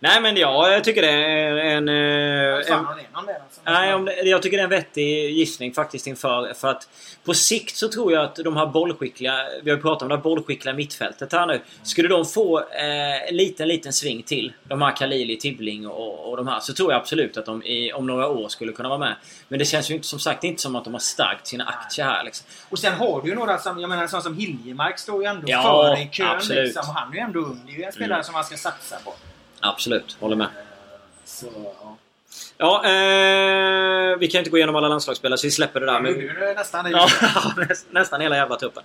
nej, 0.00 0.20
men 0.20 0.36
ja, 0.36 0.68
jag 0.68 0.84
tycker 0.84 1.02
det 1.02 1.10
är 1.10 1.56
en... 1.56 1.88
Eh, 1.88 1.94
en 1.94 2.64
fan 2.64 2.86
om 3.12 3.26
det 3.26 3.42
alltså. 3.42 3.60
Nej, 3.64 3.94
om 3.94 4.04
det, 4.04 4.22
jag 4.22 4.42
tycker 4.42 4.56
det 4.56 4.60
är 4.60 4.64
en 4.64 4.70
vettig 4.70 5.30
gissning 5.30 5.74
faktiskt 5.74 6.06
inför. 6.06 6.54
För 6.54 6.68
att 6.68 6.88
på 7.24 7.34
sikt 7.34 7.76
så 7.76 7.88
tror 7.88 8.12
jag 8.12 8.24
att 8.24 8.36
de 8.36 8.56
här 8.56 8.66
bollskickliga... 8.66 9.36
Vi 9.62 9.70
har 9.70 9.76
ju 9.76 9.82
pratat 9.82 10.02
om 10.02 10.08
det 10.08 10.14
här 10.14 10.22
bollskickliga 10.22 10.74
mittfältet 10.74 11.32
här 11.32 11.46
nu. 11.46 11.60
Skulle 11.82 12.08
de 12.08 12.24
få 12.24 12.60
eh, 12.60 13.28
en 13.28 13.36
liten, 13.36 13.68
liten 13.68 13.92
sving 13.92 14.22
till. 14.22 14.52
De 14.64 14.82
här 14.82 14.96
Khalili, 14.96 15.36
Tibbling 15.36 15.86
och, 15.86 16.30
och 16.30 16.36
de 16.36 16.48
här. 16.48 16.60
Så 16.60 16.74
tror 16.74 16.92
jag 16.92 17.00
absolut 17.00 17.36
att 17.36 17.46
de 17.46 17.62
i, 17.62 17.92
om 17.92 18.06
några 18.06 18.28
år 18.28 18.48
skulle 18.48 18.72
kunna 18.72 18.88
vara 18.88 18.98
med. 18.98 19.16
Men 19.48 19.58
det 19.58 19.64
känns 19.64 19.90
ju 19.90 19.94
inte, 19.94 20.06
som 20.06 20.18
sagt 20.18 20.44
inte 20.44 20.62
som 20.62 20.76
att 20.76 20.84
de 20.84 20.92
har 20.92 21.00
stärkt 21.00 21.46
sina 21.46 21.64
aktier 21.64 22.06
här 22.06 22.24
liksom. 22.24 22.46
Och 22.68 22.78
sen 22.78 22.92
har 22.92 23.22
du 23.22 23.28
ju 23.28 23.34
några 23.34 23.58
som... 23.58 23.80
Jag 23.80 23.88
menar 23.88 24.02
en 24.02 24.08
sån 24.08 24.22
som 24.22 24.36
Hiljemark 24.36 24.98
står 24.98 25.22
ju 25.22 25.28
ändå 25.28 25.42
Ja, 25.46 25.62
före 25.62 26.02
i 26.02 26.08
kön 26.12 26.26
absolut. 26.26 26.58
Mm. 26.58 26.64
liksom. 26.64 26.88
Och 26.88 26.94
han 26.94 27.12
är 27.12 27.16
ju 27.16 27.20
ändå 27.20 27.40
ung. 27.40 27.62
Det 27.66 27.72
är 27.72 27.76
ju 27.76 27.84
en 27.84 27.92
spelare 27.92 28.24
som 28.24 28.32
man 28.32 28.44
ska 28.44 28.56
satsa 28.56 28.96
på. 29.04 29.14
Absolut, 29.62 30.16
håller 30.20 30.36
med. 30.36 30.48
Så, 31.24 31.46
ja. 31.82 31.96
Ja, 32.58 32.84
eh, 32.84 34.18
vi 34.18 34.28
kan 34.28 34.38
inte 34.38 34.50
gå 34.50 34.56
igenom 34.56 34.76
alla 34.76 34.88
landslagsspelare 34.88 35.38
så 35.38 35.46
vi 35.46 35.50
släpper 35.50 35.80
det 35.80 35.86
där. 35.86 36.00
Men... 36.00 36.12
Nu 36.12 36.28
är 36.28 36.46
det 36.46 36.54
nästan... 36.54 36.90
Ja, 36.90 37.08
näst- 37.56 37.86
nästan 37.90 38.20
hela 38.20 38.36
jävla 38.36 38.56
truppen. 38.56 38.82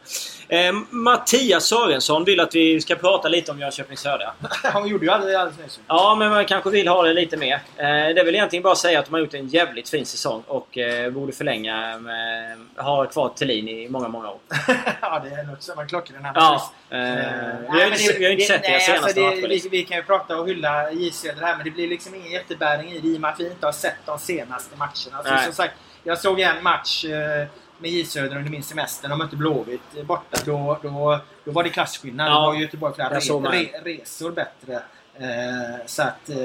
Eh, 0.47 0.73
Mattias 0.89 1.63
Sörensson 1.65 2.23
vill 2.23 2.39
att 2.39 2.55
vi 2.55 2.81
ska 2.81 2.95
prata 2.95 3.27
lite 3.29 3.51
om 3.51 3.59
Jönköping 3.59 3.97
Södra. 3.97 4.31
Han 4.63 4.87
gjorde 4.87 5.05
ju 5.05 5.11
alldeles, 5.11 5.35
alldeles 5.37 5.59
nyss. 5.59 5.79
Ja, 5.87 6.15
men 6.19 6.29
man 6.29 6.45
kanske 6.45 6.69
vill 6.69 6.87
ha 6.87 7.03
det 7.03 7.13
lite 7.13 7.37
mer. 7.37 7.53
Eh, 7.53 7.59
det 7.85 8.19
är 8.21 8.25
väl 8.25 8.35
egentligen 8.35 8.63
bara 8.63 8.73
att 8.73 8.79
säga 8.79 8.99
att 8.99 9.05
de 9.05 9.13
har 9.13 9.19
gjort 9.19 9.33
en 9.33 9.47
jävligt 9.47 9.89
fin 9.89 10.05
säsong 10.05 10.43
och 10.47 10.77
eh, 10.77 11.09
borde 11.11 11.33
förlänga 11.33 11.97
med... 11.99 12.57
Ha 12.77 13.05
kvar 13.05 13.29
Thelin 13.29 13.67
i 13.67 13.89
många, 13.89 14.07
många 14.07 14.29
år. 14.29 14.37
ja, 15.01 15.21
det 15.29 15.29
är 15.35 15.43
något 15.43 15.63
som 15.63 15.79
är 15.79 15.85
klockren 15.87 16.25
här. 16.25 16.31
Ja. 16.35 16.71
Eh, 16.89 16.97
Eh, 16.97 17.03
vi, 17.03 17.13
nej, 17.13 17.67
har 17.67 17.75
men 17.89 17.91
inte, 17.93 18.13
det- 18.13 18.19
vi 18.19 18.25
har 18.25 18.31
inte 18.31 18.43
det- 18.43 18.47
sett 18.47 18.61
nej, 18.61 18.71
deras 18.71 18.85
senaste 18.85 19.03
alltså 19.05 19.19
det- 19.19 19.25
matcher. 19.25 19.41
vi, 19.41 19.47
liksom. 19.47 19.71
vi 19.71 19.83
kan 19.83 19.97
ju 19.97 20.03
prata 20.03 20.37
och 20.39 20.47
hylla 20.47 20.91
J 20.91 21.11
Söder 21.11 21.41
här 21.41 21.55
men 21.55 21.63
det 21.65 21.71
blir 21.71 21.87
liksom 21.87 22.15
ingen 22.15 22.31
jättebäring 22.31 22.91
i 22.91 22.99
det 22.99 23.07
i 23.07 23.17
och 23.17 23.21
med 23.21 23.29
att 23.37 23.45
vi 23.45 23.51
inte 23.51 23.65
har 23.65 23.73
sett 23.73 23.95
de 24.05 24.19
senaste 24.19 24.75
matcherna. 24.77 25.17
Alltså, 25.17 25.43
som 25.43 25.53
sagt, 25.53 25.73
jag 26.03 26.17
såg 26.19 26.39
en 26.39 26.63
match 26.63 27.05
eh, 27.05 27.47
med 27.79 27.91
J 27.91 28.05
Söder 28.05 28.37
under 28.37 28.51
min 28.51 28.63
semester. 28.63 29.09
De 29.09 29.17
mötte 29.19 29.35
Blåvitt 29.35 29.81
eh, 29.97 30.03
borta. 30.03 30.37
Då, 30.45 30.79
då, 30.81 31.19
då 31.43 31.51
var 31.51 31.63
det 31.63 31.69
klasskillnad. 31.69 32.27
Ja, 32.27 32.31
Det 32.41 32.45
var 32.47 32.55
Göteborg 32.55 32.93
flera 32.95 33.09
re, 33.09 33.19
re, 33.51 33.79
resor 33.83 34.31
bättre. 34.31 34.73
Eh, 35.19 35.85
så 35.85 36.01
att, 36.01 36.29
eh, 36.29 36.37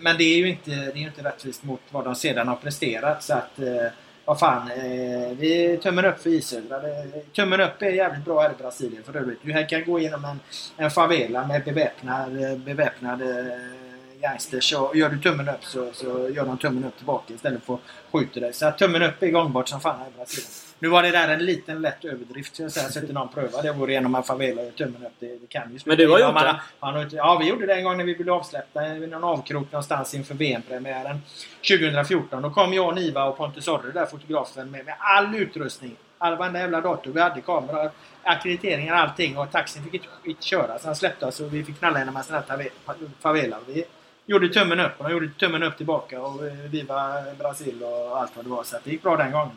men 0.00 0.16
det 0.18 0.24
är 0.24 0.36
ju 0.36 0.48
inte, 0.48 0.70
det 0.70 0.76
är 0.90 0.96
inte 0.96 1.22
rättvist 1.24 1.62
mot 1.64 1.80
vad 1.90 2.04
de 2.04 2.14
sedan 2.14 2.48
har 2.48 2.56
presterat. 2.56 3.22
Så 3.22 3.34
att, 3.34 3.58
eh, 3.58 3.92
vad 4.24 4.38
fan. 4.38 4.70
Eh, 4.70 5.36
vi 5.38 5.80
tummen 5.82 6.04
upp 6.04 6.22
för 6.22 6.30
Isödra. 6.30 6.78
Det- 6.80 7.32
Tummen 7.36 7.60
upp 7.60 7.82
är 7.82 7.90
jävligt 7.90 8.24
bra 8.24 8.40
här 8.42 8.50
i 8.50 8.62
Brasilien 8.62 9.02
för 9.04 9.16
övrigt. 9.16 9.38
Du 9.42 9.52
här 9.52 9.68
kan 9.68 9.84
gå 9.84 9.98
igenom 9.98 10.24
en, 10.24 10.40
en 10.76 10.90
favela 10.90 11.46
med 11.46 11.64
beväpnad, 11.64 12.32
beväpnad 12.60 13.22
eh, 13.22 13.26
gangsters. 14.20 14.72
Och 14.74 14.96
gör 14.96 15.08
du 15.08 15.18
tummen 15.18 15.48
upp 15.48 15.64
så, 15.64 15.88
så 15.92 16.28
gör 16.28 16.44
de 16.46 16.58
tummen 16.58 16.84
upp 16.84 16.96
tillbaka 16.96 17.34
istället 17.34 17.64
för 17.64 17.74
att 17.74 17.80
skjuta 18.12 18.40
dig. 18.40 18.52
Så 18.52 18.70
tummen 18.70 19.02
upp 19.02 19.22
är 19.22 19.30
gångbart 19.30 19.68
som 19.68 19.80
fan 19.80 19.98
här 19.98 20.06
i 20.06 20.10
Brasilien. 20.16 20.50
Nu 20.78 20.88
var 20.88 21.02
det 21.02 21.10
där 21.10 21.28
en 21.28 21.44
liten 21.44 21.80
lätt 21.82 22.04
överdrift. 22.04 22.56
Så 22.56 22.62
jag 22.62 22.72
säger 22.72 22.88
så 22.88 23.00
inte 23.00 23.12
någon 23.12 23.28
prövar 23.28 23.62
det. 23.62 23.72
Går 23.72 23.90
igenom 23.90 24.14
en 24.14 24.22
favela 24.22 24.62
och 24.62 24.74
tummen 24.76 25.06
upp. 25.06 25.12
Det, 25.18 25.26
det 25.26 25.46
kan 25.48 25.72
ju 25.72 25.78
Men 25.84 25.96
du 25.96 26.10
har 26.10 26.18
gjort 26.18 26.34
man- 26.80 26.94
det? 26.94 27.02
inte- 27.02 27.16
Ja, 27.16 27.38
vi 27.40 27.48
gjorde 27.48 27.66
det 27.66 27.74
en 27.74 27.84
gång 27.84 27.96
när 27.96 28.04
vi 28.04 28.14
blev 28.16 28.34
avsläppta 28.34 28.86
i 28.96 29.06
någon 29.06 29.24
avkrok 29.24 29.72
någonstans 29.72 30.14
inför 30.14 30.34
VM-premiären 30.34 31.18
2014. 31.68 32.42
Då 32.42 32.50
kom 32.50 32.72
jag, 32.74 32.94
Niva 32.94 33.24
och 33.24 33.36
Pontus 33.36 33.68
Orre 33.68 33.92
där, 33.92 34.06
fotografen, 34.06 34.70
med, 34.70 34.84
med 34.84 34.94
all 34.98 35.34
utrustning. 35.36 35.96
All 36.18 36.36
varenda 36.36 36.58
jävla 36.60 36.80
dator. 36.80 37.10
Vi 37.12 37.20
hade 37.20 37.40
kameror, 37.40 37.90
akkrediteringar, 38.22 38.94
allting. 38.94 39.38
Och 39.38 39.50
taxin 39.52 39.84
fick 39.84 39.94
inte, 39.94 40.06
inte 40.24 40.42
köra. 40.46 40.78
Så 40.78 40.86
han 40.88 40.96
släppte 40.96 41.26
oss 41.26 41.40
och 41.40 41.54
vi 41.54 41.64
fick 41.64 41.78
knalla 41.78 41.98
genom 41.98 42.16
en 42.16 42.24
sån 42.24 42.34
här 42.48 42.68
favela. 43.20 43.56
Vi 43.66 43.84
gjorde 44.26 44.48
tummen 44.48 44.80
upp 44.80 44.92
och 44.98 45.04
de 45.04 45.12
gjorde 45.12 45.28
tummen 45.38 45.62
upp 45.62 45.76
tillbaka. 45.76 46.20
Och 46.20 46.46
eh, 46.46 46.52
Viva 46.70 47.12
Brasil 47.38 47.82
och 47.82 48.18
allt 48.20 48.30
vad 48.36 48.44
det 48.44 48.48
var. 48.50 48.64
Så 48.64 48.76
det 48.84 48.90
gick 48.90 49.02
bra 49.02 49.16
den 49.16 49.32
gången. 49.32 49.50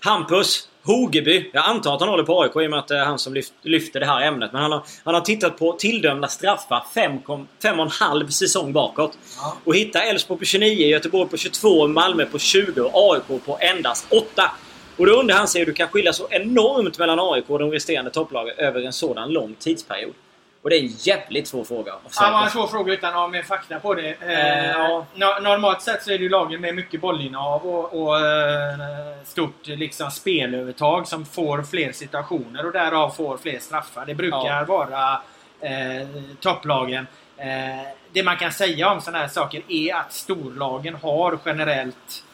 Hampus 0.00 0.68
Hogeby. 0.84 1.50
Jag 1.52 1.64
antar 1.68 1.94
att 1.94 2.00
han 2.00 2.08
håller 2.08 2.24
på 2.24 2.42
AIK 2.42 2.56
i 2.56 2.66
och 2.66 2.70
med 2.70 2.78
att 2.78 2.88
det 2.88 2.98
är 2.98 3.04
han 3.04 3.18
som 3.18 3.34
lyft, 3.34 3.52
lyfter 3.62 4.00
det 4.00 4.06
här 4.06 4.20
ämnet. 4.22 4.52
Men 4.52 4.62
han 4.62 4.72
har, 4.72 4.82
han 5.04 5.14
har 5.14 5.20
tittat 5.20 5.58
på 5.58 5.72
tilldömda 5.72 6.28
straffar 6.28 6.84
fem, 6.94 7.18
kom- 7.20 7.48
fem 7.62 7.78
och 7.78 7.84
en 7.84 7.90
halv 7.90 8.28
säsong 8.28 8.72
bakåt. 8.72 9.18
Ja. 9.36 9.56
Och 9.64 9.74
hittar 9.74 10.00
Elfsborg 10.00 10.38
på 10.38 10.44
29, 10.44 10.86
Göteborg 10.86 11.28
på 11.30 11.36
22, 11.36 11.86
Malmö 11.88 12.24
på 12.24 12.38
20 12.38 12.80
och 12.80 13.14
AIK 13.14 13.44
på 13.46 13.58
endast 13.60 14.06
8. 14.12 14.50
Och 14.96 15.06
då 15.06 15.12
undrar 15.12 15.36
han 15.36 15.48
sig 15.48 15.58
hur 15.60 15.66
det 15.66 15.72
kan 15.72 15.88
skilja 15.88 16.12
så 16.12 16.26
enormt 16.30 16.98
mellan 16.98 17.20
AIK 17.20 17.44
och 17.50 17.58
de 17.58 17.70
resterande 17.70 18.10
topplagen 18.10 18.54
över 18.58 18.80
en 18.80 18.92
sådan 18.92 19.30
lång 19.32 19.54
tidsperiod. 19.58 20.14
Och 20.62 20.70
det 20.70 20.76
är 20.76 20.80
en 20.80 20.86
jävligt 20.98 21.48
svår 21.48 21.64
fråga. 21.64 21.92
Ja, 22.20 22.26
det 22.26 22.32
var 22.32 22.42
en 22.44 22.50
svår 22.50 22.66
fråga 22.66 22.92
utan 22.92 23.08
att 23.10 23.14
ha 23.16 23.28
mer 23.28 23.42
fakta 23.42 23.78
på 23.80 23.94
det. 23.94 24.08
Eh, 24.20 24.66
ja. 24.70 25.06
no- 25.14 25.40
normalt 25.40 25.82
sett 25.82 26.02
så 26.02 26.10
är 26.10 26.18
det 26.18 26.22
ju 26.24 26.28
lagen 26.30 26.60
med 26.60 26.74
mycket 26.74 27.00
bollinnehav 27.00 27.66
och, 27.66 28.02
och 28.02 28.20
eh, 28.20 28.78
stort 29.24 29.66
liksom, 29.66 30.10
spelövertag 30.10 31.08
som 31.08 31.24
får 31.26 31.62
fler 31.62 31.92
situationer 31.92 32.66
och 32.66 32.72
därav 32.72 33.10
får 33.10 33.36
fler 33.38 33.58
straffar. 33.58 34.06
Det 34.06 34.14
brukar 34.14 34.38
Ja. 34.38 34.64
vara 34.68 35.22
eh, 35.60 36.08
topplagen. 36.40 37.06
Eh, 37.36 37.86
det 38.12 38.22
man 38.22 38.36
kan 38.36 38.52
säga 38.52 38.90
om 38.92 39.00
sådana 39.00 39.18
här 39.18 39.28
saker 39.28 39.62
är 39.68 39.94
att 39.94 40.12
storlagen 40.12 40.94
har 40.94 41.38
generellt 41.44 42.24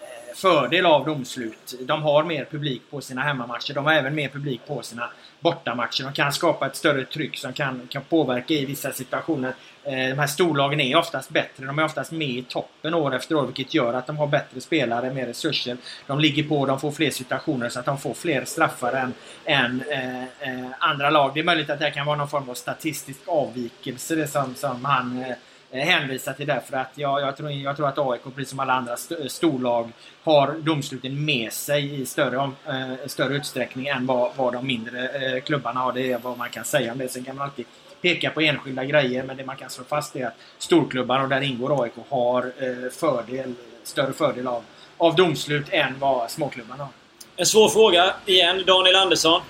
eh, 0.00 0.36
fördel 0.36 0.86
av 0.86 1.04
domslut. 1.04 1.74
De 1.80 2.02
har 2.02 2.24
mer 2.24 2.44
publik 2.50 2.82
på 2.90 3.00
sina 3.00 3.20
hemmamatcher. 3.22 3.74
De 3.74 3.84
har 3.84 3.92
även 3.92 4.14
mer 4.14 4.28
publik 4.28 4.60
på 4.66 4.82
sina 4.82 5.10
bortamatcher. 5.40 6.04
De 6.04 6.12
kan 6.12 6.32
skapa 6.32 6.66
ett 6.66 6.76
större 6.76 7.04
tryck 7.04 7.38
som 7.38 7.52
kan, 7.52 7.80
kan 7.88 8.02
påverka 8.02 8.54
i 8.54 8.64
vissa 8.64 8.92
situationer. 8.92 9.54
Eh, 9.84 9.92
de 9.92 10.18
här 10.18 10.26
storlagen 10.26 10.80
är 10.80 10.96
oftast 10.96 11.30
bättre. 11.30 11.66
De 11.66 11.78
är 11.78 11.84
oftast 11.84 12.12
med 12.12 12.28
i 12.28 12.44
toppen 12.48 12.94
år 12.94 13.14
efter 13.14 13.34
år 13.34 13.46
vilket 13.46 13.74
gör 13.74 13.94
att 13.94 14.06
de 14.06 14.16
har 14.16 14.26
bättre 14.26 14.60
spelare, 14.60 15.12
mer 15.12 15.26
resurser. 15.26 15.76
De 16.06 16.20
ligger 16.20 16.42
på, 16.42 16.66
de 16.66 16.80
får 16.80 16.90
fler 16.90 17.10
situationer 17.10 17.68
så 17.68 17.78
att 17.78 17.86
de 17.86 17.98
får 17.98 18.14
fler 18.14 18.44
straffar 18.44 18.92
än, 18.92 19.14
än 19.44 19.82
eh, 19.90 20.22
eh, 20.22 20.70
andra 20.78 21.10
lag. 21.10 21.30
Det 21.34 21.40
är 21.40 21.44
möjligt 21.44 21.70
att 21.70 21.78
det 21.78 21.90
kan 21.90 22.06
vara 22.06 22.16
någon 22.16 22.28
form 22.28 22.50
av 22.50 22.54
statistisk 22.54 23.20
avvikelse 23.26 24.14
det 24.14 24.28
som, 24.28 24.54
som 24.54 24.84
han 24.84 25.22
eh, 25.22 25.36
hänvisa 25.84 26.32
till 26.32 26.46
därför 26.46 26.76
att 26.76 26.90
jag, 26.94 27.20
jag, 27.20 27.36
tror, 27.36 27.50
jag 27.50 27.76
tror 27.76 27.88
att 27.88 27.98
AIK, 27.98 28.20
precis 28.34 28.50
som 28.50 28.60
alla 28.60 28.72
andra 28.72 28.94
st- 28.94 29.28
storlag, 29.28 29.92
har 30.24 30.52
domsluten 30.58 31.24
med 31.24 31.52
sig 31.52 32.00
i 32.02 32.06
större, 32.06 32.50
eh, 32.66 33.06
större 33.06 33.34
utsträckning 33.36 33.86
än 33.86 34.06
vad, 34.06 34.30
vad 34.36 34.52
de 34.52 34.66
mindre 34.66 35.08
eh, 35.08 35.40
klubbarna 35.42 35.80
har. 35.80 35.92
Det 35.92 36.12
är 36.12 36.18
vad 36.18 36.38
man 36.38 36.50
kan 36.50 36.64
säga 36.64 36.92
om 36.92 36.98
det. 36.98 37.08
Sen 37.08 37.24
kan 37.24 37.36
man 37.36 37.44
alltid 37.44 37.66
peka 38.02 38.30
på 38.30 38.40
enskilda 38.40 38.84
grejer, 38.84 39.22
men 39.22 39.36
det 39.36 39.44
man 39.44 39.56
kan 39.56 39.70
slå 39.70 39.84
fast 39.84 40.16
är 40.16 40.26
att 40.26 40.34
storklubbarna, 40.58 41.22
och 41.22 41.28
där 41.28 41.40
ingår 41.40 41.82
AIK, 41.84 41.92
har 42.08 42.42
eh, 42.58 42.90
fördel, 42.92 43.54
större 43.82 44.12
fördel 44.12 44.46
av, 44.46 44.62
av 44.96 45.14
domslut 45.16 45.66
än 45.70 45.98
vad 45.98 46.30
småklubbarna 46.30 46.84
har. 46.84 46.92
En 47.36 47.46
svår 47.46 47.68
fråga 47.68 48.14
igen. 48.26 48.62
Daniel 48.66 48.96
Andersson. 48.96 49.40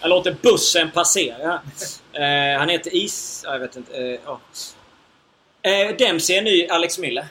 Jag 0.00 0.08
låter 0.08 0.36
bussen 0.42 0.90
passera. 0.90 1.60
Eh, 2.14 2.58
han 2.58 2.68
heter 2.68 2.94
Is... 2.94 3.42
ja, 3.46 3.52
Jag 3.52 3.58
vet 3.58 3.76
inte. 3.76 3.96
Eh, 3.98 4.18
ja. 4.24 4.40
Eh, 5.62 5.96
Dempsey 5.96 6.36
är 6.36 6.42
ny 6.42 6.66
Alex 6.66 6.98
Miller. 6.98 7.26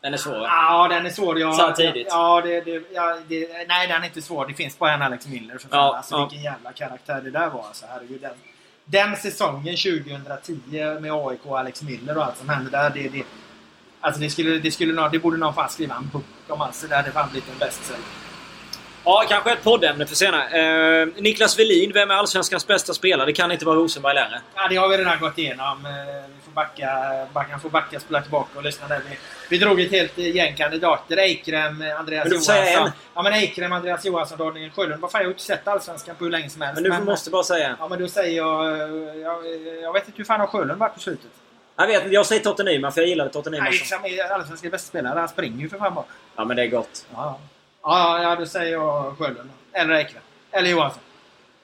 Den 0.00 0.14
är 0.14 0.18
svår? 0.18 0.36
Ja, 0.36 0.88
den 0.90 1.06
är 1.06 1.10
svår. 1.10 1.40
Jag, 1.40 1.54
Samtidigt. 1.54 2.06
Ja, 2.10 2.40
det, 2.40 2.60
det, 2.60 2.82
ja, 2.92 3.18
det, 3.28 3.66
nej, 3.68 3.88
den 3.88 4.02
är 4.02 4.06
inte 4.06 4.22
svår. 4.22 4.46
Det 4.46 4.54
finns 4.54 4.78
bara 4.78 4.92
en 4.92 5.02
Alex 5.02 5.26
Miller. 5.26 5.58
För. 5.58 5.68
Ja, 5.72 5.96
alltså, 5.96 6.14
ja. 6.14 6.20
Vilken 6.20 6.42
jävla 6.42 6.72
karaktär 6.72 7.20
det 7.20 7.30
där 7.30 7.50
var. 7.50 7.64
Alltså, 7.66 7.86
herregud, 7.88 8.20
den, 8.20 8.32
den 8.84 9.16
säsongen 9.16 9.76
2010 9.76 11.00
med 11.00 11.12
AIK 11.12 11.40
och 11.42 11.58
Alex 11.58 11.82
Miller 11.82 12.18
och 12.18 12.24
allt 12.24 12.36
som 12.36 12.48
hände 12.48 12.70
där. 12.70 12.90
Det, 12.90 13.08
det, 13.08 13.24
alltså, 14.00 14.20
det, 14.20 14.30
skulle, 14.30 14.58
det, 14.58 14.70
skulle, 14.70 15.08
det 15.08 15.18
borde 15.18 15.36
någon 15.36 15.54
fan 15.54 15.70
skriva 15.70 15.94
en 15.94 16.08
bok 16.08 16.24
om. 16.48 16.60
Alltså, 16.60 16.86
det 16.86 16.96
hade 16.96 17.12
fan 17.12 17.30
blivit 17.30 17.50
en 17.52 17.58
bestseller. 17.58 18.00
Ja, 19.04 19.24
kanske 19.28 19.52
ett 19.52 19.62
poddämne 19.64 20.06
för 20.06 20.14
senare. 20.14 21.00
Eh, 21.02 21.08
Niklas 21.16 21.58
Welin, 21.58 21.92
vem 21.94 22.10
är 22.10 22.14
Allsvenskans 22.14 22.66
bästa 22.66 22.94
spelare? 22.94 23.26
Det 23.26 23.32
kan 23.32 23.52
inte 23.52 23.64
vara 23.64 23.76
Rosenberg 23.76 24.14
längre. 24.14 24.40
Ja, 24.54 24.68
det 24.68 24.76
har 24.76 24.88
vi 24.88 24.96
redan 24.96 25.18
gått 25.20 25.38
igenom. 25.38 25.86
Eh, 25.86 25.92
Vi 26.36 26.44
får 26.44 26.52
backa, 26.52 26.88
backa, 27.32 27.58
får 27.58 27.70
backa, 27.70 28.00
spola 28.00 28.22
tillbaka 28.22 28.58
och 28.58 28.64
lyssna 28.64 28.88
där. 28.88 29.00
Vi, 29.10 29.16
vi 29.50 29.58
drog 29.58 29.80
ett 29.80 29.90
helt 29.90 30.18
gäng 30.18 30.56
kandidater. 30.56 31.16
Eikrem, 31.16 31.82
eh, 31.82 31.98
Andreas 32.00 32.24
Men 32.24 32.30
du 32.32 32.38
får 32.38 32.44
säga 32.44 32.64
Johansson. 32.64 32.86
en. 32.86 32.92
Ja, 33.14 33.22
men 33.22 33.32
Eikrem, 33.32 33.72
Andreas 33.72 34.04
Johansson, 34.04 34.38
Daniel 34.38 34.70
Sjölund. 34.70 35.00
Vad 35.00 35.10
fan, 35.12 35.20
jag 35.20 35.28
har 35.28 35.32
inte 35.32 35.42
sett 35.42 35.68
Allsvenskan 35.68 36.16
på 36.16 36.24
hur 36.24 36.30
länge 36.30 36.50
som 36.50 36.62
helst. 36.62 36.82
Men 36.82 36.90
du 37.00 37.04
måste 37.04 37.30
bara 37.30 37.42
säga 37.44 37.68
en. 37.68 37.76
Ja, 37.78 37.88
men 37.88 37.98
då 37.98 38.08
säger 38.08 38.36
jag... 38.36 38.66
eh, 38.72 38.78
Jag, 39.22 39.46
jag 39.82 39.92
vet 39.92 40.06
inte 40.06 40.16
hur 40.18 40.24
fan 40.24 40.40
har 40.40 40.46
Sjölund 40.46 40.78
varit 40.78 40.94
på 40.94 41.00
slutet? 41.00 41.30
Jag 41.76 41.86
vet 41.86 42.02
inte, 42.02 42.14
jag 42.14 42.26
säger 42.26 42.42
Tottenham 42.42 42.92
för 42.92 43.00
jag 43.00 43.08
gillade 43.08 43.30
Nej, 43.50 43.60
också. 43.68 43.94
Eikrem 43.94 44.04
är 44.04 44.32
Allsvenskans 44.34 44.72
bästa 44.72 44.88
spelare. 44.88 45.18
Han 45.18 45.28
springer 45.28 45.62
ju 45.62 45.68
för 45.68 45.78
fan 45.78 45.94
bara. 45.94 46.04
Ja, 46.36 46.44
men 46.44 46.56
det 46.56 46.62
är 46.62 46.66
gott. 46.68 47.06
Ja, 47.14 47.38
ja, 47.82 48.22
ja 48.22 48.36
då 48.36 48.46
säger 48.46 48.72
jag 48.72 49.18
Sjölund. 49.18 49.50
Eller 49.72 49.94
Eikrem. 49.94 50.22
Eller 50.52 50.70
Johansson. 50.70 51.02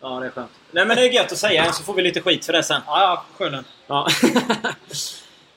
Ja, 0.00 0.08
det 0.08 0.26
är 0.26 0.30
skönt. 0.30 0.50
Nej, 0.70 0.86
men 0.86 0.96
det 0.96 1.02
är 1.02 1.10
gött 1.12 1.32
att 1.32 1.38
säga 1.38 1.72
så 1.72 1.82
får 1.82 1.94
vi 1.94 2.02
lite 2.02 2.20
skit 2.20 2.46
för 2.46 2.52
det 2.52 2.62
sen. 2.62 2.80
Ja, 2.86 3.00
ja, 3.00 3.24
Sjölund. 3.38 3.64
Ja. 3.86 4.08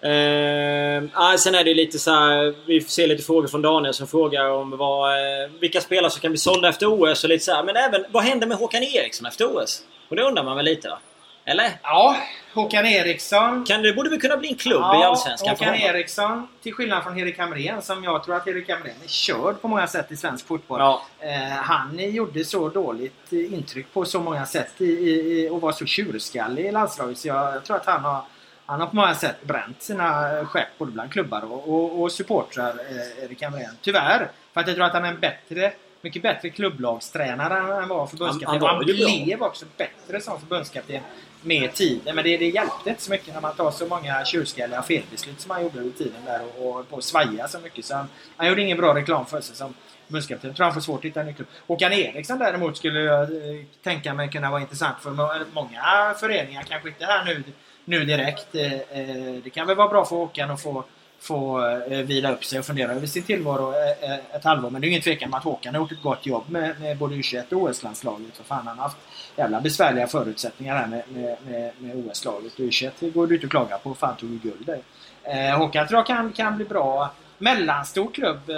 Ehm, 0.01 1.09
sen 1.37 1.55
är 1.55 1.63
det 1.63 1.73
lite 1.73 1.99
så 1.99 2.11
här, 2.11 2.55
Vi 2.67 2.81
får 2.81 2.89
se 2.89 3.07
lite 3.07 3.23
frågor 3.23 3.47
från 3.47 3.61
Daniel 3.61 3.93
som 3.93 4.07
frågar 4.07 4.49
om 4.49 4.77
vad, 4.77 5.11
eh, 5.11 5.49
vilka 5.59 5.81
spelare 5.81 6.11
som 6.11 6.21
kan 6.21 6.31
bli 6.31 6.37
sålda 6.37 6.69
efter 6.69 6.85
OS 6.85 7.23
och 7.23 7.29
lite 7.29 7.45
så 7.45 7.53
här. 7.53 7.63
Men 7.63 7.75
även 7.75 8.05
vad 8.09 8.23
händer 8.23 8.47
med 8.47 8.57
Håkan 8.57 8.83
Eriksson 8.83 9.25
efter 9.27 9.45
OS? 9.45 9.81
Och 10.09 10.15
det 10.15 10.21
undrar 10.23 10.43
man 10.43 10.55
väl 10.55 10.65
lite 10.65 10.89
va? 10.89 10.99
Eller? 11.45 11.71
Ja, 11.83 12.17
Håkan 12.53 12.85
Eriksson. 12.85 13.65
Kan, 13.65 13.81
det 13.81 13.93
borde 13.93 14.09
väl 14.09 14.21
kunna 14.21 14.37
bli 14.37 14.49
en 14.49 14.55
klubb 14.55 14.81
i 14.81 15.03
Allsvenskan 15.03 15.49
Håkan? 15.49 15.75
Eriksson, 15.75 16.47
till 16.63 16.73
skillnad 16.73 17.03
från 17.03 17.19
Erik 17.19 17.39
Hamrén, 17.39 17.81
som 17.81 18.03
jag 18.03 18.23
tror 18.23 18.35
att 18.35 18.47
Erik 18.47 18.69
Hamrén 18.69 18.95
är 19.03 19.07
körd 19.07 19.61
på 19.61 19.67
många 19.67 19.87
sätt 19.87 20.11
i 20.11 20.17
svensk 20.17 20.47
fotboll. 20.47 20.79
Ja. 20.79 21.01
Eh, 21.19 21.31
han 21.49 22.11
gjorde 22.11 22.45
så 22.45 22.69
dåligt 22.69 23.31
intryck 23.31 23.93
på 23.93 24.05
så 24.05 24.19
många 24.19 24.45
sätt 24.45 24.71
i, 24.81 24.85
i, 24.85 25.49
och 25.51 25.61
var 25.61 25.71
så 25.71 25.85
tjurskallig 25.85 26.65
i 26.65 26.71
landslaget. 26.71 27.17
Så 27.17 27.27
jag, 27.27 27.55
jag 27.55 27.63
tror 27.63 27.75
att 27.77 27.85
han 27.85 28.03
har, 28.03 28.21
han 28.65 28.79
har 28.79 28.87
på 28.87 28.95
många 28.95 29.15
sätt 29.15 29.43
bränt 29.43 29.81
sina 29.81 30.29
skepp 30.45 30.67
både 30.77 30.91
bland 30.91 31.11
klubbar 31.11 31.41
och, 31.51 31.69
och, 31.69 32.01
och 32.01 32.11
supportrar, 32.11 32.69
eh, 32.69 33.23
Erik 33.25 33.41
Hamrén. 33.43 33.77
Tyvärr. 33.81 34.31
För 34.53 34.61
att 34.61 34.67
jag 34.67 34.75
tror 34.75 34.85
att 34.85 34.93
han 34.93 35.05
är 35.05 35.09
en 35.09 35.19
bättre 35.19 35.71
mycket 36.01 36.21
bättre 36.21 36.49
klubblagstränare 36.49 37.57
än 37.57 37.65
han 37.65 37.87
var 37.89 38.07
förbundskapten. 38.07 38.47
Han- 38.47 38.69
han 38.69 38.77
var 38.77 38.93
han 39.03 39.25
blev 39.25 39.41
också 39.43 39.65
bättre 39.77 40.21
som 40.21 40.39
förbundskapten 40.39 41.01
med 41.41 41.73
tiden. 41.73 42.15
Men 42.15 42.23
det, 42.23 42.37
det 42.37 42.49
hjälpte 42.49 42.89
inte 42.89 43.01
så 43.01 43.11
mycket 43.11 43.33
när 43.33 43.41
man 43.41 43.55
tar 43.55 43.71
så 43.71 43.87
många 43.87 44.25
tjurskalliga 44.25 44.81
felbeslut 44.81 45.41
som 45.41 45.51
han 45.51 45.63
gjorde 45.63 45.79
under 45.79 45.97
tiden 45.97 46.25
där 46.25 46.41
och, 46.57 46.79
och 46.79 46.89
på 46.89 46.97
att 46.97 47.03
svaja 47.03 47.47
så 47.47 47.59
mycket. 47.59 47.85
Så 47.85 47.95
han, 47.95 48.07
han 48.37 48.47
gjorde 48.47 48.61
ingen 48.61 48.77
bra 48.77 48.95
reklam 48.95 49.25
för 49.25 49.41
sig 49.41 49.55
som 49.55 49.73
förbundskapten. 50.05 50.49
Jag 50.49 50.57
tror 50.57 50.63
han 50.63 50.73
får 50.73 50.81
svårt 50.81 50.99
att 50.99 51.05
hitta 51.05 51.19
en 51.19 51.25
ny 51.27 51.33
klubb. 51.33 51.47
Håkan 51.67 51.93
Eriksson 51.93 52.39
däremot 52.39 52.77
skulle 52.77 52.99
jag 52.99 53.21
eh, 53.21 53.65
tänka 53.83 54.13
mig 54.13 54.29
kunna 54.29 54.51
vara 54.51 54.61
intressant 54.61 54.97
för 55.01 55.11
många 55.53 56.13
föreningar. 56.19 56.63
Kanske 56.63 56.89
inte 56.89 57.05
här 57.05 57.25
nu, 57.25 57.43
nu 57.85 58.05
direkt. 58.05 58.55
Eh, 58.55 58.73
eh, 58.73 59.33
Det 59.43 59.49
kan 59.53 59.67
väl 59.67 59.75
vara 59.75 59.87
bra 59.87 60.05
för 60.05 60.15
Håkan 60.15 60.51
att 60.51 60.61
få 60.61 60.83
få 61.19 61.67
eh, 61.89 61.99
vila 61.99 62.31
upp 62.31 62.45
sig 62.45 62.59
och 62.59 62.65
fundera 62.65 62.91
över 62.91 63.07
sin 63.07 63.23
tillvaro 63.23 63.73
eh, 63.73 64.11
eh 64.11 64.19
ett 64.35 64.43
halvår. 64.43 64.69
Men 64.69 64.81
det 64.81 64.87
är 64.87 64.89
ingen 64.89 65.01
tvekan 65.01 65.29
om 65.29 65.33
att 65.33 65.43
Håkan 65.43 65.75
har 65.75 65.81
gjort 65.81 65.91
ett 65.91 66.01
gott 66.01 66.25
jobb 66.25 66.43
med, 66.47 66.81
med 66.81 66.97
både 66.97 67.15
U21 67.15 67.53
och 67.53 67.61
OS-landslaget. 67.61 68.37
För 68.37 68.43
fan, 68.43 68.67
han 68.67 68.77
har 68.77 68.83
haft 68.83 68.97
jävla 69.35 69.61
besvärliga 69.61 70.07
förutsättningar 70.07 70.75
här 70.75 70.87
med, 70.87 71.03
med, 71.07 71.37
med, 71.47 71.71
med 71.77 71.95
OS-laget. 71.95 72.53
Och 72.53 72.59
U21 72.59 73.11
går 73.11 73.27
du 73.27 73.35
inte 73.35 73.45
att 73.45 73.51
klaga 73.51 73.77
på. 73.77 73.93
Fan 73.93 74.15
tog 74.15 74.29
ju 74.29 74.37
guld 74.37 74.65
där. 74.65 74.81
Eh, 75.23 75.57
Håkan 75.57 75.87
tror 75.87 75.97
jag 75.97 76.07
kan, 76.07 76.31
kan 76.31 76.55
bli 76.55 76.65
bra. 76.65 77.11
Mellanstor 77.37 78.11
klubb 78.11 78.49
eh, 78.49 78.55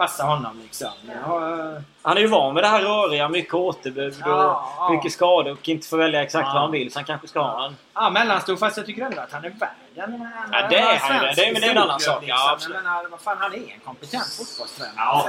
passar 0.00 0.24
honom 0.24 0.60
liksom. 0.62 0.88
Ja, 1.26 1.50
eh, 1.74 1.80
Han 2.02 2.16
är 2.16 2.20
ju 2.20 2.26
van 2.26 2.54
vid 2.54 2.64
det 2.64 2.68
här 2.68 2.82
röriga, 2.82 3.28
mycket 3.28 3.54
återbud 3.54 4.12
och 4.22 4.28
Ja, 4.30 4.74
ja. 4.76 4.90
mycket 4.92 5.12
skador 5.12 5.52
och 5.52 5.68
inte 5.68 5.88
får 5.88 5.96
välja 5.96 6.22
exakt 6.22 6.46
vad 6.46 6.62
han 6.62 6.70
vill. 6.70 6.92
Så 6.92 6.98
han 6.98 7.04
kanske 7.06 7.28
ska 7.28 7.40
ha 7.40 7.66
en... 7.66 7.76
Ja, 7.94 8.10
mellanstor. 8.10 8.56
Fast 8.56 8.76
jag 8.76 8.86
tycker 8.86 9.02
ändå 9.02 9.20
att 9.20 9.32
han 9.32 9.44
är 9.44 9.50
värd 9.50 9.68
en. 9.94 10.28
Ja, 10.52 10.66
det 10.70 10.76
är 10.78 10.96
han. 10.98 11.34
Det 11.36 11.44
är- 11.46 11.52
men 11.52 11.60
det 11.60 11.66
är 11.66 11.70
en 11.70 11.78
annan 11.78 12.00
sak. 12.00 12.22
Ja, 12.26 12.34
Ja, 12.46 12.52
absolut. 12.52 12.76
menar, 12.82 13.08
vad 13.10 13.20
fan, 13.20 13.36
han 13.40 13.54
är 13.54 13.56
en 13.58 13.80
kompetent 13.84 14.26
fotbollstränare. 14.38 14.94
Ja. 14.96 15.28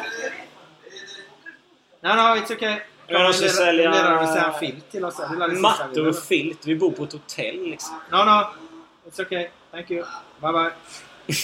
No, 2.04 2.08
no, 2.08 2.36
it's 2.36 2.54
okay. 2.56 2.76
Jag 3.08 3.22
måste 3.28 3.50
sälja- 3.50 4.46
en 4.46 4.54
filt 4.60 4.92
till 4.92 5.06
oss. 5.06 5.20
Mattor 5.62 6.08
och 6.08 6.16
filt. 6.16 6.66
Vi 6.68 6.76
bor 6.76 6.92
på 6.92 7.04
ett 7.04 7.14
hotell 7.14 7.62
liksom. 7.64 7.96
No, 8.12 8.18
no. 8.18 8.46
It's 9.10 9.22
okay. 9.22 9.48
Thank 9.72 9.92
you. 9.92 10.06
Bye, 10.42 10.52
bye. 10.52 10.72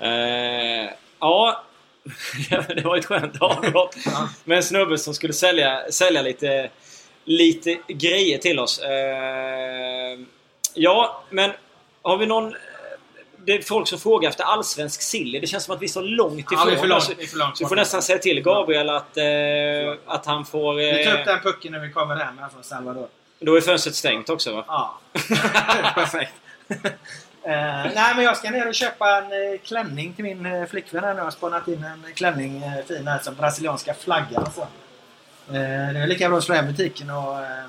Eh, 0.00 0.90
ja, 1.20 1.62
det 2.68 2.84
var 2.84 2.96
ett 2.96 3.04
skönt 3.04 3.42
avbrott. 3.42 3.96
Ja. 4.04 4.28
Med 4.44 4.56
en 4.56 4.62
snubbe 4.62 4.98
som 4.98 5.14
skulle 5.14 5.32
sälja, 5.32 5.80
sälja 5.90 6.22
lite, 6.22 6.70
lite 7.24 7.78
grejer 7.88 8.38
till 8.38 8.58
oss. 8.58 8.78
Eh, 8.78 10.18
ja, 10.74 11.24
men 11.30 11.50
har 12.02 12.16
vi 12.16 12.26
någon... 12.26 12.54
Det 13.46 13.52
är 13.52 13.62
folk 13.62 13.88
som 13.88 13.98
frågar 13.98 14.30
efter 14.30 14.44
allsvensk 14.44 15.02
silly. 15.02 15.40
Det 15.40 15.46
känns 15.46 15.64
som 15.64 15.74
att 15.74 15.82
vi 15.82 15.86
är 15.86 15.90
så 15.90 16.00
långt 16.00 16.38
ifrån. 16.52 16.58
Ja, 16.58 16.64
vi 16.64 16.72
är 16.72 16.76
för 16.78 16.86
långt. 16.86 17.02
Så, 17.04 17.12
Vi 17.18 17.24
är 17.24 17.28
för 17.28 17.36
långt 17.38 17.58
så 17.58 17.64
vi 17.64 17.68
får 17.68 17.76
nästan 17.76 18.02
säga 18.02 18.18
till 18.18 18.42
Gabriel 18.42 18.90
att, 18.90 19.16
eh, 19.16 19.24
att 20.06 20.26
han 20.26 20.44
får... 20.46 20.74
Vi 20.74 21.04
tar 21.04 21.12
upp 21.12 21.18
Eh, 21.18 21.24
den 21.26 21.40
pucken 21.40 21.72
när 21.72 21.78
vi 21.80 21.92
kommer 21.92 22.16
hem 22.16 22.34
från 22.52 22.64
Salvador. 22.64 23.08
då 23.40 23.56
är 23.56 23.60
fönstret 23.60 23.94
stängt 23.94 24.30
också 24.30 24.52
va? 24.54 24.64
Ja. 24.68 24.98
Perfekt. 25.94 26.32
Eh, 27.46 27.92
nej, 27.94 28.14
men 28.14 28.24
jag 28.24 28.36
ska 28.36 28.50
ner 28.50 28.68
och 28.68 28.74
köpa 28.74 29.18
en 29.18 29.32
uh, 29.32 29.58
klänning 29.64 30.12
till 30.12 30.24
min 30.24 30.46
uh, 30.46 30.66
flickvän 30.66 31.04
här 31.04 31.14
nu. 31.14 31.18
Jag 31.18 31.24
har 31.24 31.30
spannat 31.30 31.68
in 31.68 31.84
en 31.84 32.14
klänning 32.14 32.62
uh, 32.62 32.84
fin 32.88 33.06
här 33.06 33.18
som 33.18 33.34
brasilianska 33.34 33.94
flaggan. 33.94 34.50
Så. 34.54 34.66
Eh, 35.48 35.92
det 35.92 35.98
är 35.98 36.06
lika 36.06 36.28
bra 36.28 36.38
att 36.38 36.44
slå 36.44 36.54
hem 36.54 36.66
butiken 36.66 37.10
och 37.10 37.40
eh, 37.40 37.64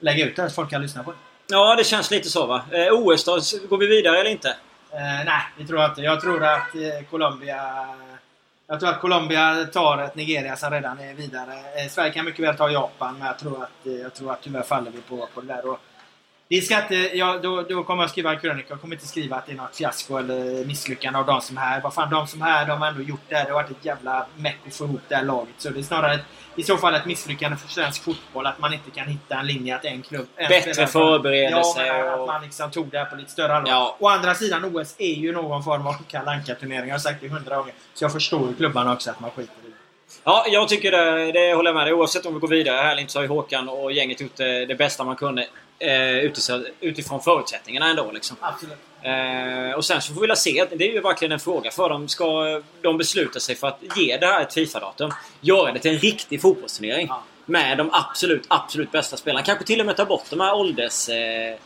lägga 0.00 0.26
ut 0.26 0.36
den 0.36 0.50
så 0.50 0.54
folk 0.54 0.70
kan 0.70 0.82
lyssna 0.82 1.02
på 1.02 1.10
det. 1.10 1.18
Ja, 1.46 1.74
det 1.76 1.84
känns 1.84 2.10
lite 2.10 2.28
så 2.28 2.46
va? 2.46 2.62
Eh, 2.70 2.92
OS 2.92 3.24
då? 3.24 3.38
Går 3.68 3.78
vi 3.78 3.86
vidare 3.86 4.20
eller 4.20 4.30
inte? 4.30 4.48
Eh, 4.92 5.24
nej, 5.24 5.42
det 5.58 5.66
tror 5.66 5.80
jag 5.80 5.90
inte. 5.90 6.00
Jag 6.00 6.20
tror 6.20 6.44
att 6.44 6.74
eh, 6.74 7.06
Colombia... 7.10 7.86
Jag 8.66 8.80
tror 8.80 8.90
att 8.90 9.00
Colombia 9.00 9.66
tar 9.72 9.98
ett 9.98 10.14
Nigeria 10.14 10.56
som 10.56 10.70
redan 10.70 10.98
är 10.98 11.14
vidare. 11.14 11.52
Eh, 11.52 11.88
Sverige 11.90 12.12
kan 12.12 12.24
mycket 12.24 12.44
väl 12.44 12.56
ta 12.56 12.70
Japan, 12.70 13.18
men 13.18 13.26
jag 13.26 13.38
tror 13.38 13.62
att, 13.62 13.86
eh, 13.86 13.92
jag 13.92 14.14
tror 14.14 14.32
att 14.32 14.42
tyvärr 14.42 14.62
faller 14.62 14.90
vi 14.90 15.00
på, 15.00 15.28
på 15.34 15.40
det 15.40 15.46
där. 15.46 15.70
Och 15.70 15.80
det 16.56 16.62
ska 16.62 16.82
inte, 16.82 16.94
ja, 16.94 17.38
då, 17.42 17.62
då 17.62 17.84
kommer 17.84 18.02
jag 18.02 18.10
skriva 18.10 18.32
en 18.32 18.40
krönika. 18.40 18.66
Jag 18.68 18.80
kommer 18.80 18.94
inte 18.96 19.06
skriva 19.06 19.36
att 19.36 19.46
det 19.46 19.52
är 19.52 19.56
något 19.56 19.76
fiasko 19.76 20.16
eller 20.18 20.64
misslyckande 20.64 21.18
av 21.18 21.26
de 21.26 21.40
som 21.40 21.56
är 21.56 21.60
här. 21.60 21.80
Vad 21.80 21.94
fan, 21.94 22.10
de 22.10 22.26
som 22.26 22.42
är 22.42 22.46
här, 22.46 22.66
de 22.66 22.80
har 22.80 22.88
ändå 22.88 23.02
gjort 23.02 23.20
det 23.28 23.34
här. 23.34 23.44
Det 23.44 23.50
har 23.50 23.62
varit 23.62 23.70
ett 23.70 23.84
jävla 23.84 24.26
meck 24.36 24.56
att 24.66 24.74
få 24.74 24.84
ihop 24.84 25.00
det 25.08 25.14
här 25.16 25.24
laget. 25.24 25.54
Så 25.58 25.70
det 25.70 25.80
är 25.80 25.82
snarare 25.82 26.14
ett, 26.14 26.20
i 26.56 26.62
så 26.62 26.76
fall 26.76 26.94
ett 26.94 27.06
misslyckande 27.06 27.56
för 27.56 27.68
svensk 27.68 28.02
fotboll 28.04 28.46
att 28.46 28.58
man 28.58 28.72
inte 28.72 28.90
kan 28.90 29.06
hitta 29.06 29.34
en 29.34 29.46
linje 29.46 29.76
att 29.76 29.84
en 29.84 30.02
klubb... 30.02 30.26
En 30.36 30.48
Bättre 30.48 30.86
förberedelse 30.86 31.86
Ja, 31.86 31.92
men 31.92 32.06
och- 32.14 32.20
att 32.20 32.26
man 32.26 32.42
liksom 32.42 32.70
tog 32.70 32.88
det 32.88 32.98
här 32.98 33.04
på 33.04 33.16
lite 33.16 33.30
större 33.30 33.54
allvar. 33.54 33.70
Ja. 33.72 33.96
Å 34.00 34.08
andra 34.08 34.34
sidan, 34.34 34.64
OS 34.64 34.94
är 34.98 35.14
ju 35.14 35.32
någon 35.32 35.64
form 35.64 35.86
av 35.86 35.94
Kalle 36.08 36.30
Anka-turnering. 36.30 36.88
Jag 36.88 36.94
har 36.94 36.98
sagt 36.98 37.20
det 37.20 37.28
hundra 37.28 37.56
gånger. 37.56 37.74
Så 37.94 38.04
jag 38.04 38.12
förstår 38.12 38.48
ju 38.48 38.54
klubbarna 38.54 38.92
också 38.92 39.10
att 39.10 39.20
man 39.20 39.30
skiter 39.30 39.52
i 39.64 39.70
det. 39.70 39.72
Ja, 40.24 40.44
jag 40.48 40.68
tycker 40.68 40.90
det, 40.90 41.32
det 41.32 41.54
håller 41.54 41.70
jag 41.70 41.76
med 41.76 41.86
dig. 41.86 41.94
Oavsett 41.94 42.26
om 42.26 42.34
vi 42.34 42.40
går 42.40 42.48
vidare 42.48 42.76
här 42.76 42.90
eller 42.92 43.00
inte 43.00 43.12
så 43.12 43.18
har 43.18 43.22
ju 43.22 43.28
Håkan 43.28 43.68
och 43.68 43.92
gänget 43.92 44.20
gjort 44.20 44.36
det, 44.36 44.66
det 44.66 44.74
bästa 44.74 45.04
man 45.04 45.16
kunde 45.16 45.46
utifrån, 46.22 46.66
utifrån 46.80 47.20
förutsättningarna 47.20 47.90
ändå. 47.90 48.10
Liksom. 48.12 48.36
Absolut. 48.40 48.78
Eh, 49.02 49.76
och 49.76 49.84
sen 49.84 50.02
så 50.02 50.14
får 50.14 50.20
vi 50.28 50.36
se. 50.36 50.66
Det 50.76 50.88
är 50.88 50.92
ju 50.92 51.00
verkligen 51.00 51.32
en 51.32 51.40
fråga 51.40 51.70
för 51.70 51.88
dem. 51.88 52.08
Ska 52.08 52.62
de 52.82 52.98
besluta 52.98 53.40
sig 53.40 53.54
för 53.54 53.68
att 53.68 53.80
ge 53.96 54.16
det 54.16 54.26
här 54.26 54.42
ett 54.42 54.54
Fifa-datum? 54.54 55.10
Göra 55.40 55.72
det 55.72 55.78
till 55.78 55.90
en 55.90 55.98
riktig 55.98 56.42
fotbollsturnering. 56.42 57.06
Ja. 57.06 57.22
Med 57.46 57.78
de 57.78 57.90
absolut, 57.92 58.44
absolut 58.48 58.92
bästa 58.92 59.16
spelarna. 59.16 59.44
Kanske 59.44 59.64
till 59.64 59.80
och 59.80 59.86
med 59.86 59.96
ta 59.96 60.04
bort 60.04 60.24
de 60.30 60.40
här 60.40 60.54
ålders... 60.54 61.08
Eh, 61.08 61.56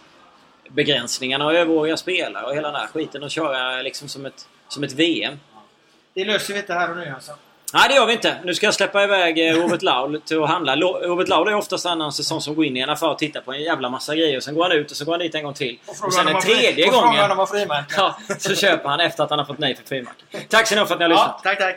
begränsningarna 0.71 1.47
och 1.47 1.55
överåriga 1.55 1.97
spelare 1.97 2.47
och 2.47 2.55
hela 2.55 2.69
den 2.71 2.81
här 2.81 2.87
skiten 2.87 3.23
och 3.23 3.31
köra 3.31 3.83
liksom 3.83 4.09
som 4.09 4.27
ett, 4.27 4.49
som 4.69 4.85
ett 4.85 4.93
VM. 4.93 5.39
Det 6.15 6.25
löser 6.25 6.55
vi 6.55 6.61
inte 6.61 6.75
här 6.75 6.91
och 6.91 6.97
nu 6.97 7.13
alltså. 7.15 7.33
Nej, 7.77 7.89
det 7.89 7.95
gör 7.95 8.07
vi 8.07 8.13
inte. 8.13 8.37
Nu 8.45 8.55
ska 8.55 8.67
jag 8.67 8.75
släppa 8.75 9.05
iväg 9.05 9.49
eh, 9.49 9.55
Robert 9.55 9.83
Laul 9.83 10.21
till 10.21 10.43
att 10.43 10.49
handla. 10.49 10.77
Robert 10.77 11.29
Laul 11.29 11.49
är 11.49 11.55
oftast 11.55 11.87
en 11.87 12.13
säsong 12.13 12.41
som 12.41 12.55
går 12.55 12.65
in 12.65 12.77
i 12.77 12.81
en 12.81 12.91
affär 12.91 13.11
och 13.11 13.19
tittar 13.19 13.41
på 13.41 13.53
en 13.53 13.63
jävla 13.63 13.91
massa 13.91 14.15
grejer. 14.15 14.37
Och 14.37 14.43
sen 14.43 14.55
går 14.55 14.63
han 14.63 14.73
ut 14.73 14.91
och 14.91 14.97
så 14.97 15.05
går 15.05 15.13
han 15.13 15.21
dit 15.21 15.35
en 15.35 15.45
gång 15.45 15.55
till. 15.55 15.79
Och 16.03 16.13
sen 16.13 16.29
en 16.29 16.41
tredje 16.41 16.87
och 16.87 16.93
frågar 16.95 17.09
gången 17.09 17.31
om 17.31 17.37
vad 17.37 17.49
frimärken. 17.49 17.95
ja, 17.97 18.19
så 18.39 18.55
köper 18.55 18.89
han 18.89 19.01
efter 19.01 19.25
att 19.25 19.31
han 19.31 19.39
har 19.39 19.47
fått 19.47 19.59
nej 19.59 19.77
för 19.77 19.85
frimärken. 19.85 20.27
Tack 20.49 20.67
så 20.67 20.75
mycket 20.75 20.89
för 20.89 20.95
att 20.95 21.01
ni 21.01 21.05
har 21.05 21.11
lyssnat. 21.11 21.41
Ja, 21.45 21.51
tack, 21.51 21.59
tack. 21.59 21.77